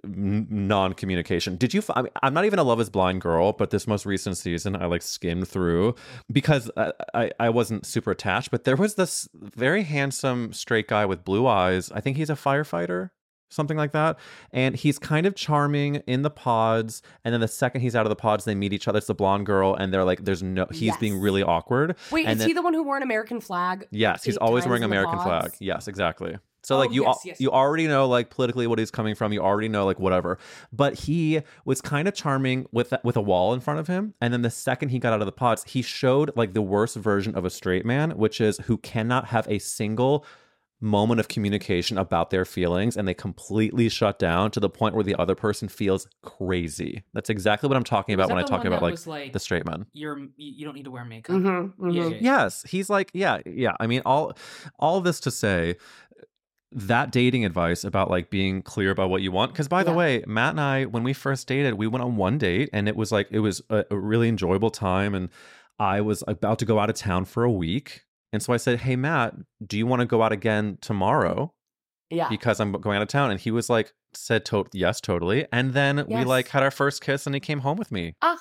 non-communication. 0.02 1.56
Did 1.56 1.74
you 1.74 1.82
I 1.94 2.02
mean, 2.02 2.12
i'm 2.22 2.32
not 2.34 2.44
even 2.46 2.58
a 2.58 2.62
love 2.62 2.80
is 2.80 2.88
blind 2.88 3.20
girl 3.20 3.52
but 3.52 3.70
this 3.70 3.86
most 3.86 4.06
recent 4.06 4.36
season 4.38 4.74
i 4.76 4.86
like 4.86 5.02
skimmed 5.02 5.48
through 5.48 5.94
because 6.32 6.70
I, 6.76 6.92
I 7.14 7.30
i 7.38 7.50
wasn't 7.50 7.84
super 7.86 8.10
attached 8.12 8.50
but 8.50 8.64
there 8.64 8.76
was 8.76 8.94
this 8.94 9.28
very 9.34 9.82
handsome 9.82 10.52
straight 10.52 10.88
guy 10.88 11.04
with 11.06 11.24
blue 11.24 11.46
eyes. 11.46 11.90
I 11.92 12.00
think 12.00 12.16
he's 12.16 12.30
a 12.30 12.34
firefighter 12.34 13.10
something 13.48 13.76
like 13.76 13.92
that. 13.92 14.18
And 14.52 14.76
he's 14.76 14.98
kind 14.98 15.26
of 15.26 15.34
charming 15.34 15.96
in 16.06 16.22
the 16.22 16.30
pods. 16.30 17.02
And 17.24 17.32
then 17.32 17.40
the 17.40 17.48
second 17.48 17.80
he's 17.80 17.96
out 17.96 18.06
of 18.06 18.10
the 18.10 18.16
pods, 18.16 18.44
they 18.44 18.54
meet 18.54 18.72
each 18.72 18.88
other. 18.88 18.98
It's 18.98 19.06
the 19.06 19.14
blonde 19.14 19.46
girl, 19.46 19.74
and 19.74 19.92
they're 19.92 20.04
like, 20.04 20.24
"There's 20.24 20.42
no." 20.42 20.66
He's 20.70 20.96
being 20.98 21.18
really 21.20 21.42
awkward. 21.42 21.96
Wait, 22.10 22.26
and 22.26 22.32
is 22.34 22.38
then- 22.40 22.48
he 22.48 22.54
the 22.54 22.62
one 22.62 22.74
who 22.74 22.82
wore 22.82 22.96
an 22.96 23.02
American 23.02 23.40
flag? 23.40 23.86
Yes, 23.90 24.24
he's 24.24 24.36
always 24.36 24.66
wearing 24.66 24.82
American 24.82 25.18
flag. 25.20 25.52
Yes, 25.60 25.88
exactly. 25.88 26.36
So 26.64 26.74
Oh, 26.74 26.78
like 26.80 26.92
you, 26.92 27.04
yes, 27.04 27.20
yes. 27.24 27.40
you 27.40 27.50
already 27.50 27.86
know 27.86 28.06
like 28.08 28.28
politically 28.30 28.66
what 28.66 28.78
he's 28.78 28.90
coming 28.90 29.14
from. 29.14 29.32
You 29.32 29.40
already 29.40 29.68
know 29.68 29.86
like 29.86 29.98
whatever. 29.98 30.38
But 30.72 30.94
he 30.98 31.40
was 31.64 31.80
kind 31.80 32.06
of 32.08 32.14
charming 32.14 32.66
with 32.72 32.92
with 33.04 33.16
a 33.16 33.22
wall 33.22 33.54
in 33.54 33.60
front 33.60 33.80
of 33.80 33.86
him. 33.86 34.12
And 34.20 34.34
then 34.34 34.42
the 34.42 34.50
second 34.50 34.88
he 34.90 34.98
got 34.98 35.12
out 35.14 35.20
of 35.20 35.26
the 35.26 35.32
pods, 35.32 35.64
he 35.66 35.80
showed 35.82 36.36
like 36.36 36.52
the 36.52 36.60
worst 36.60 36.96
version 36.96 37.34
of 37.36 37.44
a 37.44 37.50
straight 37.50 37.86
man, 37.86 38.10
which 38.10 38.40
is 38.40 38.58
who 38.64 38.76
cannot 38.76 39.26
have 39.26 39.46
a 39.48 39.58
single 39.60 40.26
moment 40.80 41.18
of 41.18 41.28
communication 41.28 41.98
about 41.98 42.30
their 42.30 42.44
feelings 42.44 42.96
and 42.96 43.08
they 43.08 43.14
completely 43.14 43.88
shut 43.88 44.18
down 44.18 44.50
to 44.52 44.60
the 44.60 44.70
point 44.70 44.94
where 44.94 45.02
the 45.04 45.14
other 45.16 45.34
person 45.34 45.68
feels 45.68 46.06
crazy. 46.22 47.02
That's 47.14 47.30
exactly 47.30 47.68
what 47.68 47.76
I'm 47.76 47.84
talking 47.84 48.14
about 48.14 48.28
when 48.28 48.38
I 48.38 48.42
talk 48.42 48.64
about 48.64 48.82
like, 48.82 49.06
like, 49.06 49.32
the 49.32 49.40
straight 49.40 49.66
man. 49.66 49.86
You're 49.92 50.18
you 50.18 50.28
you 50.36 50.64
don't 50.64 50.74
need 50.74 50.84
to 50.84 50.90
wear 50.90 51.04
makeup. 51.04 51.36
Mhm, 51.36 51.72
Yeah, 51.78 51.84
mhm. 51.84 51.94
yeah, 51.94 52.08
yeah. 52.10 52.18
Yes, 52.20 52.64
he's 52.68 52.88
like, 52.88 53.10
yeah, 53.12 53.40
yeah. 53.44 53.72
I 53.80 53.86
mean, 53.86 54.02
all 54.06 54.34
all 54.78 55.00
this 55.00 55.18
to 55.20 55.30
say 55.30 55.76
that 56.72 57.10
dating 57.10 57.44
advice 57.44 57.82
about 57.82 58.10
like 58.10 58.28
being 58.30 58.60
clear 58.62 58.90
about 58.90 59.08
what 59.10 59.22
you 59.22 59.32
want. 59.32 59.52
Because 59.52 59.68
by 59.68 59.82
the 59.82 59.92
way, 59.92 60.22
Matt 60.26 60.50
and 60.50 60.60
I, 60.60 60.84
when 60.84 61.02
we 61.02 61.12
first 61.14 61.46
dated, 61.48 61.74
we 61.74 61.86
went 61.86 62.04
on 62.04 62.16
one 62.16 62.36
date 62.38 62.68
and 62.72 62.88
it 62.88 62.94
was 62.96 63.10
like 63.10 63.26
it 63.30 63.40
was 63.40 63.62
a, 63.70 63.84
a 63.90 63.96
really 63.98 64.28
enjoyable 64.28 64.70
time, 64.70 65.14
and 65.14 65.30
I 65.78 66.00
was 66.02 66.22
about 66.28 66.58
to 66.58 66.64
go 66.66 66.78
out 66.78 66.90
of 66.90 66.96
town 66.96 67.24
for 67.24 67.42
a 67.42 67.50
week, 67.50 68.04
and 68.32 68.42
so 68.42 68.52
I 68.52 68.56
said, 68.58 68.80
"Hey, 68.80 68.96
Matt, 68.96 69.34
do 69.66 69.76
you 69.78 69.86
want 69.86 70.00
to 70.00 70.06
go 70.06 70.22
out 70.22 70.32
again 70.32 70.78
tomorrow?" 70.80 71.52
Yeah. 72.10 72.28
Because 72.30 72.58
I'm 72.60 72.72
going 72.72 72.96
out 72.96 73.02
of 73.02 73.08
town, 73.08 73.30
and 73.30 73.38
he 73.38 73.50
was 73.50 73.68
like, 73.68 73.92
said 74.14 74.44
to- 74.46 74.64
yes, 74.72 74.98
totally. 75.00 75.46
And 75.52 75.74
then 75.74 76.06
we 76.08 76.24
like 76.24 76.48
had 76.48 76.62
our 76.62 76.70
first 76.70 77.02
kiss, 77.02 77.26
and 77.26 77.34
he 77.34 77.40
came 77.40 77.60
home 77.60 77.76
with 77.76 77.92
me. 77.92 78.14
Ah, 78.22 78.38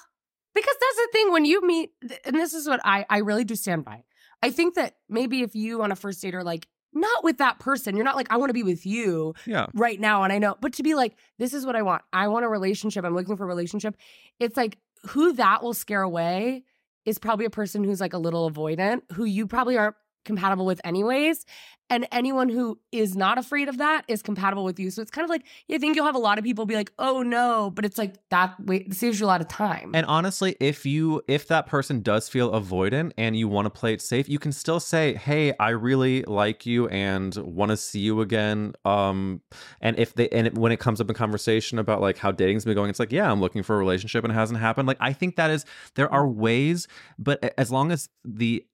because 0.55 0.75
that's 0.79 0.95
the 0.95 1.09
thing 1.11 1.31
when 1.33 1.43
you 1.45 1.61
meet, 1.65 1.91
and 2.25 2.35
this 2.35 2.53
is 2.53 2.67
what 2.67 2.79
I 2.85 3.05
I 3.09 3.17
really 3.19 3.43
do 3.43 3.55
stand 3.55 3.83
by. 3.85 4.03
I 4.41 4.51
think 4.51 4.75
that 4.75 4.95
maybe 5.09 5.41
if 5.41 5.55
you 5.55 5.81
on 5.83 5.91
a 5.91 5.95
first 5.95 6.21
date 6.21 6.33
are 6.35 6.43
like 6.43 6.67
not 6.93 7.23
with 7.23 7.39
that 7.39 7.59
person, 7.59 7.95
you're 7.95 8.05
not 8.05 8.15
like 8.15 8.27
I 8.29 8.37
want 8.37 8.49
to 8.49 8.53
be 8.53 8.63
with 8.63 8.85
you 8.85 9.33
Yeah. 9.45 9.65
right 9.73 9.99
now, 9.99 10.23
and 10.23 10.31
I 10.31 10.37
know, 10.39 10.55
but 10.61 10.73
to 10.73 10.83
be 10.83 10.95
like 10.95 11.17
this 11.37 11.53
is 11.53 11.65
what 11.65 11.75
I 11.75 11.81
want. 11.81 12.03
I 12.13 12.27
want 12.29 12.45
a 12.45 12.49
relationship. 12.49 13.03
I'm 13.03 13.13
looking 13.15 13.35
for 13.35 13.43
a 13.43 13.47
relationship. 13.47 13.95
It's 14.39 14.55
like 14.55 14.77
who 15.09 15.33
that 15.33 15.61
will 15.61 15.73
scare 15.73 16.01
away 16.01 16.63
is 17.07 17.17
probably 17.17 17.45
a 17.45 17.49
person 17.49 17.83
who's 17.83 18.01
like 18.01 18.13
a 18.13 18.17
little 18.17 18.51
avoidant, 18.51 19.01
who 19.13 19.23
you 19.23 19.47
probably 19.47 19.77
aren't 19.77 19.95
compatible 20.25 20.65
with 20.65 20.81
anyways. 20.83 21.45
And 21.89 22.07
anyone 22.11 22.49
who 22.49 22.79
is 22.91 23.15
not 23.15 23.37
afraid 23.37 23.69
of 23.69 23.77
that 23.77 24.03
is 24.07 24.21
compatible 24.21 24.63
with 24.63 24.79
you. 24.79 24.89
So 24.89 25.01
it's 25.01 25.11
kind 25.11 25.23
of 25.23 25.29
like 25.29 25.43
you 25.67 25.79
think 25.79 25.95
you'll 25.95 26.05
have 26.05 26.15
a 26.15 26.19
lot 26.19 26.37
of 26.37 26.43
people 26.43 26.65
be 26.65 26.75
like, 26.75 26.91
"Oh 26.99 27.23
no," 27.23 27.71
but 27.73 27.85
it's 27.85 27.97
like 27.97 28.15
that 28.29 28.55
wait, 28.59 28.93
saves 28.93 29.19
you 29.19 29.25
a 29.25 29.27
lot 29.27 29.41
of 29.41 29.47
time. 29.47 29.91
And 29.93 30.05
honestly, 30.05 30.55
if 30.59 30.85
you 30.85 31.21
if 31.27 31.47
that 31.47 31.67
person 31.67 32.01
does 32.01 32.27
feel 32.27 32.51
avoidant 32.51 33.13
and 33.17 33.37
you 33.37 33.47
want 33.47 33.65
to 33.65 33.69
play 33.69 33.93
it 33.93 34.01
safe, 34.01 34.27
you 34.27 34.39
can 34.39 34.51
still 34.51 34.79
say, 34.79 35.13
"Hey, 35.13 35.53
I 35.59 35.69
really 35.69 36.23
like 36.23 36.65
you 36.65 36.87
and 36.89 37.35
want 37.37 37.71
to 37.71 37.77
see 37.77 37.99
you 37.99 38.21
again." 38.21 38.73
Um, 38.83 39.41
and 39.81 39.97
if 39.97 40.13
they 40.13 40.27
and 40.29 40.57
when 40.57 40.71
it 40.71 40.79
comes 40.79 40.99
up 40.99 41.09
in 41.09 41.15
conversation 41.15 41.79
about 41.79 42.01
like 42.01 42.17
how 42.17 42.31
dating's 42.31 42.65
been 42.65 42.75
going, 42.75 42.89
it's 42.89 42.99
like, 42.99 43.11
"Yeah, 43.13 43.31
I'm 43.31 43.39
looking 43.39 43.63
for 43.63 43.75
a 43.75 43.79
relationship 43.79 44.23
and 44.23 44.31
it 44.31 44.35
hasn't 44.35 44.59
happened." 44.59 44.87
Like 44.87 44.97
I 44.99 45.13
think 45.13 45.37
that 45.37 45.51
is 45.51 45.65
there 45.95 46.11
are 46.11 46.27
ways, 46.27 46.87
but 47.17 47.53
as 47.57 47.71
long 47.71 47.91
as 47.91 48.09
the 48.25 48.65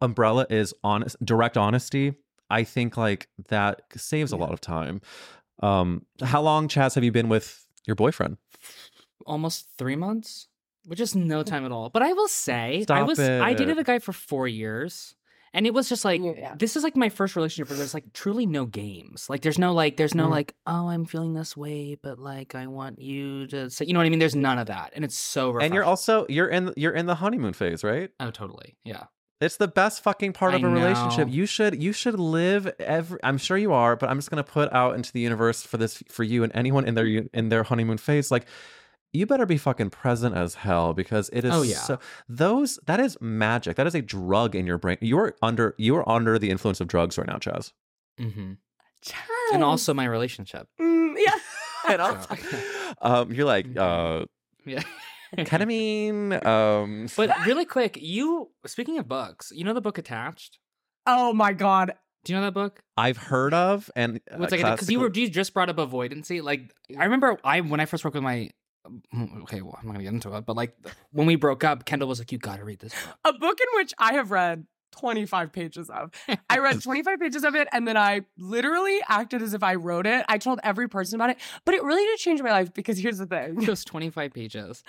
umbrella 0.00 0.46
is 0.50 0.74
honest, 0.84 1.16
direct 1.24 1.56
honesty, 1.56 2.14
I 2.50 2.64
think 2.64 2.96
like 2.96 3.28
that 3.48 3.82
saves 3.96 4.32
a 4.32 4.36
lot 4.36 4.52
of 4.52 4.60
time. 4.60 5.00
Um, 5.62 6.04
how 6.22 6.42
long, 6.42 6.68
Chaz, 6.68 6.94
have 6.94 7.04
you 7.04 7.12
been 7.12 7.28
with 7.28 7.66
your 7.86 7.96
boyfriend? 7.96 8.36
Almost 9.26 9.68
three 9.78 9.96
months, 9.96 10.48
which 10.84 11.00
is 11.00 11.14
no 11.14 11.42
time 11.42 11.64
at 11.64 11.72
all. 11.72 11.88
But 11.90 12.02
I 12.02 12.12
will 12.12 12.28
say, 12.28 12.78
I 12.78 12.82
Stop 12.82 13.08
was 13.08 13.18
I 13.20 13.50
it. 13.50 13.58
dated 13.58 13.78
a 13.78 13.84
guy 13.84 13.98
for 13.98 14.12
four 14.12 14.46
years. 14.48 15.14
And 15.56 15.68
it 15.68 15.72
was 15.72 15.88
just 15.88 16.04
like 16.04 16.20
this 16.58 16.74
is 16.74 16.82
like 16.82 16.96
my 16.96 17.08
first 17.08 17.36
relationship 17.36 17.70
where 17.70 17.78
there's 17.78 17.94
like 17.94 18.12
truly 18.12 18.44
no 18.44 18.66
games. 18.66 19.30
Like 19.30 19.42
there's 19.42 19.56
no 19.58 19.72
like 19.72 19.96
there's 19.96 20.12
no 20.12 20.26
Mhm. 20.26 20.30
like 20.32 20.54
oh 20.66 20.88
I'm 20.88 21.04
feeling 21.04 21.32
this 21.32 21.56
way, 21.56 21.94
but 22.02 22.18
like 22.18 22.56
I 22.56 22.66
want 22.66 23.00
you 23.00 23.46
to 23.46 23.70
say 23.70 23.84
you 23.86 23.92
know 23.92 24.00
what 24.00 24.06
I 24.06 24.08
mean. 24.08 24.18
There's 24.18 24.34
none 24.34 24.58
of 24.58 24.66
that, 24.66 24.90
and 24.96 25.04
it's 25.04 25.16
so. 25.16 25.50
Refreshing. 25.50 25.66
And 25.66 25.74
you're 25.74 25.84
also 25.84 26.26
you're 26.28 26.48
in 26.48 26.72
you're 26.76 26.92
in 26.92 27.06
the 27.06 27.14
honeymoon 27.14 27.52
phase, 27.52 27.84
right? 27.84 28.10
oh 28.18 28.32
totally 28.32 28.76
yeah. 28.84 29.04
It's 29.44 29.56
the 29.56 29.68
best 29.68 30.02
fucking 30.02 30.32
part 30.32 30.54
I 30.54 30.56
of 30.56 30.64
a 30.64 30.68
relationship. 30.68 31.28
know. 31.28 31.32
You 31.34 31.46
should 31.46 31.82
you 31.82 31.92
should 31.92 32.18
live 32.18 32.72
every 32.78 33.18
I'm 33.22 33.38
sure 33.38 33.56
you 33.56 33.72
are, 33.72 33.94
but 33.96 34.08
I'm 34.08 34.18
just 34.18 34.30
going 34.30 34.42
to 34.42 34.50
put 34.50 34.72
out 34.72 34.94
into 34.94 35.12
the 35.12 35.20
universe 35.20 35.62
for 35.62 35.76
this 35.76 36.02
for 36.08 36.22
you 36.24 36.42
and 36.42 36.52
anyone 36.54 36.86
in 36.86 36.94
their 36.94 37.06
in 37.06 37.48
their 37.50 37.62
honeymoon 37.62 37.98
phase 37.98 38.30
like 38.30 38.46
you 39.12 39.26
better 39.26 39.46
be 39.46 39.56
fucking 39.56 39.90
present 39.90 40.34
as 40.34 40.56
hell 40.56 40.92
because 40.92 41.30
it 41.32 41.44
is 41.44 41.54
Oh, 41.54 41.62
yeah. 41.62 41.76
so 41.76 41.98
those 42.28 42.80
that 42.86 42.98
is 42.98 43.16
magic. 43.20 43.76
That 43.76 43.86
is 43.86 43.94
a 43.94 44.02
drug 44.02 44.56
in 44.56 44.66
your 44.66 44.78
brain. 44.78 44.98
You're 45.00 45.34
under 45.40 45.74
you're 45.78 46.08
under 46.08 46.38
the 46.38 46.50
influence 46.50 46.80
of 46.80 46.88
drugs 46.88 47.16
right 47.16 47.26
now, 47.28 47.36
Chaz. 47.36 47.72
Mm-hmm. 48.18 48.54
And 49.52 49.62
also 49.62 49.92
my 49.94 50.06
relationship. 50.06 50.66
Mm, 50.80 51.14
yeah. 51.18 51.34
And 51.86 52.00
also, 52.00 52.34
um, 53.02 53.30
you're 53.30 53.44
like 53.44 53.66
uh, 53.76 54.24
Yeah. 54.64 54.82
ketamine. 55.36 56.44
Um, 56.46 57.06
But 57.16 57.30
really 57.46 57.64
quick, 57.64 57.98
you 58.00 58.50
speaking 58.66 58.98
of 58.98 59.08
books, 59.08 59.52
you 59.54 59.64
know 59.64 59.72
the 59.74 59.80
book 59.80 59.98
Attached. 59.98 60.58
oh 61.06 61.32
my 61.32 61.52
god. 61.52 61.94
Do 62.24 62.32
you 62.32 62.38
know 62.38 62.46
that 62.46 62.54
book? 62.54 62.82
I've 62.96 63.18
heard 63.18 63.52
of 63.52 63.90
and 63.94 64.20
uh, 64.32 64.38
What's 64.38 64.52
like 64.52 64.62
because 64.62 64.90
you 64.90 64.98
were 65.00 65.10
you 65.12 65.28
just 65.28 65.52
brought 65.52 65.68
up 65.68 65.76
avoidancy. 65.76 66.42
Like 66.42 66.72
I 66.98 67.04
remember 67.04 67.38
I 67.44 67.60
when 67.60 67.80
I 67.80 67.84
first 67.84 68.02
broke 68.02 68.14
with 68.14 68.22
my 68.22 68.48
okay, 69.42 69.60
well 69.60 69.76
I'm 69.78 69.86
not 69.86 69.92
gonna 69.92 70.04
get 70.04 70.12
into 70.14 70.34
it, 70.34 70.46
but 70.46 70.56
like 70.56 70.74
when 71.12 71.26
we 71.26 71.36
broke 71.36 71.64
up, 71.64 71.84
Kendahl 71.84 72.06
was 72.06 72.18
like, 72.18 72.32
"You 72.32 72.38
got 72.38 72.56
to 72.58 72.64
read 72.64 72.78
this 72.78 72.94
book." 72.94 73.16
A 73.24 73.32
book 73.38 73.58
in 73.60 73.66
which 73.76 73.92
I 73.98 74.14
have 74.14 74.30
read 74.30 74.66
25 74.94 75.52
pages 75.52 75.90
of. 75.90 76.10
I 76.50 76.58
read 76.58 76.82
25 76.82 77.20
pages 77.20 77.44
of 77.44 77.54
it 77.54 77.68
and 77.72 77.86
then 77.86 77.96
I 77.96 78.22
literally 78.38 78.98
acted 79.08 79.42
as 79.42 79.54
if 79.54 79.62
I 79.62 79.74
wrote 79.74 80.06
it. 80.06 80.24
I 80.28 80.38
told 80.38 80.60
every 80.62 80.88
person 80.88 81.16
about 81.16 81.30
it, 81.30 81.38
but 81.64 81.74
it 81.74 81.82
really 81.82 82.04
did 82.04 82.18
change 82.18 82.40
my 82.42 82.50
life 82.50 82.72
because 82.72 82.98
here's 82.98 83.18
the 83.18 83.26
thing. 83.26 83.60
Just 83.60 83.86
25 83.86 84.32
pages. 84.32 84.82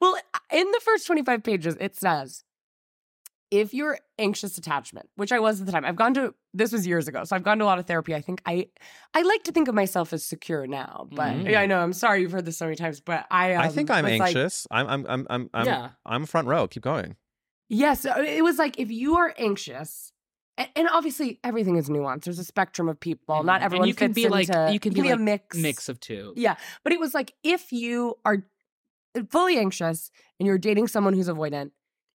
Well, 0.00 0.16
in 0.52 0.70
the 0.70 0.80
first 0.84 1.06
25 1.06 1.42
pages, 1.42 1.76
it 1.80 1.94
says 1.96 2.44
if 3.50 3.74
you're 3.74 3.98
anxious 4.16 4.56
attachment, 4.58 5.08
which 5.16 5.32
I 5.32 5.40
was 5.40 5.58
at 5.60 5.66
the 5.66 5.72
time, 5.72 5.84
I've 5.84 5.96
gone 5.96 6.14
to 6.14 6.32
this 6.54 6.70
was 6.70 6.86
years 6.86 7.08
ago, 7.08 7.24
so 7.24 7.34
I've 7.34 7.42
gone 7.42 7.58
to 7.58 7.64
a 7.64 7.66
lot 7.66 7.80
of 7.80 7.86
therapy. 7.86 8.14
I 8.14 8.20
think 8.20 8.40
I 8.46 8.68
I 9.12 9.22
like 9.22 9.42
to 9.44 9.52
think 9.52 9.66
of 9.66 9.74
myself 9.74 10.12
as 10.12 10.24
secure 10.24 10.68
now, 10.68 11.08
but 11.10 11.32
Mhm. 11.32 11.50
yeah, 11.50 11.60
I 11.60 11.66
know 11.66 11.80
I'm 11.80 11.92
sorry 11.92 12.20
you've 12.22 12.30
heard 12.30 12.44
this 12.44 12.58
so 12.58 12.66
many 12.66 12.76
times, 12.76 13.00
but 13.00 13.26
I 13.28 13.54
um, 13.54 13.62
I 13.62 13.68
think 13.68 13.90
I'm 13.90 14.04
was 14.04 14.18
like- 14.20 14.28
anxious. 14.36 14.68
I'm 14.70 14.86
I'm 14.86 15.06
I'm 15.08 15.26
I'm 15.30 15.50
I'm, 15.52 15.66
Yeah. 15.66 15.88
I'm 16.06 16.26
front 16.26 16.46
row. 16.46 16.68
Keep 16.68 16.84
going. 16.84 17.16
Yes, 17.72 18.04
it 18.04 18.42
was 18.42 18.58
like 18.58 18.78
if 18.78 18.90
you 18.90 19.16
are 19.16 19.32
anxious, 19.38 20.12
and, 20.76 20.88
obviously 20.92 21.38
everything 21.44 21.76
is 21.76 21.88
nuanced. 21.88 22.24
There's 22.24 22.38
a 22.40 22.44
spectrum 22.44 22.88
of 22.88 22.98
people. 23.00 23.42
Not 23.44 23.60
Mhm. 23.60 23.64
everyone 23.64 23.84
and 23.84 23.88
you 23.88 23.94
can 23.94 24.12
be 24.12 24.28
like 24.28 24.48
into- 24.48 24.72
you 24.72 24.80
can 24.80 24.92
be, 24.92 25.00
a 25.08 25.12
like 25.12 25.20
mix. 25.20 25.56
mix 25.56 25.88
of 25.88 26.00
two. 26.00 26.34
Yeah, 26.36 26.56
but 26.84 26.92
it 26.92 27.00
was 27.00 27.14
like 27.14 27.32
if 27.42 27.72
you 27.72 28.16
are 28.26 28.44
fully 29.30 29.56
anxious 29.56 30.10
and 30.38 30.46
you're 30.46 30.58
dating 30.58 30.88
someone 30.88 31.14
who's 31.14 31.28
avoidant, 31.28 31.70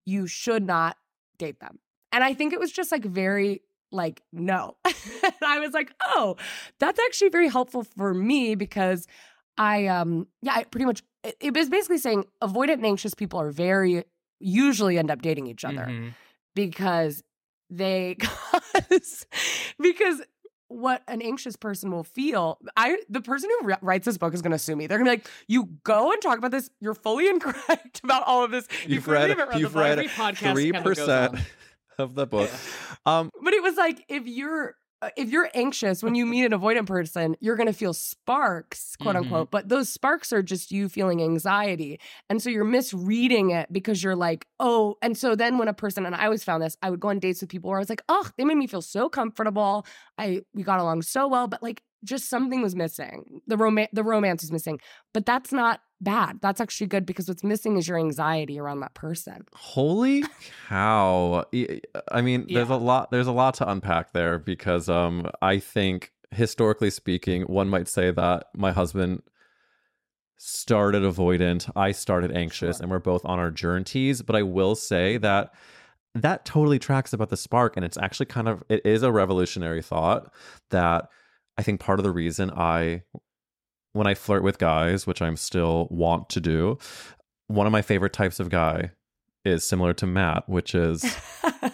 you 0.07 0.27
should 0.27 0.65
not 0.65 0.97
date 1.37 1.61
them. 1.61 1.81
And 2.13 2.25
I 2.25 2.33
think 2.33 2.53
it 2.53 2.61
was 2.61 2.73
just 2.73 2.91
like 2.93 3.05
very 3.05 3.63
like 3.93 4.23
no. 4.33 4.77
and 4.85 5.35
I 5.45 5.59
was 5.59 5.73
like, 5.75 5.93
"Oh, 6.01 6.37
that's 6.79 7.01
actually 7.01 7.29
very 7.31 7.49
helpful 7.49 7.83
for 7.83 8.15
me 8.15 8.55
because 8.55 9.07
I 9.59 9.87
um 9.89 10.29
yeah, 10.43 10.55
I 10.55 10.65
pretty 10.65 10.87
much 10.87 11.03
it, 11.25 11.37
it 11.41 11.55
was 11.57 11.69
basically 11.69 11.99
saying 11.99 12.25
avoidant 12.43 12.75
and 12.75 12.87
anxious 12.87 13.15
people 13.15 13.41
are 13.41 13.51
very 13.51 14.05
usually 14.41 14.99
end 14.99 15.11
up 15.11 15.23
dating 15.23 15.47
each 15.47 15.65
other 15.65 15.85
Mhm. 15.87 16.15
because 16.55 17.23
they 17.71 18.17
because 18.89 19.27
because 19.79 20.23
what 20.69 21.03
an 21.09 21.21
anxious 21.21 21.57
person 21.57 21.91
will 21.91 22.05
feel 22.05 22.59
i 22.77 22.97
the 23.09 23.21
person 23.21 23.51
who 23.61 23.67
ri- 23.67 23.75
writes 23.83 24.05
this 24.07 24.17
book 24.19 24.33
is 24.35 24.41
going 24.43 24.53
to 24.53 24.59
sue 24.59 24.75
me 24.77 24.87
they're 24.87 24.99
going 24.99 25.07
to 25.11 25.17
be 25.17 25.21
like 25.23 25.31
you 25.49 25.69
go 25.85 26.13
and 26.13 26.23
talk 26.23 26.39
about 26.39 26.51
this 26.53 26.71
you're 26.81 26.95
fully 26.95 27.29
incorrect 27.35 28.01
about 28.05 28.23
all 28.27 28.45
of 28.45 28.51
this 28.51 28.67
you 28.87 28.95
You've 28.95 29.05
clearly 29.05 29.29
read 29.31 29.39
haven't 29.39 29.55
the 29.55 29.61
you've 29.61 29.73
book." 29.73 29.83
read 29.99 30.09
podcast 30.11 30.53
three 30.53 30.73
percent 30.73 31.37
of 31.99 32.15
the 32.15 32.27
book. 32.27 32.49
Um, 33.05 33.31
but 33.43 33.53
it 33.53 33.63
was 33.63 33.77
like 33.77 34.03
if 34.09 34.27
you're 34.27 34.75
if 35.17 35.31
you're 35.31 35.49
anxious 35.55 36.03
when 36.03 36.15
you 36.15 36.27
meet 36.27 36.45
an 36.45 36.53
avoidant 36.53 36.87
person 36.87 37.35
you're 37.41 37.57
going 37.57 37.67
to 37.67 37.73
feel 37.73 37.93
sparks 37.95 38.97
quote 39.01 39.15
Mhm. 39.17 39.21
unquote 39.21 39.51
but 39.51 39.69
those 39.69 39.89
sparks 39.89 40.33
are 40.33 40.43
just 40.43 40.71
you 40.71 40.89
feeling 40.89 41.23
anxiety 41.23 41.99
and 42.29 42.43
so 42.43 42.51
you're 42.51 42.65
misreading 42.65 43.51
it 43.51 43.73
because 43.73 44.03
you're 44.03 44.17
like 44.17 44.47
oh 44.61 44.97
and 45.03 45.17
so 45.17 45.35
then 45.35 45.57
when 45.59 45.69
a 45.69 45.73
person 45.75 46.05
and 46.07 46.15
i 46.15 46.25
always 46.25 46.45
found 46.45 46.63
this 46.63 46.77
i 46.83 46.91
would 46.91 47.01
go 47.01 47.09
on 47.09 47.19
dates 47.19 47.41
with 47.41 47.49
people 47.51 47.71
where 47.71 47.79
i 47.79 47.81
was 47.81 47.89
like 47.89 48.03
oh 48.09 48.29
they 48.37 48.45
made 48.45 48.57
me 48.59 48.67
feel 48.67 48.83
so 48.83 49.09
comfortable 49.09 49.87
i 50.19 50.43
we 50.55 50.63
got 50.63 50.81
along 50.81 51.01
so 51.03 51.27
well 51.27 51.49
but 51.49 51.63
like 51.63 51.83
just 52.05 52.29
something 52.29 52.63
was 52.63 52.75
missing 52.75 53.41
the 53.47 53.57
romance 53.57 53.91
the 53.93 54.05
romance 54.05 54.43
is 54.43 54.51
missing 54.51 54.79
but 55.13 55.27
that's 55.27 55.53
not 55.53 55.81
bad 56.01 56.39
that's 56.41 56.61
actually 56.61 56.87
good 56.87 57.05
because 57.05 57.29
what's 57.29 57.45
missing 57.45 57.77
is 57.77 57.87
your 57.87 57.99
anxiety 57.99 58.59
around 58.59 58.81
that 58.81 58.95
person 58.95 59.45
holy 59.55 60.25
cow! 60.69 61.45
I 62.11 62.21
mean, 62.21 62.47
there's 62.49 62.71
a 62.71 62.77
lot. 62.77 63.11
There's 63.11 63.27
a 63.27 63.33
lot 63.33 63.55
to 63.55 63.71
unpack 63.71 64.13
there 64.13 64.39
because 64.39 64.89
um, 64.89 65.31
I 65.43 65.59
think 65.59 66.13
historically 66.31 66.91
speaking, 66.91 67.43
one 67.43 67.69
might 67.69 67.89
say 67.89 68.11
that 68.11 68.49
my 68.55 68.73
husband 68.73 69.23
started 70.37 71.03
avoidant, 71.03 71.71
I 71.77 71.93
started 71.93 72.35
anxious, 72.35 72.81
and 72.81 72.91
we're 72.91 72.99
both 72.99 73.25
on 73.25 73.39
our 73.39 73.51
journeys. 73.51 74.23
But 74.23 74.37
I 74.37 74.43
will 74.43 74.75
say 74.75 75.19
that 75.19 75.53
that 76.15 76.45
totally 76.45 76.79
tracks 76.79 77.13
about 77.13 77.31
the 77.31 77.37
spark, 77.37 77.77
and 77.77 77.85
it's 77.85 77.99
actually 77.99 78.27
kind 78.27 78.49
of 78.49 78.63
it 78.69 78.85
is 78.85 79.03
a 79.03 79.13
revolutionary 79.13 79.83
thought 79.83 80.33
that 80.71 81.09
I 81.61 81.63
think 81.63 81.79
part 81.79 82.01
of 82.01 82.05
the 82.05 82.11
reason 82.11 82.51
I 82.51 83.03
when 83.93 84.07
I 84.07 84.15
flirt 84.15 84.43
with 84.43 84.57
guys, 84.57 85.07
which 85.07 85.21
I'm 85.21 85.37
still 85.37 85.89
want 85.91 86.31
to 86.31 86.41
do, 86.41 86.79
one 87.49 87.67
of 87.67 87.71
my 87.71 87.83
favorite 87.83 88.15
types 88.15 88.41
of 88.41 88.49
guy 88.49 88.93
is 89.45 89.63
similar 89.63 89.93
to 89.93 90.07
Matt, 90.07 90.49
which 90.49 90.75
is 90.75 91.05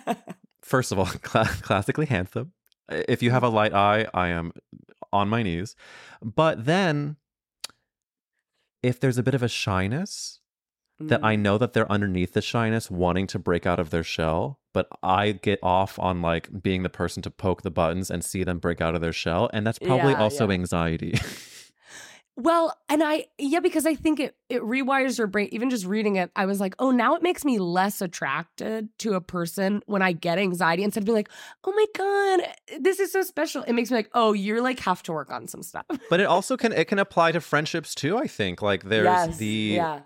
first 0.61 0.91
of 0.91 0.99
all 0.99 1.07
cla- 1.23 1.57
classically 1.63 2.07
handsome. 2.07 2.51
If 2.89 3.23
you 3.23 3.31
have 3.31 3.45
a 3.45 3.49
light 3.49 3.75
eye, 3.75 4.09
I 4.13 4.27
am 4.29 4.51
on 5.13 5.29
my 5.29 5.45
knees. 5.45 5.77
But 6.21 6.65
then 6.65 7.15
if 8.83 8.99
there's 8.99 9.19
a 9.19 9.23
bit 9.23 9.35
of 9.35 9.43
a 9.45 9.49
shyness 9.49 10.41
that 10.99 11.23
I 11.23 11.37
mm. 11.37 11.41
know 11.43 11.59
that 11.59 11.75
they're 11.75 11.93
underneath 11.93 12.33
the 12.33 12.43
shyness 12.43 12.91
wanting 12.91 13.29
to 13.29 13.39
break 13.39 13.67
out 13.67 13.79
of 13.79 13.91
their 13.91 14.03
shell, 14.03 14.59
but 14.77 14.89
I 15.03 15.33
get 15.33 15.59
off 15.63 15.99
on 15.99 16.21
like 16.21 16.51
being 16.63 16.83
the 16.83 16.91
person 16.91 17.23
to 17.23 17.31
poke 17.31 17.63
the 17.63 17.71
buttons 17.71 18.11
and 18.11 18.23
see 18.23 18.45
them 18.45 18.59
break 18.59 18.83
out 18.83 18.95
of 18.95 19.01
their 19.01 19.11
shell 19.11 19.49
and 19.55 19.67
that's 19.67 19.79
probably 19.79 20.13
Yeah, 20.13 20.21
also 20.23 20.49
yeah. 20.49 20.53
anxiety. 20.53 21.15
Well, 22.39 22.77
and 22.91 23.03
I 23.03 23.29
yeah, 23.39 23.61
because 23.61 23.87
I 23.87 23.95
think 23.95 24.21
it 24.21 24.37
it 24.51 24.61
rewires 24.61 25.17
your 25.17 25.27
brain. 25.27 25.49
Even 25.53 25.71
just 25.71 25.87
reading 25.87 26.17
it, 26.17 26.31
I 26.37 26.45
was 26.45 26.61
like, 26.61 26.75
oh, 26.79 26.91
now 26.91 27.15
it 27.15 27.23
makes 27.23 27.47
me 27.47 27.59
less 27.59 28.03
attracted 28.03 28.91
to 28.99 29.15
a 29.15 29.23
person 29.23 29.81
when 29.87 30.03
I 30.03 30.13
get 30.13 30.39
anxiety 30.39 30.83
instead 30.83 31.01
of 31.01 31.07
being 31.07 31.17
like, 31.17 31.31
oh 31.65 31.73
my 31.73 31.87
god, 31.97 32.55
this 32.79 33.01
is 33.01 33.11
so 33.11 33.23
special. 33.23 33.63
It 33.63 33.73
makes 33.73 33.91
me 33.91 33.97
like, 33.97 34.11
oh, 34.13 34.35
you're 34.35 34.61
like 34.61 34.81
have 34.81 35.03
to 35.05 35.13
work 35.13 35.33
on 35.33 35.49
some 35.49 35.63
stuff. 35.63 35.87
but 36.11 36.21
it 36.21 36.25
also 36.25 36.59
can 36.59 36.75
it 36.75 36.89
can 36.89 36.99
apply 36.99 37.33
to 37.33 37.41
friendships 37.41 37.95
too, 37.95 38.19
I 38.19 38.27
think. 38.27 38.61
Like 38.61 38.85
there's 38.85 39.05
Yes, 39.07 39.39
the 39.39 39.47
yeah. 39.77 40.01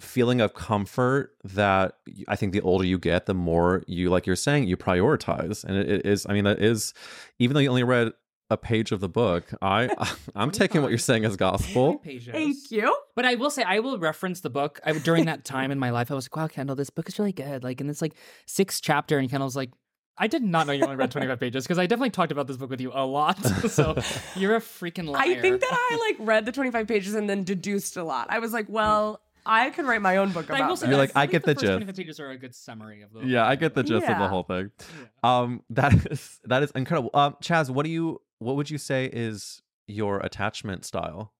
Feeling 0.00 0.40
of 0.40 0.54
comfort 0.54 1.36
that 1.44 1.94
I 2.28 2.36
think 2.36 2.52
the 2.52 2.60
older 2.60 2.84
you 2.84 2.98
get, 2.98 3.26
the 3.26 3.34
more 3.34 3.82
you, 3.86 4.10
like 4.10 4.26
you're 4.26 4.36
saying, 4.36 4.68
you 4.68 4.76
prioritize. 4.76 5.64
And 5.64 5.76
it, 5.76 5.90
it 5.90 6.06
is, 6.06 6.26
I 6.28 6.32
mean, 6.32 6.44
that 6.44 6.60
is, 6.62 6.94
even 7.38 7.54
though 7.54 7.60
you 7.60 7.68
only 7.68 7.82
read 7.82 8.12
a 8.50 8.56
page 8.56 8.92
of 8.92 9.00
the 9.00 9.08
book, 9.08 9.52
I, 9.60 9.90
I'm 10.34 10.50
taking 10.50 10.82
what 10.82 10.90
you're 10.90 10.98
saying 10.98 11.24
as 11.24 11.36
gospel. 11.36 12.00
Thank 12.04 12.70
you. 12.70 12.96
But 13.14 13.24
I 13.24 13.34
will 13.34 13.50
say, 13.50 13.62
I 13.62 13.80
will 13.80 13.98
reference 13.98 14.40
the 14.40 14.50
book. 14.50 14.80
I, 14.84 14.92
during 14.92 15.26
that 15.26 15.44
time 15.44 15.70
in 15.70 15.78
my 15.78 15.90
life, 15.90 16.10
I 16.10 16.14
was 16.14 16.26
like, 16.26 16.36
wow, 16.36 16.46
Kendahl, 16.46 16.76
this 16.76 16.90
book 16.90 17.08
is 17.08 17.18
really 17.18 17.32
good. 17.32 17.64
Like, 17.64 17.80
and 17.80 17.90
it's 17.90 18.02
like 18.02 18.14
sixth 18.46 18.80
chapter, 18.82 19.18
and 19.18 19.30
Kendahl's 19.30 19.56
like, 19.56 19.70
I 20.20 20.26
did 20.26 20.42
not 20.42 20.66
know 20.66 20.72
you 20.72 20.82
only 20.82 20.96
read 20.96 21.12
25 21.12 21.38
pages 21.38 21.64
because 21.64 21.78
I 21.78 21.86
definitely 21.86 22.10
talked 22.10 22.32
about 22.32 22.48
this 22.48 22.56
book 22.56 22.70
with 22.70 22.80
you 22.80 22.90
a 22.92 23.06
lot. 23.06 23.38
so 23.70 23.96
you're 24.34 24.56
a 24.56 24.60
freaking 24.60 25.08
liar. 25.08 25.22
I 25.22 25.40
think 25.40 25.60
that 25.60 25.70
I 25.70 26.08
like 26.08 26.16
read 26.26 26.44
the 26.44 26.50
25 26.50 26.88
pages 26.88 27.14
and 27.14 27.30
then 27.30 27.44
deduced 27.44 27.96
a 27.96 28.02
lot. 28.02 28.26
I 28.28 28.40
was 28.40 28.52
like, 28.52 28.66
mm. 28.66 28.70
well, 28.70 29.20
I 29.48 29.70
could 29.70 29.86
write 29.86 30.02
my 30.02 30.18
own 30.18 30.30
book 30.32 30.46
about 30.46 30.60
I 30.60 30.68
will 30.68 30.76
say, 30.76 30.88
You're 30.88 30.98
like, 30.98 31.12
I 31.16 31.22
think 31.22 31.32
get 31.32 31.42
the 31.44 31.54
first 31.54 31.60
gist. 31.62 31.72
25 31.72 31.96
pages 31.96 32.20
are 32.20 32.30
a 32.30 32.36
good 32.36 32.54
summary 32.54 33.02
of 33.02 33.12
the 33.12 33.20
Yeah, 33.20 33.46
I 33.46 33.56
get 33.56 33.74
the 33.74 33.82
gist 33.82 34.06
of 34.06 34.18
the 34.18 34.28
whole 34.28 34.42
thing. 34.42 34.70
Um, 35.22 35.62
that 35.70 35.94
is 36.10 36.38
that 36.44 36.62
is 36.62 36.70
incredible. 36.72 37.10
Um, 37.14 37.36
Chaz, 37.42 37.70
what 37.70 37.84
do 37.84 37.90
you 37.90 38.20
what 38.38 38.56
would 38.56 38.70
you 38.70 38.78
say 38.78 39.06
is 39.12 39.62
your 39.86 40.18
attachment 40.18 40.84
style? 40.84 41.32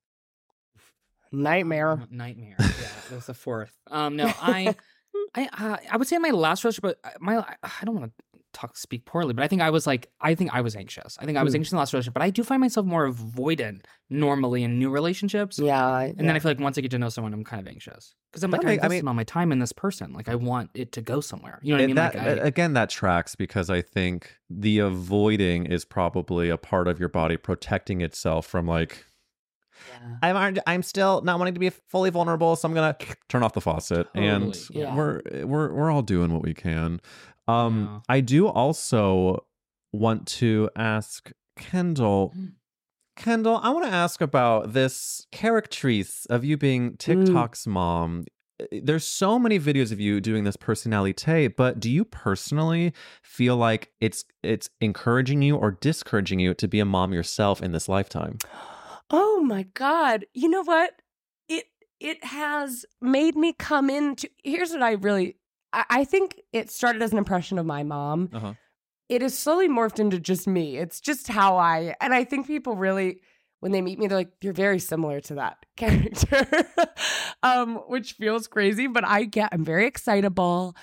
Nightmare. 1.31 2.03
Nightmare. 2.11 2.57
Yeah, 2.59 2.67
that 3.11 3.15
was 3.15 3.27
the 3.27 3.35
fourth. 3.35 3.77
Um, 3.91 4.17
no, 4.17 4.33
I, 4.41 4.75
I, 5.35 5.49
uh, 5.59 5.77
I 5.91 5.97
would 5.97 6.09
say 6.09 6.19
my 6.19 6.31
last 6.31 6.65
relationship, 6.65 6.99
but 7.03 7.21
my, 7.21 7.45
I 7.63 7.85
don't 7.85 7.95
want 7.95 8.13
to 8.17 8.25
talk 8.55 8.77
speak 8.77 9.05
poorly, 9.05 9.35
but 9.35 9.43
I 9.43 9.49
think 9.49 9.61
I 9.63 9.71
was 9.71 9.87
like, 9.87 10.11
I 10.21 10.35
think 10.35 10.55
I 10.55 10.61
was 10.63 10.75
anxious. 10.75 11.17
I 11.21 11.25
think 11.27 11.37
I 11.37 11.43
was 11.43 11.53
Mm. 11.53 11.59
anxious 11.59 11.73
in 11.73 11.77
the 11.77 11.81
last 11.81 11.93
relationship, 11.93 12.15
but 12.15 12.23
I 12.23 12.31
do 12.31 12.43
find 12.43 12.61
myself 12.61 12.87
more 12.87 13.09
avoidant 13.11 13.83
normally 14.11 14.63
in 14.65 14.79
new 14.79 14.91
relationships. 14.91 15.59
Yeah. 15.59 15.85
I- 15.87 16.15
And 16.17 16.27
then 16.29 16.35
I 16.35 16.39
feel 16.39 16.51
like 16.53 16.61
once 16.61 16.79
I 16.79 16.81
get 16.81 16.91
to 16.93 16.99
know 16.99 17.11
someone, 17.11 17.35
I'm 17.35 17.45
kind 17.45 17.61
of 17.61 17.69
anxious 17.69 18.15
because 18.31 18.43
I'm 18.43 18.51
That 18.51 18.59
like, 18.59 18.67
make- 18.67 18.71
I 18.81 18.85
invested 18.85 19.03
mean- 19.05 19.09
all 19.09 19.15
my 19.15 19.25
time 19.25 19.53
in 19.53 19.59
this 19.59 19.73
person. 19.73 20.13
Like, 20.13 20.29
I 20.29 20.35
want 20.35 20.71
it 20.75 20.93
to 20.93 21.03
go 21.03 21.21
somewhere. 21.21 21.59
You 21.63 21.75
know 21.75 21.79
what 21.79 21.83
I 21.85 21.87
mean? 21.87 21.97
that, 21.97 22.15
like, 22.15 22.25
I, 22.27 22.31
again, 22.31 22.73
that 22.73 22.89
tracks 22.91 23.35
because 23.35 23.69
I 23.71 23.83
think 23.83 24.37
the 24.49 24.79
avoiding 24.79 25.67
is 25.67 25.85
probably 25.85 26.49
a 26.49 26.57
part 26.57 26.89
of 26.89 26.99
your 26.99 27.09
body 27.11 27.37
protecting 27.37 28.01
itself 28.01 28.47
from 28.47 28.67
like. 28.67 29.05
yeah. 29.93 30.17
I'm 30.35 30.57
I'm 30.67 30.83
still 30.83 31.21
not 31.23 31.39
wanting 31.39 31.55
to 31.55 31.61
be 31.61 31.71
fully 31.71 32.11
vulnerable, 32.11 32.57
so 32.57 32.67
I'm 32.67 32.75
gonna 32.75 32.97
turn 33.29 33.43
off 33.45 33.53
the 33.53 33.61
faucet, 33.61 34.09
and 34.15 34.53
Totally, 34.55 34.81
yeah. 34.81 34.95
we're 34.97 35.23
we're 35.45 35.73
we're 35.73 35.91
all 35.93 36.03
doing 36.03 36.33
what 36.33 36.43
we 36.43 36.53
can. 36.55 37.01
Um, 37.49 38.03
I 38.09 38.21
do 38.21 38.47
also 38.47 39.47
want 39.93 40.27
to 40.27 40.71
ask 40.77 41.33
Kendahl. 41.59 42.35
Mm. 42.35 42.53
Kendahl, 43.19 43.61
I 43.63 43.71
want 43.71 43.85
to 43.87 43.93
ask 43.93 44.21
about 44.21 44.75
this 44.75 45.27
characterize 45.33 46.27
of 46.31 46.45
you 46.45 46.57
being 46.57 46.93
Mm. 46.93 46.99
TikTok's 46.99 47.67
mom. 47.67 48.25
There's 48.73 49.05
so 49.05 49.39
many 49.39 49.59
videos 49.59 49.93
of 49.93 50.01
you 50.01 50.21
doing 50.21 50.45
this 50.45 50.57
personality, 50.57 51.49
but 51.49 51.79
do 51.81 51.91
you 51.91 52.05
personally 52.05 52.93
feel 53.23 53.57
like 53.57 53.93
it's 54.01 54.25
it's 54.43 54.69
encouraging 54.81 55.43
you 55.43 55.57
or 55.57 55.71
discouraging 55.71 56.41
you 56.41 56.55
to 56.55 56.69
be 56.69 56.81
a 56.81 56.85
mom 56.85 57.13
yourself 57.13 57.63
in 57.63 57.73
this 57.73 57.89
lifetime? 57.89 58.39
Oh 59.11 59.43
my 59.43 59.63
god. 59.75 60.27
You 60.35 60.49
know 60.49 60.63
what? 60.65 60.91
It 61.49 61.67
it 62.01 62.23
has 62.25 62.85
made 63.01 63.37
me 63.37 63.53
come 63.53 63.89
into 63.91 64.29
here's 64.43 64.73
what 64.73 64.83
I 64.83 64.93
really 64.93 65.37
I, 65.73 65.85
I 65.91 66.05
think 66.05 66.41
it 66.53 66.71
started 66.71 67.03
as 67.03 67.13
an 67.13 67.19
impression 67.19 67.59
of 67.59 67.67
my 67.67 67.83
mom. 67.83 68.31
Uh-huh. 68.33 68.55
It 69.09 69.23
has 69.23 69.37
slowly 69.37 69.69
morphed 69.69 69.99
into 69.99 70.21
just 70.21 70.47
me. 70.47 70.77
It's 70.77 71.01
just 71.01 71.29
how 71.29 71.57
I 71.57 71.95
and 72.01 72.13
I 72.13 72.25
think 72.25 72.47
people 72.47 72.77
really 72.77 73.21
when 73.61 73.73
they 73.73 73.81
meet 73.83 73.99
me, 73.99 74.07
they're 74.07 74.19
like, 74.19 74.33
You're 74.43 74.53
very 74.53 74.79
similar 74.79 75.21
to 75.23 75.35
that 75.37 75.65
character. 75.77 76.47
um, 77.43 77.77
which 77.89 78.13
feels 78.15 78.47
crazy, 78.47 78.87
but 78.87 79.05
I 79.07 79.25
get 79.25 79.49
I'm 79.53 79.65
very 79.65 79.87
excitable. 79.87 80.77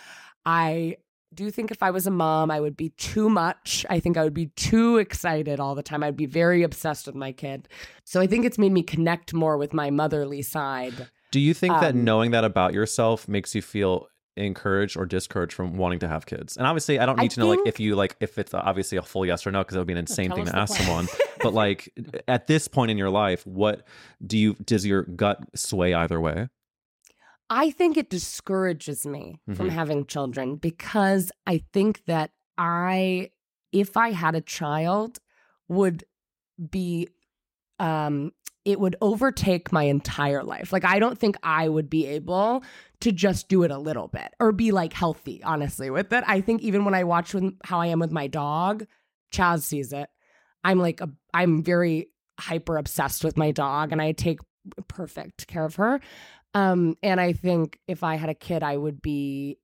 I 0.46 0.98
do 1.34 1.52
think 1.52 1.70
if 1.70 1.84
I 1.84 1.92
was 1.92 2.08
a 2.08 2.12
mom, 2.12 2.50
I 2.50 2.60
would 2.62 2.78
be 2.78 2.90
too 2.90 3.30
much. 3.30 3.86
I 3.90 4.00
think 4.00 4.18
I 4.18 4.24
would 4.24 4.34
be 4.34 4.48
too 4.56 4.98
excited 4.98 5.60
all 5.60 5.76
the 5.76 5.84
time. 5.84 6.02
I'd 6.02 6.16
be 6.16 6.26
very 6.26 6.64
obsessed 6.64 7.08
with 7.08 7.16
my 7.16 7.32
kid. 7.32 7.68
So 8.06 8.22
I 8.22 8.28
think 8.28 8.46
it's 8.46 8.58
made 8.58 8.72
me 8.72 8.84
connect 8.84 9.34
more 9.34 9.58
with 9.58 9.74
my 9.74 9.90
motherly 9.90 10.42
side. 10.42 11.10
Do 11.32 11.40
you 11.42 11.54
think 11.54 11.74
that 11.82 11.94
Um, 11.94 12.04
knowing 12.06 12.32
that 12.32 12.46
about 12.46 12.74
yourself 12.74 13.28
makes 13.28 13.54
you 13.54 13.62
feel 13.62 14.08
encouraged 14.38 14.98
or 14.98 15.06
discouraged 15.06 15.54
from 15.54 15.78
wanting 15.78 16.00
to 16.00 16.08
have 16.08 16.26
kids? 16.26 16.58
And 16.58 16.66
obviously, 16.68 17.00
I 17.00 17.06
don't 17.06 17.20
I 17.20 17.24
need 17.24 17.32
to 17.32 17.40
know 17.40 17.50
like 17.50 17.60
if 17.66 17.80
you 17.80 17.96
like 17.96 18.16
if 18.20 18.38
it's 18.38 18.54
obviously 18.54 18.98
a 18.98 19.02
full 19.02 19.26
yes 19.26 19.46
or 19.48 19.52
no 19.52 19.60
because 19.64 19.76
it 19.76 19.80
would 19.80 19.88
be 19.88 19.94
an 19.94 20.00
insane 20.00 20.32
thing 20.32 20.46
to 20.46 20.56
ask 20.56 20.76
plan. 20.76 20.86
someone. 20.86 21.08
but 21.42 21.54
like 21.54 21.92
at 22.28 22.48
this 22.48 22.68
point 22.68 22.92
in 22.92 22.98
your 22.98 23.10
life, 23.10 23.46
what 23.48 23.86
do 24.26 24.38
you 24.38 24.54
does 24.66 24.86
your 24.86 25.04
gut 25.04 25.40
sway 25.56 25.94
either 25.94 26.20
way? 26.20 26.50
I 27.50 27.70
think 27.70 27.96
it 27.96 28.10
discourages 28.10 29.06
me 29.06 29.40
from 29.54 29.68
Mhm. 29.70 29.74
having 29.74 30.06
children 30.08 30.56
because 30.56 31.32
I 31.46 31.60
think 31.74 32.06
that 32.06 32.32
I, 32.58 33.30
if 33.72 33.96
I 33.96 34.12
had 34.12 34.34
a 34.34 34.42
child, 34.42 35.20
would 35.68 36.06
be, 36.72 37.10
um, 37.80 38.32
it 38.66 38.80
would 38.80 38.96
overtake 39.00 39.72
my 39.72 39.84
entire 39.84 40.44
life. 40.44 40.74
Like, 40.74 40.84
I 40.84 41.00
don't 41.00 41.18
think 41.18 41.38
I 41.44 41.70
would 41.70 41.90
be 41.90 42.08
able 42.08 42.64
to 43.02 43.12
just 43.12 43.48
do 43.48 43.64
it 43.64 43.72
a 43.72 43.78
little 43.78 44.08
bit 44.08 44.34
or 44.40 44.52
be 44.52 44.72
like 44.72 44.92
healthy, 44.92 45.42
honestly, 45.44 45.90
with 45.90 46.12
it. 46.12 46.24
I 46.28 46.42
think 46.42 46.62
even 46.62 46.84
when 46.84 46.96
I 46.96 47.04
watch 47.04 47.34
with 47.34 47.54
how 47.64 47.80
I 47.80 47.88
am 47.88 48.00
with 48.00 48.12
my 48.12 48.28
dog, 48.28 48.86
Chaz 49.32 49.62
sees 49.62 49.94
it. 49.94 50.10
I'm 50.64 50.80
like, 50.80 51.00
I'm 51.34 51.64
very 51.64 52.10
hyper 52.40 52.78
obsessed 52.78 53.24
with 53.24 53.38
my 53.38 53.52
dog 53.52 53.92
and 53.92 54.02
I 54.02 54.12
take 54.12 54.40
perfect 54.88 55.48
care 55.48 55.66
of 55.66 55.76
her. 55.76 56.00
Um, 56.56 56.96
and 57.04 57.22
I 57.22 57.34
think 57.34 57.80
if 57.88 58.04
I 58.04 58.16
had 58.16 58.30
a 58.30 58.34
kid, 58.34 58.64
I 58.64 58.76
would 58.76 59.02
be. 59.02 59.60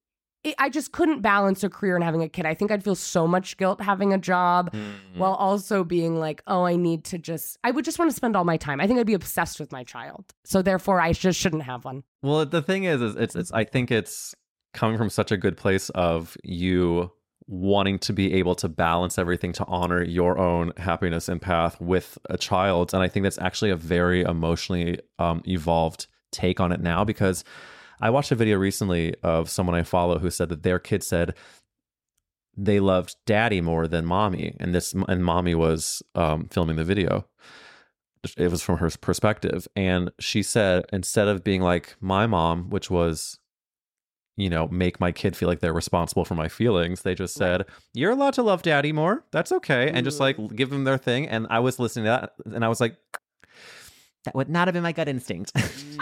I- 0.46 0.56
I 0.58 0.70
just 0.70 0.92
couldn't 0.92 1.22
balance 1.22 1.64
a 1.64 1.70
career 1.70 1.96
and 1.96 2.04
having 2.04 2.22
a 2.24 2.30
kid. 2.30 2.46
I 2.46 2.54
think 2.54 2.72
I'd 2.72 2.84
feel 2.84 2.96
so 2.96 3.28
much 3.28 3.58
guilt 3.58 3.80
having 3.82 4.14
a 4.14 4.18
job 4.18 4.72
Mm-hmm. 4.74 5.20
while 5.20 5.34
also 5.36 5.84
being 5.84 6.20
like, 6.20 6.42
oh, 6.48 6.64
I 6.66 6.76
need 6.76 7.04
to 7.06 7.18
just. 7.18 7.58
I 7.64 7.72
would 7.72 7.86
just 7.86 8.00
want 8.00 8.10
to 8.10 8.16
spend 8.16 8.36
all 8.36 8.44
my 8.46 8.58
time. 8.58 8.80
I 8.82 8.88
think 8.88 9.00
I'd 9.00 9.06
be 9.06 9.14
obsessed 9.14 9.60
with 9.60 9.72
my 9.72 9.84
child. 9.84 10.34
So 10.44 10.62
therefore, 10.62 11.00
I 11.02 11.14
just 11.14 11.40
shouldn't 11.40 11.64
have 11.64 11.86
one. 11.86 12.04
Well, 12.24 12.46
the 12.46 12.62
thing 12.62 12.86
is, 12.86 13.02
is 13.02 13.16
it's 13.16 13.36
it's 13.36 13.52
I 13.52 13.64
think 13.66 13.92
it's 13.92 14.34
coming 14.74 14.98
from 14.98 15.10
such 15.10 15.32
a 15.32 15.38
good 15.38 15.58
place 15.58 15.90
of 15.92 16.38
you 16.44 17.12
wanting 17.48 18.00
to 18.00 18.14
be 18.14 18.34
able 18.36 18.56
to 18.56 18.70
balance 18.70 19.18
everything 19.20 19.52
to 19.52 19.66
honor 19.66 20.02
your 20.02 20.38
own 20.38 20.72
happiness 20.78 21.28
and 21.28 21.42
path 21.42 21.80
with 21.82 22.18
a 22.30 22.38
child, 22.38 22.94
and 22.94 23.04
I 23.04 23.10
think 23.10 23.24
that's 23.24 23.40
actually 23.40 23.72
a 23.72 23.76
very 23.76 24.22
emotionally 24.22 25.00
um, 25.20 25.42
evolved 25.46 26.08
take 26.32 26.62
on 26.62 26.72
it 26.72 26.80
now 26.80 27.04
because 27.04 27.44
I 28.02 28.10
watched 28.10 28.32
a 28.32 28.36
video 28.36 28.58
recently 28.58 29.16
of 29.24 29.50
someone 29.50 29.76
I 29.76 29.84
follow 29.84 30.20
who 30.20 30.30
said 30.30 30.50
that 30.50 30.64
their 30.64 30.80
kid 30.80 31.04
said 31.04 31.36
they 32.58 32.80
loved 32.80 33.16
daddy 33.26 33.62
more 33.62 33.88
than 33.88 34.06
mommy, 34.06 34.56
and 34.60 34.76
this 34.76 34.94
and 34.94 35.24
mommy 35.24 35.56
was 35.56 36.04
um, 36.16 36.48
filming 36.50 36.76
the 36.76 36.84
video. 36.84 37.26
It 38.38 38.52
was 38.52 38.62
from 38.62 38.78
her 38.78 38.90
perspective 39.02 39.68
and 39.76 40.12
she 40.20 40.44
said 40.44 40.86
instead 40.94 41.28
of 41.28 41.44
being 41.44 41.62
like 41.62 41.96
my 42.00 42.28
mom 42.28 42.70
which 42.70 42.92
was 42.92 43.40
you 44.38 44.48
know 44.48 44.68
make 44.68 45.00
my 45.00 45.12
kid 45.12 45.36
feel 45.36 45.50
like 45.50 45.60
they're 45.60 45.74
responsible 45.74 46.24
for 46.24 46.36
my 46.36 46.48
feelings 46.48 47.02
they 47.02 47.16
just 47.16 47.34
said 47.34 47.66
you're 47.96 48.12
allowed 48.12 48.36
to 48.36 48.44
love 48.44 48.62
daddy 48.62 48.92
more. 48.92 49.26
That's 49.32 49.52
okay 49.52 49.90
and 49.90 50.06
just 50.06 50.20
like 50.20 50.38
give 50.56 50.70
them 50.70 50.84
their 50.84 51.00
thing 51.00 51.28
and 51.28 51.48
i 51.50 51.60
was 51.60 51.80
listening 51.80 52.06
to 52.06 52.10
that 52.12 52.34
and 52.54 52.64
i 52.64 52.68
was 52.68 52.80
like 52.80 52.96
that 54.26 54.36
would 54.36 54.50
not 54.50 54.68
have 54.68 54.74
been 54.74 54.84
my 54.84 54.92
gut 54.92 55.08
instinct. 55.08 55.52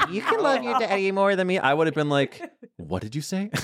You 0.09 0.21
can 0.23 0.41
love 0.41 0.63
your 0.63 0.79
daddy 0.79 1.11
more 1.11 1.35
than 1.35 1.45
me. 1.45 1.59
I 1.59 1.71
would 1.73 1.85
have 1.85 1.93
been 1.93 2.09
like 2.09 2.41
what 2.77 3.01
did 3.03 3.15
you 3.15 3.21
say? 3.21 3.49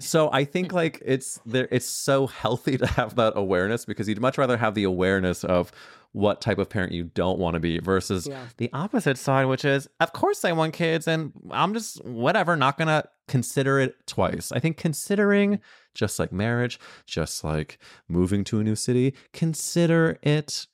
So 0.00 0.28
i 0.32 0.44
think 0.44 0.72
like 0.72 1.00
it's 1.04 1.40
there 1.46 1.68
it's 1.70 1.86
so 1.86 2.26
healthy 2.26 2.76
to 2.76 2.86
have 2.86 3.14
that 3.14 3.34
awareness 3.36 3.84
because 3.84 4.08
you'd 4.08 4.20
much 4.20 4.36
rather 4.36 4.56
have 4.56 4.74
the 4.74 4.82
awareness 4.82 5.44
of 5.44 5.70
what 6.10 6.40
type 6.40 6.58
of 6.58 6.68
parent 6.68 6.92
you 6.92 7.04
don't 7.04 7.38
want 7.38 7.54
to 7.54 7.60
be 7.60 7.78
versus 7.78 8.26
Yeah. 8.26 8.46
the 8.56 8.68
opposite 8.72 9.16
side 9.16 9.46
which 9.46 9.64
is 9.64 9.88
of 10.00 10.12
course 10.12 10.44
i 10.44 10.50
want 10.50 10.74
kids 10.74 11.06
and 11.06 11.32
i'm 11.52 11.72
just 11.72 12.04
whatever 12.04 12.56
not 12.56 12.76
gonna 12.76 13.04
consider 13.28 13.78
it 13.78 13.94
twice. 14.06 14.50
I 14.52 14.58
think 14.58 14.76
considering 14.76 15.60
just 15.94 16.18
like 16.18 16.32
marriage 16.32 16.78
just 17.06 17.44
like 17.44 17.78
moving 18.08 18.42
to 18.44 18.58
a 18.58 18.64
new 18.64 18.74
city 18.76 19.14
consider 19.32 20.18
it 20.22 20.66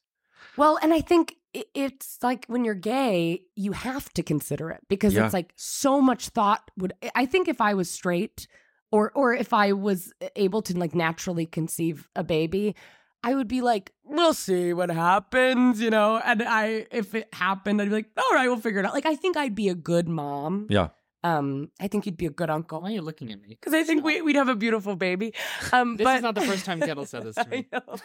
Well, 0.57 0.79
and 0.83 0.93
I 0.95 1.01
think 1.03 1.37
it's 1.53 2.19
like 2.23 2.47
when 2.47 2.65
you're 2.65 2.75
gay, 2.75 3.43
you 3.57 3.73
have 3.73 4.13
to 4.15 4.23
consider 4.23 4.71
it 4.71 4.81
because 4.89 5.15
Yeah. 5.15 5.25
it's 5.25 5.35
like 5.35 5.53
so 5.57 6.01
much 6.01 6.29
thought 6.29 6.71
would. 6.77 6.93
I 7.15 7.27
think 7.27 7.49
if 7.49 7.61
I 7.61 7.75
was 7.75 7.91
straight, 7.91 8.47
or 8.93 9.11
or 9.15 9.35
if 9.35 9.53
I 9.53 9.73
was 9.73 10.13
able 10.37 10.63
to 10.63 10.79
like 10.79 10.95
naturally 10.95 11.47
conceive 11.47 12.09
a 12.17 12.23
baby, 12.25 12.75
I 13.23 13.35
would 13.35 13.49
be 13.49 13.61
like, 13.61 13.93
we'll 14.05 14.35
see 14.35 14.73
what 14.73 14.91
happens, 14.91 15.81
you 15.81 15.91
know. 15.91 16.21
And 16.25 16.43
I, 16.43 16.87
if 16.91 17.15
it 17.15 17.29
happened, 17.35 17.81
I'd 17.83 17.89
be 17.89 17.95
like, 17.95 18.11
all 18.17 18.35
right, 18.35 18.49
we'll 18.49 18.57
figure 18.61 18.81
it 18.81 18.87
out. 18.87 18.95
Like 18.95 19.07
I 19.07 19.15
think 19.15 19.37
I'd 19.37 19.55
be 19.55 19.69
a 19.69 19.75
good 19.75 20.09
mom. 20.09 20.67
yeah 20.71 20.89
Um, 21.23 21.71
I 21.79 21.87
think 21.89 22.07
you'd 22.07 22.17
be 22.17 22.27
a 22.27 22.31
good 22.41 22.49
uncle 22.49 22.81
Why 22.81 22.89
are 22.89 22.95
you 22.95 23.03
looking 23.03 23.31
at 23.31 23.41
me? 23.43 23.49
because 23.51 23.75
I 23.75 23.85
think 23.85 24.03
we, 24.05 24.23
we'd 24.23 24.37
have 24.37 24.49
a 24.49 24.57
beautiful 24.57 24.97
baby. 24.97 25.35
Um, 25.73 25.97
This 25.99 26.05
but 26.07 26.17
is 26.17 26.23
not 26.23 26.35
the 26.35 26.41
first 26.51 26.65
time 26.65 26.81
Kendahl 26.87 27.07
said 27.07 27.25
this 27.25 27.35
to 27.37 27.47
me. 27.49 27.67
I 27.73 27.77
know. 27.77 27.97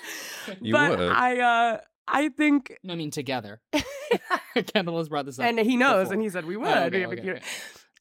You 0.61 0.73
but 0.73 0.99
would. 0.99 1.09
I, 1.09 1.39
uh, 1.39 1.77
I 2.07 2.29
think 2.29 2.77
No, 2.83 2.93
I 2.93 2.95
mean 2.97 3.11
together. 3.11 3.61
Kendahl 4.55 4.97
has 4.99 5.09
brought 5.09 5.25
this 5.25 5.39
up. 5.39 5.45
and 5.45 5.59
he 5.59 5.75
knows, 5.77 6.03
before. 6.05 6.13
and 6.13 6.21
he 6.21 6.29
said 6.29 6.45
we 6.45 6.55
would. 6.57 6.67
Oh, 6.67 6.83
okay, 6.85 6.97
We 6.97 7.01
have 7.01 7.11
a 7.11 7.13
okay, 7.13 7.31
okay. 7.31 7.41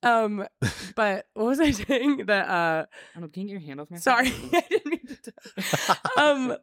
Um, 0.03 0.47
but 0.97 1.25
what 1.33 1.47
was 1.47 1.61
I 1.61 1.71
saying? 1.71 2.27
That 2.27 2.47
uh, 2.47 2.85
I 2.85 2.87
don't 3.15 3.23
know, 3.23 3.29
can 3.29 3.43
you 3.43 3.49
get 3.49 3.53
your 3.53 3.61
hand 3.67 3.81
off 3.81 3.91
my 3.91 3.97
sorry, 3.97 4.29
I 4.53 4.61
didn't 4.69 4.87
mean 4.87 5.01
to. 5.07 5.17
t- 5.17 5.33
um, 6.19 6.57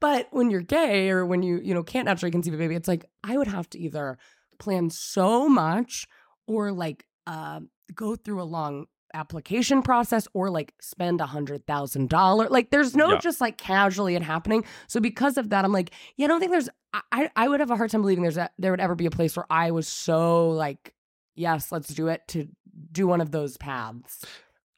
but 0.00 0.28
when 0.30 0.50
you're 0.50 0.60
gay 0.60 1.08
or 1.08 1.24
when 1.24 1.42
you 1.42 1.60
you 1.62 1.72
know 1.72 1.82
can't 1.82 2.04
naturally 2.04 2.30
conceive 2.30 2.52
a 2.52 2.58
baby, 2.58 2.74
it's 2.74 2.88
like 2.88 3.06
I 3.22 3.38
would 3.38 3.46
have 3.48 3.70
to 3.70 3.78
either 3.78 4.18
plan 4.58 4.90
so 4.90 5.48
much 5.48 6.06
or 6.46 6.72
like 6.72 7.06
uh, 7.26 7.60
go 7.94 8.16
through 8.16 8.42
a 8.42 8.44
long 8.44 8.84
application 9.14 9.80
process 9.82 10.26
or 10.34 10.50
like 10.50 10.74
spend 10.80 11.20
a 11.20 11.26
hundred 11.26 11.66
thousand 11.66 12.08
dollar 12.10 12.48
like 12.48 12.70
there's 12.70 12.94
no 12.96 13.12
Yeah. 13.12 13.18
just 13.20 13.40
like 13.40 13.56
casually 13.56 14.16
it 14.16 14.22
happening 14.22 14.64
so 14.88 15.00
because 15.00 15.38
of 15.38 15.50
that 15.50 15.64
i'm 15.64 15.72
like 15.72 15.92
yeah 16.16 16.26
i 16.26 16.28
don't 16.28 16.40
think 16.40 16.52
there's 16.52 16.68
i 17.12 17.30
i 17.36 17.48
would 17.48 17.60
have 17.60 17.70
a 17.70 17.76
hard 17.76 17.90
time 17.90 18.02
believing 18.02 18.22
there's 18.22 18.36
a, 18.36 18.50
there 18.58 18.70
would 18.72 18.80
ever 18.80 18.94
be 18.94 19.06
a 19.06 19.10
place 19.10 19.36
where 19.36 19.46
i 19.48 19.70
was 19.70 19.86
so 19.88 20.50
like 20.50 20.92
yes 21.36 21.70
let's 21.72 21.88
do 21.94 22.08
it 22.08 22.22
to 22.28 22.48
do 22.92 23.06
one 23.06 23.20
of 23.20 23.30
those 23.30 23.56
paths 23.56 24.24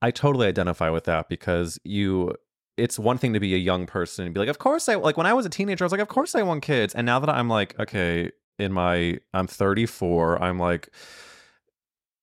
I 0.02 0.10
totally 0.10 0.46
identify 0.46 0.90
with 0.90 1.04
that 1.04 1.30
because 1.30 1.78
you 1.82 2.34
it's 2.76 2.98
one 2.98 3.16
thing 3.16 3.32
to 3.32 3.40
be 3.40 3.54
a 3.54 3.58
young 3.58 3.86
person 3.86 4.26
and 4.26 4.34
be 4.34 4.38
like, 4.38 4.50
of 4.50 4.58
course 4.58 4.86
I 4.90 4.96
like 4.96 5.16
when 5.16 5.24
I 5.26 5.32
was 5.32 5.46
a 5.46 5.48
teenager, 5.48 5.82
I 5.82 5.86
was 5.86 5.92
like, 5.92 6.02
of 6.02 6.08
course 6.08 6.34
I 6.34 6.42
want 6.42 6.62
kids. 6.62 6.94
And 6.94 7.06
now 7.06 7.18
that 7.18 7.30
I'm 7.30 7.48
like, 7.48 7.74
okay, 7.80 8.30
in 8.58 8.74
my 8.74 9.18
I'm 9.32 9.46
34, 9.46 10.42
I'm 10.42 10.58
like, 10.58 10.90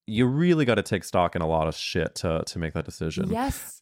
you 0.07 0.25
really 0.25 0.65
got 0.65 0.75
to 0.75 0.83
take 0.83 1.03
stock 1.03 1.35
in 1.35 1.41
a 1.41 1.47
lot 1.47 1.67
of 1.67 1.75
shit 1.75 2.15
to 2.15 2.43
to 2.45 2.59
make 2.59 2.73
that 2.73 2.85
decision. 2.85 3.29
yes 3.29 3.81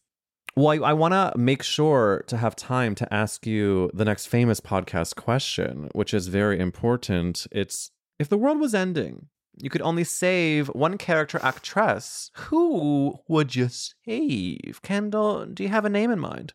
Well, 0.56 0.68
I, 0.84 0.90
I 0.90 0.92
want 0.92 1.12
to 1.14 1.32
make 1.38 1.62
sure 1.62 2.24
to 2.26 2.36
have 2.36 2.54
time 2.54 2.94
to 2.96 3.06
ask 3.12 3.46
you 3.46 3.90
the 3.94 4.04
next 4.04 4.26
famous 4.26 4.60
podcast 4.60 5.16
question, 5.16 5.88
which 5.94 6.12
is 6.12 6.28
very 6.28 6.58
important. 6.60 7.46
It's 7.50 7.90
if 8.18 8.28
the 8.28 8.36
world 8.36 8.60
was 8.60 8.74
ending, 8.74 9.26
you 9.62 9.70
could 9.70 9.82
only 9.82 10.04
save 10.04 10.68
one 10.68 10.96
character 10.98 11.38
actress. 11.42 12.30
Who 12.46 13.18
would 13.28 13.54
you 13.56 13.68
save? 13.68 14.80
Kendahl, 14.82 15.54
do 15.54 15.62
you 15.62 15.68
have 15.70 15.84
a 15.86 15.90
name 15.90 16.10
in 16.10 16.18
mind? 16.20 16.52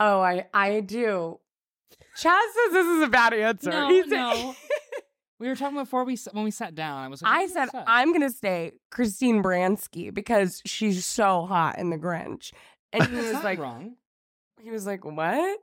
oh 0.00 0.20
i 0.20 0.44
i 0.52 0.80
do 0.80 1.38
chaz 2.20 2.40
says 2.56 2.72
this 2.72 2.86
is 2.96 3.02
a 3.02 3.06
bad 3.08 3.32
answer 3.32 3.70
No, 3.70 3.88
He 3.88 4.02
said- 4.02 4.10
no. 4.10 4.54
We 5.40 5.48
were 5.48 5.56
talking 5.56 5.76
before 5.76 6.04
we 6.04 6.16
when 6.32 6.44
we 6.44 6.50
sat 6.50 6.74
down. 6.74 7.02
I 7.04 7.08
was 7.08 7.22
like, 7.22 7.32
I 7.34 7.46
said? 7.46 7.68
I'm 7.86 8.12
gonna 8.12 8.30
say 8.30 8.72
Christine 8.90 9.42
Baranski 9.42 10.12
because 10.14 10.62
she's 10.64 11.04
so 11.04 11.46
hot 11.46 11.78
in 11.78 11.90
The 11.90 11.98
Grinch, 11.98 12.52
and 12.92 13.04
he 13.04 13.16
was 13.16 13.42
like, 13.44 13.58
wrong. 13.58 13.96
he 14.62 14.70
was 14.70 14.86
like, 14.86 15.04
what? 15.04 15.58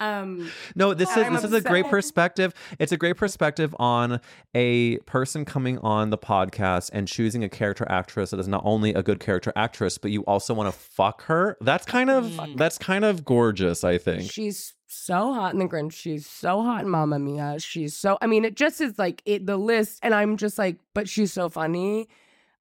Um, 0.00 0.50
No, 0.74 0.94
this 0.94 1.10
is 1.10 1.16
I'm 1.18 1.34
this 1.34 1.44
is 1.44 1.52
a 1.52 1.60
great 1.60 1.86
perspective. 1.86 2.54
It's 2.80 2.90
a 2.90 2.96
great 2.96 3.16
perspective 3.16 3.72
on 3.78 4.20
a 4.52 4.96
person 5.00 5.44
coming 5.44 5.78
on 5.78 6.10
the 6.10 6.18
podcast 6.18 6.90
and 6.92 7.06
choosing 7.06 7.44
a 7.44 7.48
character 7.48 7.86
actress 7.88 8.30
that 8.30 8.40
is 8.40 8.48
not 8.48 8.62
only 8.64 8.92
a 8.94 9.02
good 9.04 9.20
character 9.20 9.52
actress, 9.54 9.98
but 9.98 10.10
you 10.10 10.22
also 10.22 10.54
want 10.54 10.72
to 10.74 10.76
fuck 10.76 11.22
her. 11.24 11.56
That's 11.60 11.86
kind 11.86 12.10
of 12.10 12.24
Mm. 12.24 12.56
that's 12.56 12.78
kind 12.78 13.04
of 13.04 13.24
gorgeous, 13.24 13.84
I 13.84 13.98
think. 13.98 14.28
she's 14.32 14.74
so 14.92 15.32
hot 15.32 15.52
in 15.52 15.58
The 15.58 15.66
Grinch. 15.66 15.92
She's 15.92 16.26
so 16.26 16.62
hot 16.62 16.82
in 16.82 16.90
Mamma 16.90 17.18
Mia. 17.18 17.58
She's 17.58 17.96
so. 17.96 18.18
I 18.20 18.26
mean, 18.26 18.44
it 18.44 18.56
just 18.56 18.80
is 18.80 18.98
like 18.98 19.22
it. 19.24 19.46
The 19.46 19.56
list, 19.56 20.00
and 20.02 20.14
I'm 20.14 20.36
just 20.36 20.58
like, 20.58 20.76
but 20.94 21.08
she's 21.08 21.32
so 21.32 21.48
funny. 21.48 22.08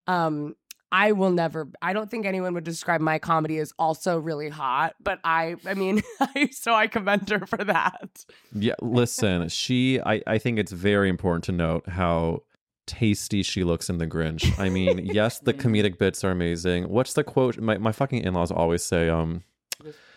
Um, 0.08 0.56
I 0.92 1.12
will 1.14 1.32
never. 1.32 1.68
I 1.82 1.94
don't 1.94 2.10
think 2.10 2.26
anyone 2.26 2.54
would 2.54 2.64
describe 2.64 3.02
my 3.02 3.20
comedy 3.20 3.58
as 3.60 3.74
also 3.78 4.20
really 4.20 4.50
hot, 4.50 4.96
but 5.02 5.20
I. 5.24 5.56
I 5.66 5.74
mean, 5.74 6.02
I, 6.20 6.50
so 6.52 6.74
I 6.74 6.88
commend 6.88 7.30
her 7.30 7.46
for 7.46 7.64
that. 7.64 8.26
Yeah, 8.54 8.76
listen, 8.82 9.50
she 9.50 10.00
I, 10.02 10.22
I 10.28 10.38
think 10.38 10.60
it's 10.60 10.72
very 10.72 11.10
important 11.10 11.44
to 11.46 11.52
note 11.52 11.88
how 11.88 12.44
tasty 12.88 13.44
she 13.44 13.64
looks 13.64 13.90
in 13.90 14.00
the 14.00 14.08
Grinch. 14.08 14.58
I 14.60 14.70
mean, 14.70 14.98
yes, 15.06 15.40
the 15.40 15.54
comedic 15.54 15.98
bits 15.98 16.24
are 16.24 16.32
amazing. 16.32 16.90
What's 16.90 17.14
the 17.14 17.24
quote? 17.24 17.58
My 17.60 17.78
my 17.78 17.92
fucking 17.92 18.24
in-laws 18.24 18.52
always 18.52 18.84
say, 18.84 19.10
um 19.10 19.44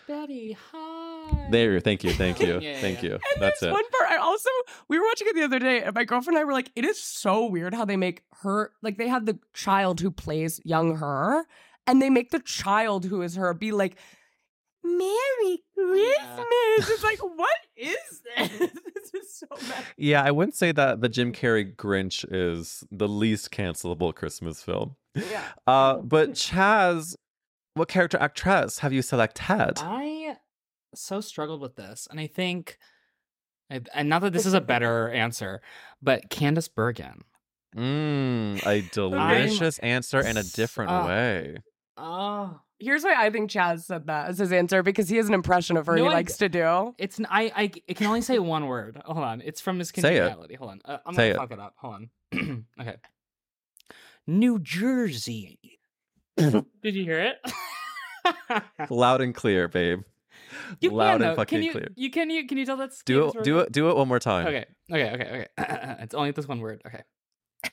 Betty, 0.06 0.52
hi. 0.52 0.73
There, 1.50 1.80
thank 1.80 2.04
you, 2.04 2.12
thank 2.12 2.40
you, 2.40 2.54
Yeah, 2.54 2.58
yeah, 2.60 2.80
thank 2.80 3.02
yeah. 3.02 3.10
you. 3.10 3.12
And 3.14 3.42
That's 3.42 3.60
there's 3.60 3.70
it. 3.70 3.72
one 3.72 3.84
part 3.90 4.10
I 4.10 4.16
also 4.16 4.50
we 4.88 4.98
were 4.98 5.04
watching 5.06 5.28
it 5.28 5.34
the 5.34 5.44
other 5.44 5.58
day, 5.58 5.82
and 5.82 5.94
my 5.94 6.04
girlfriend 6.04 6.36
and 6.36 6.42
I 6.42 6.44
were 6.44 6.52
like, 6.52 6.70
it 6.76 6.84
is 6.84 7.02
so 7.02 7.46
weird 7.46 7.74
how 7.74 7.84
they 7.84 7.96
make 7.96 8.22
her 8.42 8.72
like 8.82 8.98
they 8.98 9.08
have 9.08 9.26
the 9.26 9.38
child 9.52 10.00
who 10.00 10.10
plays 10.10 10.60
young 10.64 10.96
her, 10.96 11.44
and 11.86 12.00
they 12.00 12.10
make 12.10 12.30
the 12.30 12.40
child 12.40 13.04
who 13.06 13.22
is 13.22 13.36
her 13.36 13.52
be 13.54 13.72
like, 13.72 13.96
Merry 14.82 15.62
Christmas. 15.74 16.90
It's 16.90 17.02
like, 17.04 17.18
what 17.36 17.56
is 17.76 17.96
this? 18.36 18.48
this 18.58 19.14
is 19.14 19.34
so 19.38 19.46
bad. 19.68 19.84
Yeah, 19.96 20.22
I 20.22 20.30
wouldn't 20.30 20.54
say 20.54 20.72
that 20.72 21.00
the 21.00 21.08
Jim 21.08 21.32
Carrey 21.32 21.74
Grinch 21.74 22.24
is 22.30 22.84
the 22.90 23.08
least 23.08 23.50
cancelable 23.50 24.14
Christmas 24.14 24.62
film. 24.62 24.96
Yeah. 25.14 25.42
Uh, 25.66 25.98
but 25.98 26.32
Chaz, 26.32 27.14
what 27.74 27.88
character 27.88 28.18
actress 28.20 28.80
have 28.80 28.92
you 28.92 29.00
selected? 29.02 29.74
I 29.78 30.36
so 30.96 31.20
struggled 31.20 31.60
with 31.60 31.76
this, 31.76 32.06
and 32.10 32.18
I 32.20 32.26
think, 32.26 32.78
and 33.70 33.88
and 33.94 34.08
not 34.08 34.22
that 34.22 34.32
this 34.32 34.46
is 34.46 34.54
a 34.54 34.60
better 34.72 35.08
answer, 35.10 35.60
but 36.02 36.28
Candice 36.30 36.68
Bergen. 36.72 37.22
Mm, 37.76 38.64
a 38.66 38.82
delicious 38.92 39.78
answer 39.80 40.20
in 40.20 40.36
a 40.36 40.42
different 40.44 40.90
Uh, 40.92 41.04
way. 41.06 41.56
Oh, 41.96 42.60
Here's 42.80 43.04
why 43.04 43.14
I 43.16 43.30
think 43.30 43.50
Chaz 43.50 43.82
said 43.84 44.08
that 44.08 44.28
as 44.28 44.38
his 44.38 44.52
answer 44.52 44.82
because 44.82 45.08
he 45.08 45.16
has 45.16 45.28
an 45.28 45.34
impression 45.34 45.76
of 45.76 45.86
her 45.86 45.96
No, 45.96 46.02
he 46.04 46.08
I- 46.10 46.12
likes 46.12 46.36
to 46.38 46.48
do. 46.48 46.94
it's 46.98 47.18
I, 47.30 47.52
I. 47.56 47.70
it 47.86 47.96
can 47.96 48.08
only 48.08 48.20
say 48.20 48.38
one 48.38 48.66
word. 48.66 49.00
Hold 49.04 49.18
on, 49.24 49.40
it's 49.42 49.60
from 49.60 49.78
Miss 49.78 49.88
Say 49.90 50.16
it. 50.16 50.20
Congeniality. 50.20 50.54
Hold 50.56 50.70
on, 50.72 50.80
uh, 50.84 50.98
I'm 51.06 51.14
Say 51.14 51.32
gonna 51.32 51.34
it. 51.44 51.48
fuck 51.48 51.52
it 51.52 51.60
up. 51.60 51.74
Hold 51.78 51.94
on. 51.94 52.64
okay. 52.80 52.96
New 54.26 54.58
Jersey. 54.58 55.58
Did 56.36 56.64
you 56.82 57.04
hear 57.04 57.20
it? 57.20 58.90
Loud 58.90 59.20
and 59.20 59.34
clear, 59.34 59.68
babe. 59.68 60.00
You 60.80 60.90
Loud 60.90 61.04
can, 61.06 61.22
and 61.22 61.22
though. 61.30 61.36
fucking 61.36 61.58
can 61.58 61.62
you, 61.64 61.72
clear. 61.72 61.88
You 61.96 62.10
can 62.10 62.30
you 62.30 62.46
can 62.46 62.58
you 62.58 62.66
tell 62.66 62.76
that's 62.76 63.02
Do 63.04 63.28
it, 63.28 63.42
do 63.44 63.58
it, 63.60 63.72
do 63.72 63.90
it 63.90 63.96
one 63.96 64.08
more 64.08 64.18
time. 64.18 64.46
Okay, 64.46 64.64
okay, 64.90 65.10
okay, 65.10 65.46
okay. 65.58 65.96
it's 66.02 66.14
only 66.14 66.30
this 66.32 66.48
one 66.48 66.60
word. 66.60 66.82
Okay. 66.86 67.02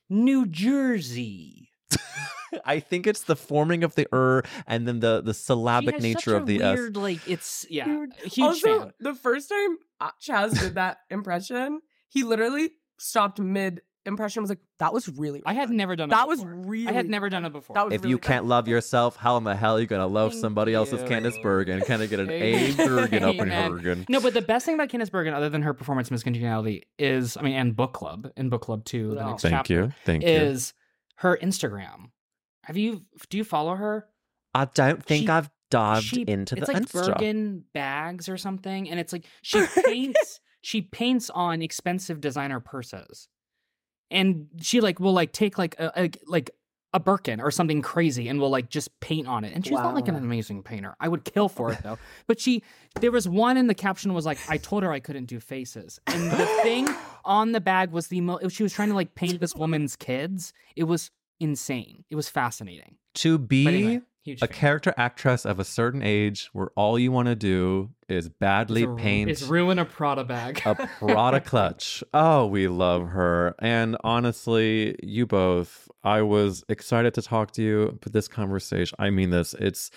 New 0.10 0.46
Jersey. 0.46 1.70
I 2.66 2.80
think 2.80 3.08
it's 3.08 3.24
the 3.24 3.36
forming 3.36 3.84
of 3.84 3.96
the 3.96 4.08
er 4.14 4.44
and 4.68 4.88
then 4.88 5.00
the 5.00 5.22
the 5.22 5.34
syllabic 5.34 5.96
has 5.96 6.04
nature 6.04 6.32
such 6.32 6.42
of 6.42 6.44
a 6.44 6.46
the 6.46 6.58
weird, 6.60 6.98
s. 6.98 7.02
like 7.02 7.28
it's 7.28 7.66
yeah, 7.70 7.86
Dude, 7.86 8.14
huge 8.24 8.40
also, 8.40 8.80
fan. 8.80 8.92
the 9.00 9.16
first 9.16 9.50
time 9.50 9.78
Chaz 10.22 10.60
did 10.60 10.76
that 10.76 10.98
impression, 11.10 11.82
he 12.10 12.24
literally 12.24 12.72
stopped 13.00 13.40
mid 13.40 13.82
impression. 14.06 14.42
Was 14.44 14.50
like, 14.50 14.60
"That 14.80 14.94
was 14.94 15.08
really." 15.10 15.42
I 15.46 15.54
had 15.54 15.70
good. 15.70 15.78
never 15.78 15.96
done 15.96 16.10
it. 16.10 16.12
That 16.12 16.28
was 16.28 16.40
before. 16.40 16.56
really. 16.56 16.88
I 16.88 16.92
had 16.94 17.10
never 17.10 17.30
done 17.30 17.46
it 17.46 17.52
before. 17.54 17.74
That 17.76 17.86
was 17.86 17.94
If 17.94 18.02
really 18.02 18.12
you 18.12 18.18
good. 18.18 18.28
can't 18.28 18.46
love 18.46 18.68
yourself, 18.68 19.16
how 19.16 19.38
in 19.38 19.44
the 19.44 19.56
hell 19.56 19.78
are 19.78 19.80
you 19.82 19.88
gonna 19.88 20.08
love 20.08 20.32
Thank 20.32 20.42
somebody 20.42 20.74
else's 20.74 21.02
Candice 21.04 21.38
you. 21.38 21.44
Bergen? 21.44 21.82
Kind 21.82 22.02
of 22.02 22.10
get 22.10 22.20
an 22.20 22.30
A 22.32 22.74
Bergen 22.76 23.24
up 23.24 23.36
in 23.36 23.50
Bergen. 23.50 24.06
No, 24.10 24.20
but 24.20 24.34
the 24.34 24.42
best 24.42 24.66
thing 24.66 24.76
about 24.76 24.90
Candice 24.90 25.12
Bergen, 25.12 25.34
other 25.34 25.50
than 25.50 25.62
her 25.62 25.74
performance 25.74 26.10
in 26.10 26.14
Miss 26.16 26.24
Congeniality, 26.24 26.84
is 27.00 27.38
I 27.38 27.42
mean, 27.42 27.54
and 27.54 27.76
book 27.76 27.94
club 27.94 28.32
in 28.36 28.50
book 28.50 28.62
club 28.62 28.86
two, 28.86 29.16
the 29.16 29.24
next 29.26 29.42
Thank 29.44 29.54
chapter, 29.54 29.74
you, 29.74 29.94
thank 30.06 30.24
you. 30.24 30.30
is 30.30 30.74
her 31.18 31.38
Instagram. 31.42 32.10
Have 32.64 32.78
you? 32.78 33.04
Do 33.30 33.38
you 33.38 33.44
follow 33.44 33.76
her? 33.76 34.08
I 34.54 34.66
don't 34.66 35.04
think 35.04 35.24
She- 35.26 35.30
I've 35.30 35.50
dived 35.70 36.04
she- 36.06 36.22
into 36.28 36.56
the 36.56 36.62
it's 36.62 36.68
like 36.68 36.84
Insta. 36.84 37.14
Bergen 37.14 37.64
bags 37.74 38.28
or 38.28 38.36
something, 38.38 38.90
and 38.90 39.00
it's 39.00 39.14
like 39.14 39.26
she 39.42 39.66
paints. 39.86 40.40
she 40.62 40.82
paints 40.82 41.30
on 41.30 41.62
expensive 41.62 42.20
designer 42.22 42.60
purses, 42.60 43.28
and 44.12 44.48
she 44.62 44.82
like 44.82 45.00
will 45.00 45.14
like 45.14 45.32
take 45.32 45.58
like 45.58 45.76
a, 45.80 46.04
a 46.04 46.12
like 46.28 46.52
a 46.94 47.00
Birkin 47.00 47.40
or 47.40 47.52
something 47.52 47.82
crazy, 47.82 48.28
and 48.28 48.40
will 48.40 48.50
like 48.50 48.70
just 48.70 49.00
paint 49.00 49.28
on 49.28 49.46
it. 49.46 49.54
And 49.56 49.66
she's 49.66 49.74
not 49.78 49.96
like 49.96 50.10
an 50.10 50.16
amazing 50.16 50.62
painter. 50.62 50.96
I 51.00 51.08
would 51.08 51.24
kill 51.24 51.48
for 51.48 51.72
it 51.72 51.80
though. 51.84 51.98
But 52.28 52.40
she, 52.40 52.64
there 53.00 53.12
was 53.12 53.30
one 53.30 53.56
in 53.58 53.68
the 53.68 53.74
caption 53.74 54.14
was 54.14 54.26
like, 54.26 54.38
"I 54.50 54.58
told 54.58 54.84
her 54.84 54.92
I 54.92 55.00
couldn't 55.00 55.26
do 55.26 55.40
faces," 55.40 56.00
and 56.08 56.30
the 56.30 56.46
thing 56.64 56.88
on 57.26 57.54
the 57.54 57.62
bag 57.62 57.92
was 57.92 58.08
the 58.08 58.22
most. 58.22 58.54
She 58.54 58.64
was 58.64 58.74
trying 58.74 58.90
to 58.90 58.96
like 58.96 59.16
paint 59.16 59.40
this 59.40 59.56
woman's 59.56 59.96
kids. 59.96 60.54
It 60.76 60.84
was 60.84 61.12
insane. 61.40 62.04
It 62.10 62.16
was 62.16 62.28
fascinating. 62.30 62.98
to 63.16 63.38
be 63.38 63.68
anyway, 63.68 64.02
a 64.28 64.36
fan. 64.36 64.50
character 64.50 64.94
actress 64.98 65.46
of 65.46 65.60
a 65.60 65.64
certain 65.64 66.04
age 66.04 66.50
where 66.54 66.72
all 66.76 67.00
you 67.00 67.12
want 67.12 67.28
to 67.28 67.36
do 67.36 67.90
is 68.12 68.30
badly 68.30 68.84
It's 68.84 68.92
a- 68.92 68.96
paint 68.96 69.30
It's 69.32 69.44
ruin 69.44 69.80
a 69.80 69.86
Prada 69.86 70.24
bag. 70.24 70.62
a 70.66 70.76
Prada 71.00 71.40
clutch. 71.52 72.04
Oh, 72.14 72.46
we 72.46 72.68
love 72.68 73.08
her. 73.10 73.56
And 73.60 73.98
honestly, 74.04 74.96
you 75.02 75.26
both, 75.26 75.90
I 76.04 76.22
was 76.22 76.64
excited 76.70 77.14
to 77.16 77.22
talk 77.22 77.52
to 77.54 77.62
you, 77.64 77.98
but 78.02 78.14
this 78.14 78.28
conversation, 78.28 78.96
I 79.00 79.10
mean 79.10 79.30
this, 79.30 79.54
it's 79.56 79.92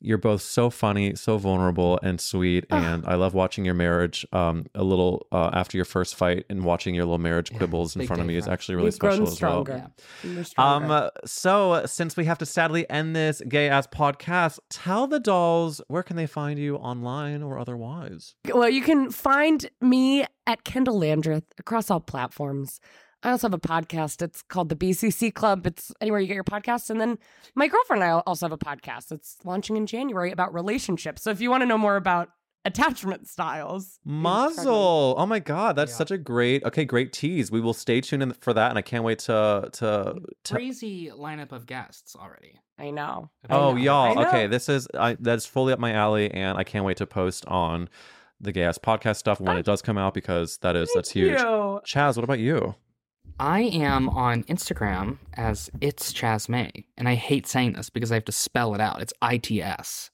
you're 0.00 0.18
both 0.18 0.42
so 0.42 0.70
funny, 0.70 1.14
so 1.16 1.38
vulnerable 1.38 1.98
and 2.02 2.20
sweet. 2.20 2.64
And 2.70 3.04
I 3.06 3.14
love 3.16 3.34
watching 3.34 3.64
your 3.64 3.74
marriage 3.74 4.26
um, 4.32 4.66
a 4.74 4.84
little 4.84 5.26
uh, 5.32 5.50
after 5.52 5.76
your 5.76 5.84
first 5.84 6.14
fight 6.14 6.44
and 6.48 6.64
watching 6.64 6.94
your 6.94 7.04
little 7.04 7.18
marriage 7.18 7.52
quibbles 7.56 7.96
in 7.96 8.06
front 8.06 8.20
of 8.20 8.28
me 8.28 8.36
is 8.36 8.46
actually 8.46 8.76
really 8.76 8.86
We've 8.86 8.94
special 8.94 9.18
grown 9.18 9.22
as 9.26 9.40
well. 9.42 9.64
stronger. 9.64 9.86
We're 10.24 10.38
Um, 10.38 10.44
stronger. 10.44 10.92
uh, 10.92 11.10
so 11.24 11.82
since 11.86 12.16
we 12.16 12.24
have 12.26 12.38
to 12.38 12.46
sadly 12.46 12.88
end 12.88 13.16
this 13.16 13.42
gay 13.48 13.68
ass 13.68 13.86
podcast, 13.88 14.58
tell 14.70 15.06
the 15.06 15.20
dolls 15.20 15.80
where 15.88 16.02
can 16.02 16.16
they 16.16 16.26
find 16.26 16.58
you 16.58 16.76
online 16.76 17.42
or 17.42 17.58
otherwise? 17.58 18.34
Well, 18.52 18.68
you 18.68 18.82
can 18.82 19.10
find 19.10 19.68
me 19.80 20.24
at 20.46 20.64
Kendahl 20.64 20.98
Landreth 20.98 21.44
across 21.58 21.90
all 21.90 22.00
platforms. 22.00 22.80
I 23.22 23.30
also 23.30 23.48
have 23.48 23.54
a 23.54 23.58
podcast. 23.58 24.22
It's 24.22 24.42
called 24.42 24.68
the 24.68 24.76
BCC 24.76 25.34
Club. 25.34 25.66
It's 25.66 25.92
anywhere 26.00 26.20
you 26.20 26.28
get 26.28 26.34
your 26.34 26.44
podcasts. 26.44 26.88
And 26.88 27.00
then 27.00 27.18
my 27.54 27.66
girlfriend 27.66 28.02
and 28.02 28.12
I 28.12 28.20
also 28.20 28.46
have 28.46 28.52
a 28.52 28.58
podcast. 28.58 29.10
It's 29.10 29.36
launching 29.44 29.76
in 29.76 29.86
January 29.86 30.30
about 30.30 30.54
relationships. 30.54 31.22
So 31.22 31.30
if 31.30 31.40
you 31.40 31.50
want 31.50 31.62
to 31.62 31.66
know 31.66 31.78
more 31.78 31.96
about 31.96 32.30
attachment 32.64 33.26
styles, 33.26 33.98
Mazel! 34.04 35.14
Oh 35.18 35.26
my 35.26 35.40
god, 35.40 35.74
that's 35.74 35.94
such 35.94 36.10
a 36.10 36.18
great 36.18 36.62
okay, 36.64 36.84
great 36.84 37.12
tease. 37.12 37.50
We 37.50 37.60
will 37.60 37.74
stay 37.74 38.00
tuned 38.00 38.22
in 38.22 38.32
for 38.34 38.52
that, 38.52 38.70
and 38.70 38.78
I 38.78 38.82
can't 38.82 39.04
wait 39.04 39.18
to 39.20 39.68
to. 39.72 40.14
to 40.44 40.54
Crazy 40.54 41.10
lineup 41.10 41.50
of 41.50 41.66
guests 41.66 42.14
already. 42.14 42.60
I 42.78 42.90
know. 42.90 43.30
oh 43.50 43.70
I 43.70 43.72
know. 43.72 43.76
y'all, 43.78 44.14
know. 44.14 44.28
okay, 44.28 44.46
this 44.46 44.68
is 44.68 44.86
I, 44.94 45.16
that's 45.18 45.46
fully 45.46 45.72
up 45.72 45.80
my 45.80 45.92
alley, 45.92 46.30
and 46.30 46.56
I 46.56 46.62
can't 46.62 46.84
wait 46.84 46.98
to 46.98 47.06
post 47.06 47.46
on 47.46 47.88
the 48.40 48.52
gay 48.52 48.62
ass 48.62 48.78
podcast 48.78 49.16
stuff 49.16 49.40
when 49.40 49.56
it 49.56 49.60
ah. 49.60 49.72
does 49.72 49.82
come 49.82 49.98
out 49.98 50.14
because 50.14 50.58
that 50.58 50.76
is 50.76 50.88
that's 50.94 51.10
huge. 51.10 51.40
you. 51.40 51.80
Chaz, 51.84 52.16
what 52.16 52.22
about 52.22 52.38
you? 52.38 52.76
I 53.40 53.60
am 53.60 54.08
on 54.08 54.42
Instagram 54.44 55.18
as 55.34 55.70
it's 55.80 56.12
Chaz 56.12 56.48
May, 56.48 56.86
and 56.96 57.08
I 57.08 57.14
hate 57.14 57.46
saying 57.46 57.74
this 57.74 57.88
because 57.88 58.10
I 58.10 58.14
have 58.16 58.24
to 58.24 58.32
spell 58.32 58.74
it 58.74 58.80
out. 58.80 59.00
It's 59.00 59.12
I 59.22 59.36
T 59.38 59.62
S. 59.62 60.10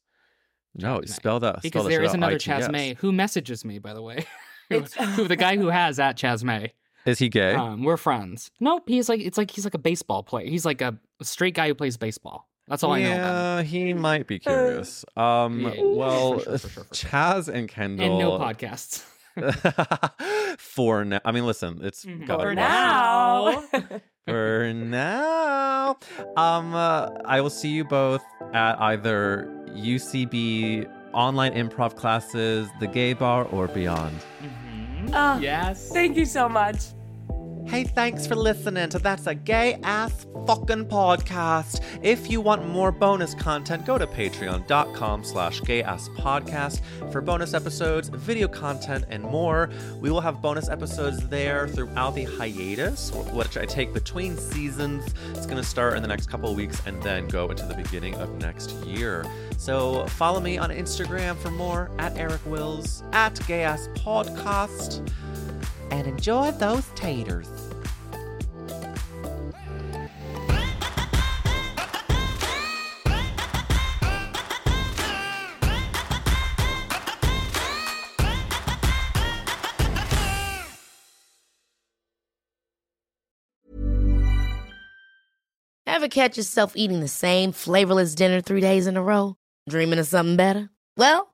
No, 0.75 1.01
spell 1.07 1.41
that. 1.41 1.63
Because 1.63 1.71
spell 1.71 1.83
that 1.85 1.89
there 1.91 2.01
shit 2.01 2.05
is 2.07 2.11
out, 2.11 2.17
another 2.17 2.37
ITS. 2.37 2.45
Chaz 2.47 2.71
May 2.71 2.95
who 2.95 3.13
messages 3.13 3.65
me, 3.65 3.79
by 3.79 3.95
the 3.95 4.03
way. 4.03 4.27
who, 4.69 4.81
who- 4.81 5.29
the 5.29 5.37
guy 5.37 5.57
who 5.57 5.69
has 5.71 5.99
at 5.99 6.17
Chaz 6.19 6.45
May. 6.45 6.73
Is 7.07 7.19
he 7.19 7.29
gay? 7.29 7.55
Um, 7.55 7.83
we're 7.85 7.97
friends. 7.99 8.51
Nope, 8.61 8.85
he's 8.89 9.09
like 9.09 9.21
it's 9.21 9.39
like 9.39 9.51
he's 9.51 9.65
like 9.65 9.75
a 9.75 9.79
baseball 9.79 10.23
player. 10.23 10.49
He's 10.49 10.65
like 10.67 10.81
a, 10.83 10.99
a 11.21 11.25
straight 11.25 11.55
guy 11.55 11.69
who 11.69 11.75
plays 11.75 11.97
baseball. 11.97 12.49
That's 12.67 12.83
all 12.83 12.93
I 12.93 13.03
know. 13.03 13.09
Yeah, 13.09 13.63
he 13.63 13.93
might 13.93 14.27
be 14.27 14.39
curious. 14.39 15.05
Um, 15.19 15.61
Yeah, 15.61 15.75
well, 15.83 16.39
for 16.39 16.45
sure, 16.45 16.59
for 16.59 16.69
sure, 16.69 16.85
for 16.85 16.95
Chaz 16.95 17.49
and 17.49 17.69
Kendahl 17.69 18.01
And 18.07 18.19
no 18.19 18.39
podcasts. 18.39 19.05
for 20.59 21.05
now. 21.05 21.21
I 21.25 21.33
mean, 21.33 21.47
listen, 21.47 21.81
it's 21.83 22.05
Mhm. 22.05 22.27
gotta 22.27 22.43
For 22.45 22.51
be 22.51 22.55
now. 22.57 23.63
for 24.27 24.73
now. 24.75 25.97
Um, 26.37 26.75
uh, 26.75 27.09
I 27.25 27.41
will 27.41 27.51
see 27.51 27.71
you 27.71 27.85
both 27.85 28.23
at 28.53 28.81
either 28.81 29.49
UCB 29.75 30.87
online 31.13 31.53
improv 31.55 31.97
classes, 31.97 32.69
the 32.81 32.87
gay 32.87 33.13
bar, 33.13 33.45
or 33.47 33.69
beyond. 33.69 34.17
Oh, 35.13 35.39
yes. 35.39 35.91
Thank 35.93 36.17
you 36.17 36.25
so 36.25 36.49
much. 36.49 36.79
Hey, 37.67 37.85
thanks 37.85 38.27
for 38.27 38.37
listening 38.37 38.89
to 38.91 38.99
That's 38.99 39.27
a 39.27 39.35
Gay 39.35 39.79
Ass 39.83 40.27
Fucking 40.47 40.85
Podcast. 40.85 41.81
If 42.03 42.31
you 42.31 42.41
want 42.41 42.69
more 42.69 42.93
bonus 42.93 43.35
content, 43.35 43.85
go 43.87 43.99
to 43.99 44.07
patreon.com 44.07 45.25
slash 45.25 45.61
gay 45.63 45.83
ass 45.83 46.09
podcast 46.11 46.83
for 47.11 47.21
bonus 47.21 47.55
episodes, 47.55 48.11
video 48.11 48.47
content, 48.47 49.07
and 49.09 49.23
more. 49.25 49.71
We 49.99 50.11
will 50.11 50.21
have 50.21 50.41
bonus 50.43 50.69
episodes 50.69 51.27
there 51.29 51.67
throughout 51.67 52.15
the 52.15 52.25
hiatus, 52.25 53.11
which 53.33 53.57
I 53.57 53.65
take 53.65 53.93
between 53.95 54.37
seasons. 54.37 55.13
It's 55.31 55.47
going 55.47 55.57
to 55.57 55.65
start 55.65 55.97
in 55.97 56.03
the 56.03 56.09
next 56.09 56.29
couple 56.31 56.55
weeks 56.55 56.81
and 56.87 57.03
then 57.03 57.27
go 57.29 57.51
into 57.51 57.65
the 57.65 57.75
beginning 57.75 58.15
of 58.17 58.31
next 58.41 58.71
year. 58.85 59.25
So 59.57 60.07
follow 60.09 60.39
me 60.39 60.59
on 60.59 60.71
Instagram 60.71 61.37
for 61.37 61.51
more 61.51 61.91
at 61.99 62.17
Eric 62.19 62.45
Willz, 62.47 63.03
at 63.13 63.41
Gay 63.47 63.63
Ass 63.65 63.89
Podcast, 63.95 65.11
and 65.91 66.07
enjoy 66.07 66.51
those 66.53 66.87
taters. 66.95 67.49
Ever 85.87 86.09
catch 86.09 86.37
yourself 86.37 86.73
eating 86.75 87.01
the 87.01 87.09
same 87.09 87.53
flavorless 87.53 88.15
dinner 88.15 88.41
three 88.41 88.61
days 88.61 88.87
in 88.87 88.97
a 88.97 89.03
row? 89.03 89.37
Dreaming 89.69 90.01
of 90.01 90.07
something 90.07 90.37
better? 90.37 90.71
Well, 90.97 91.34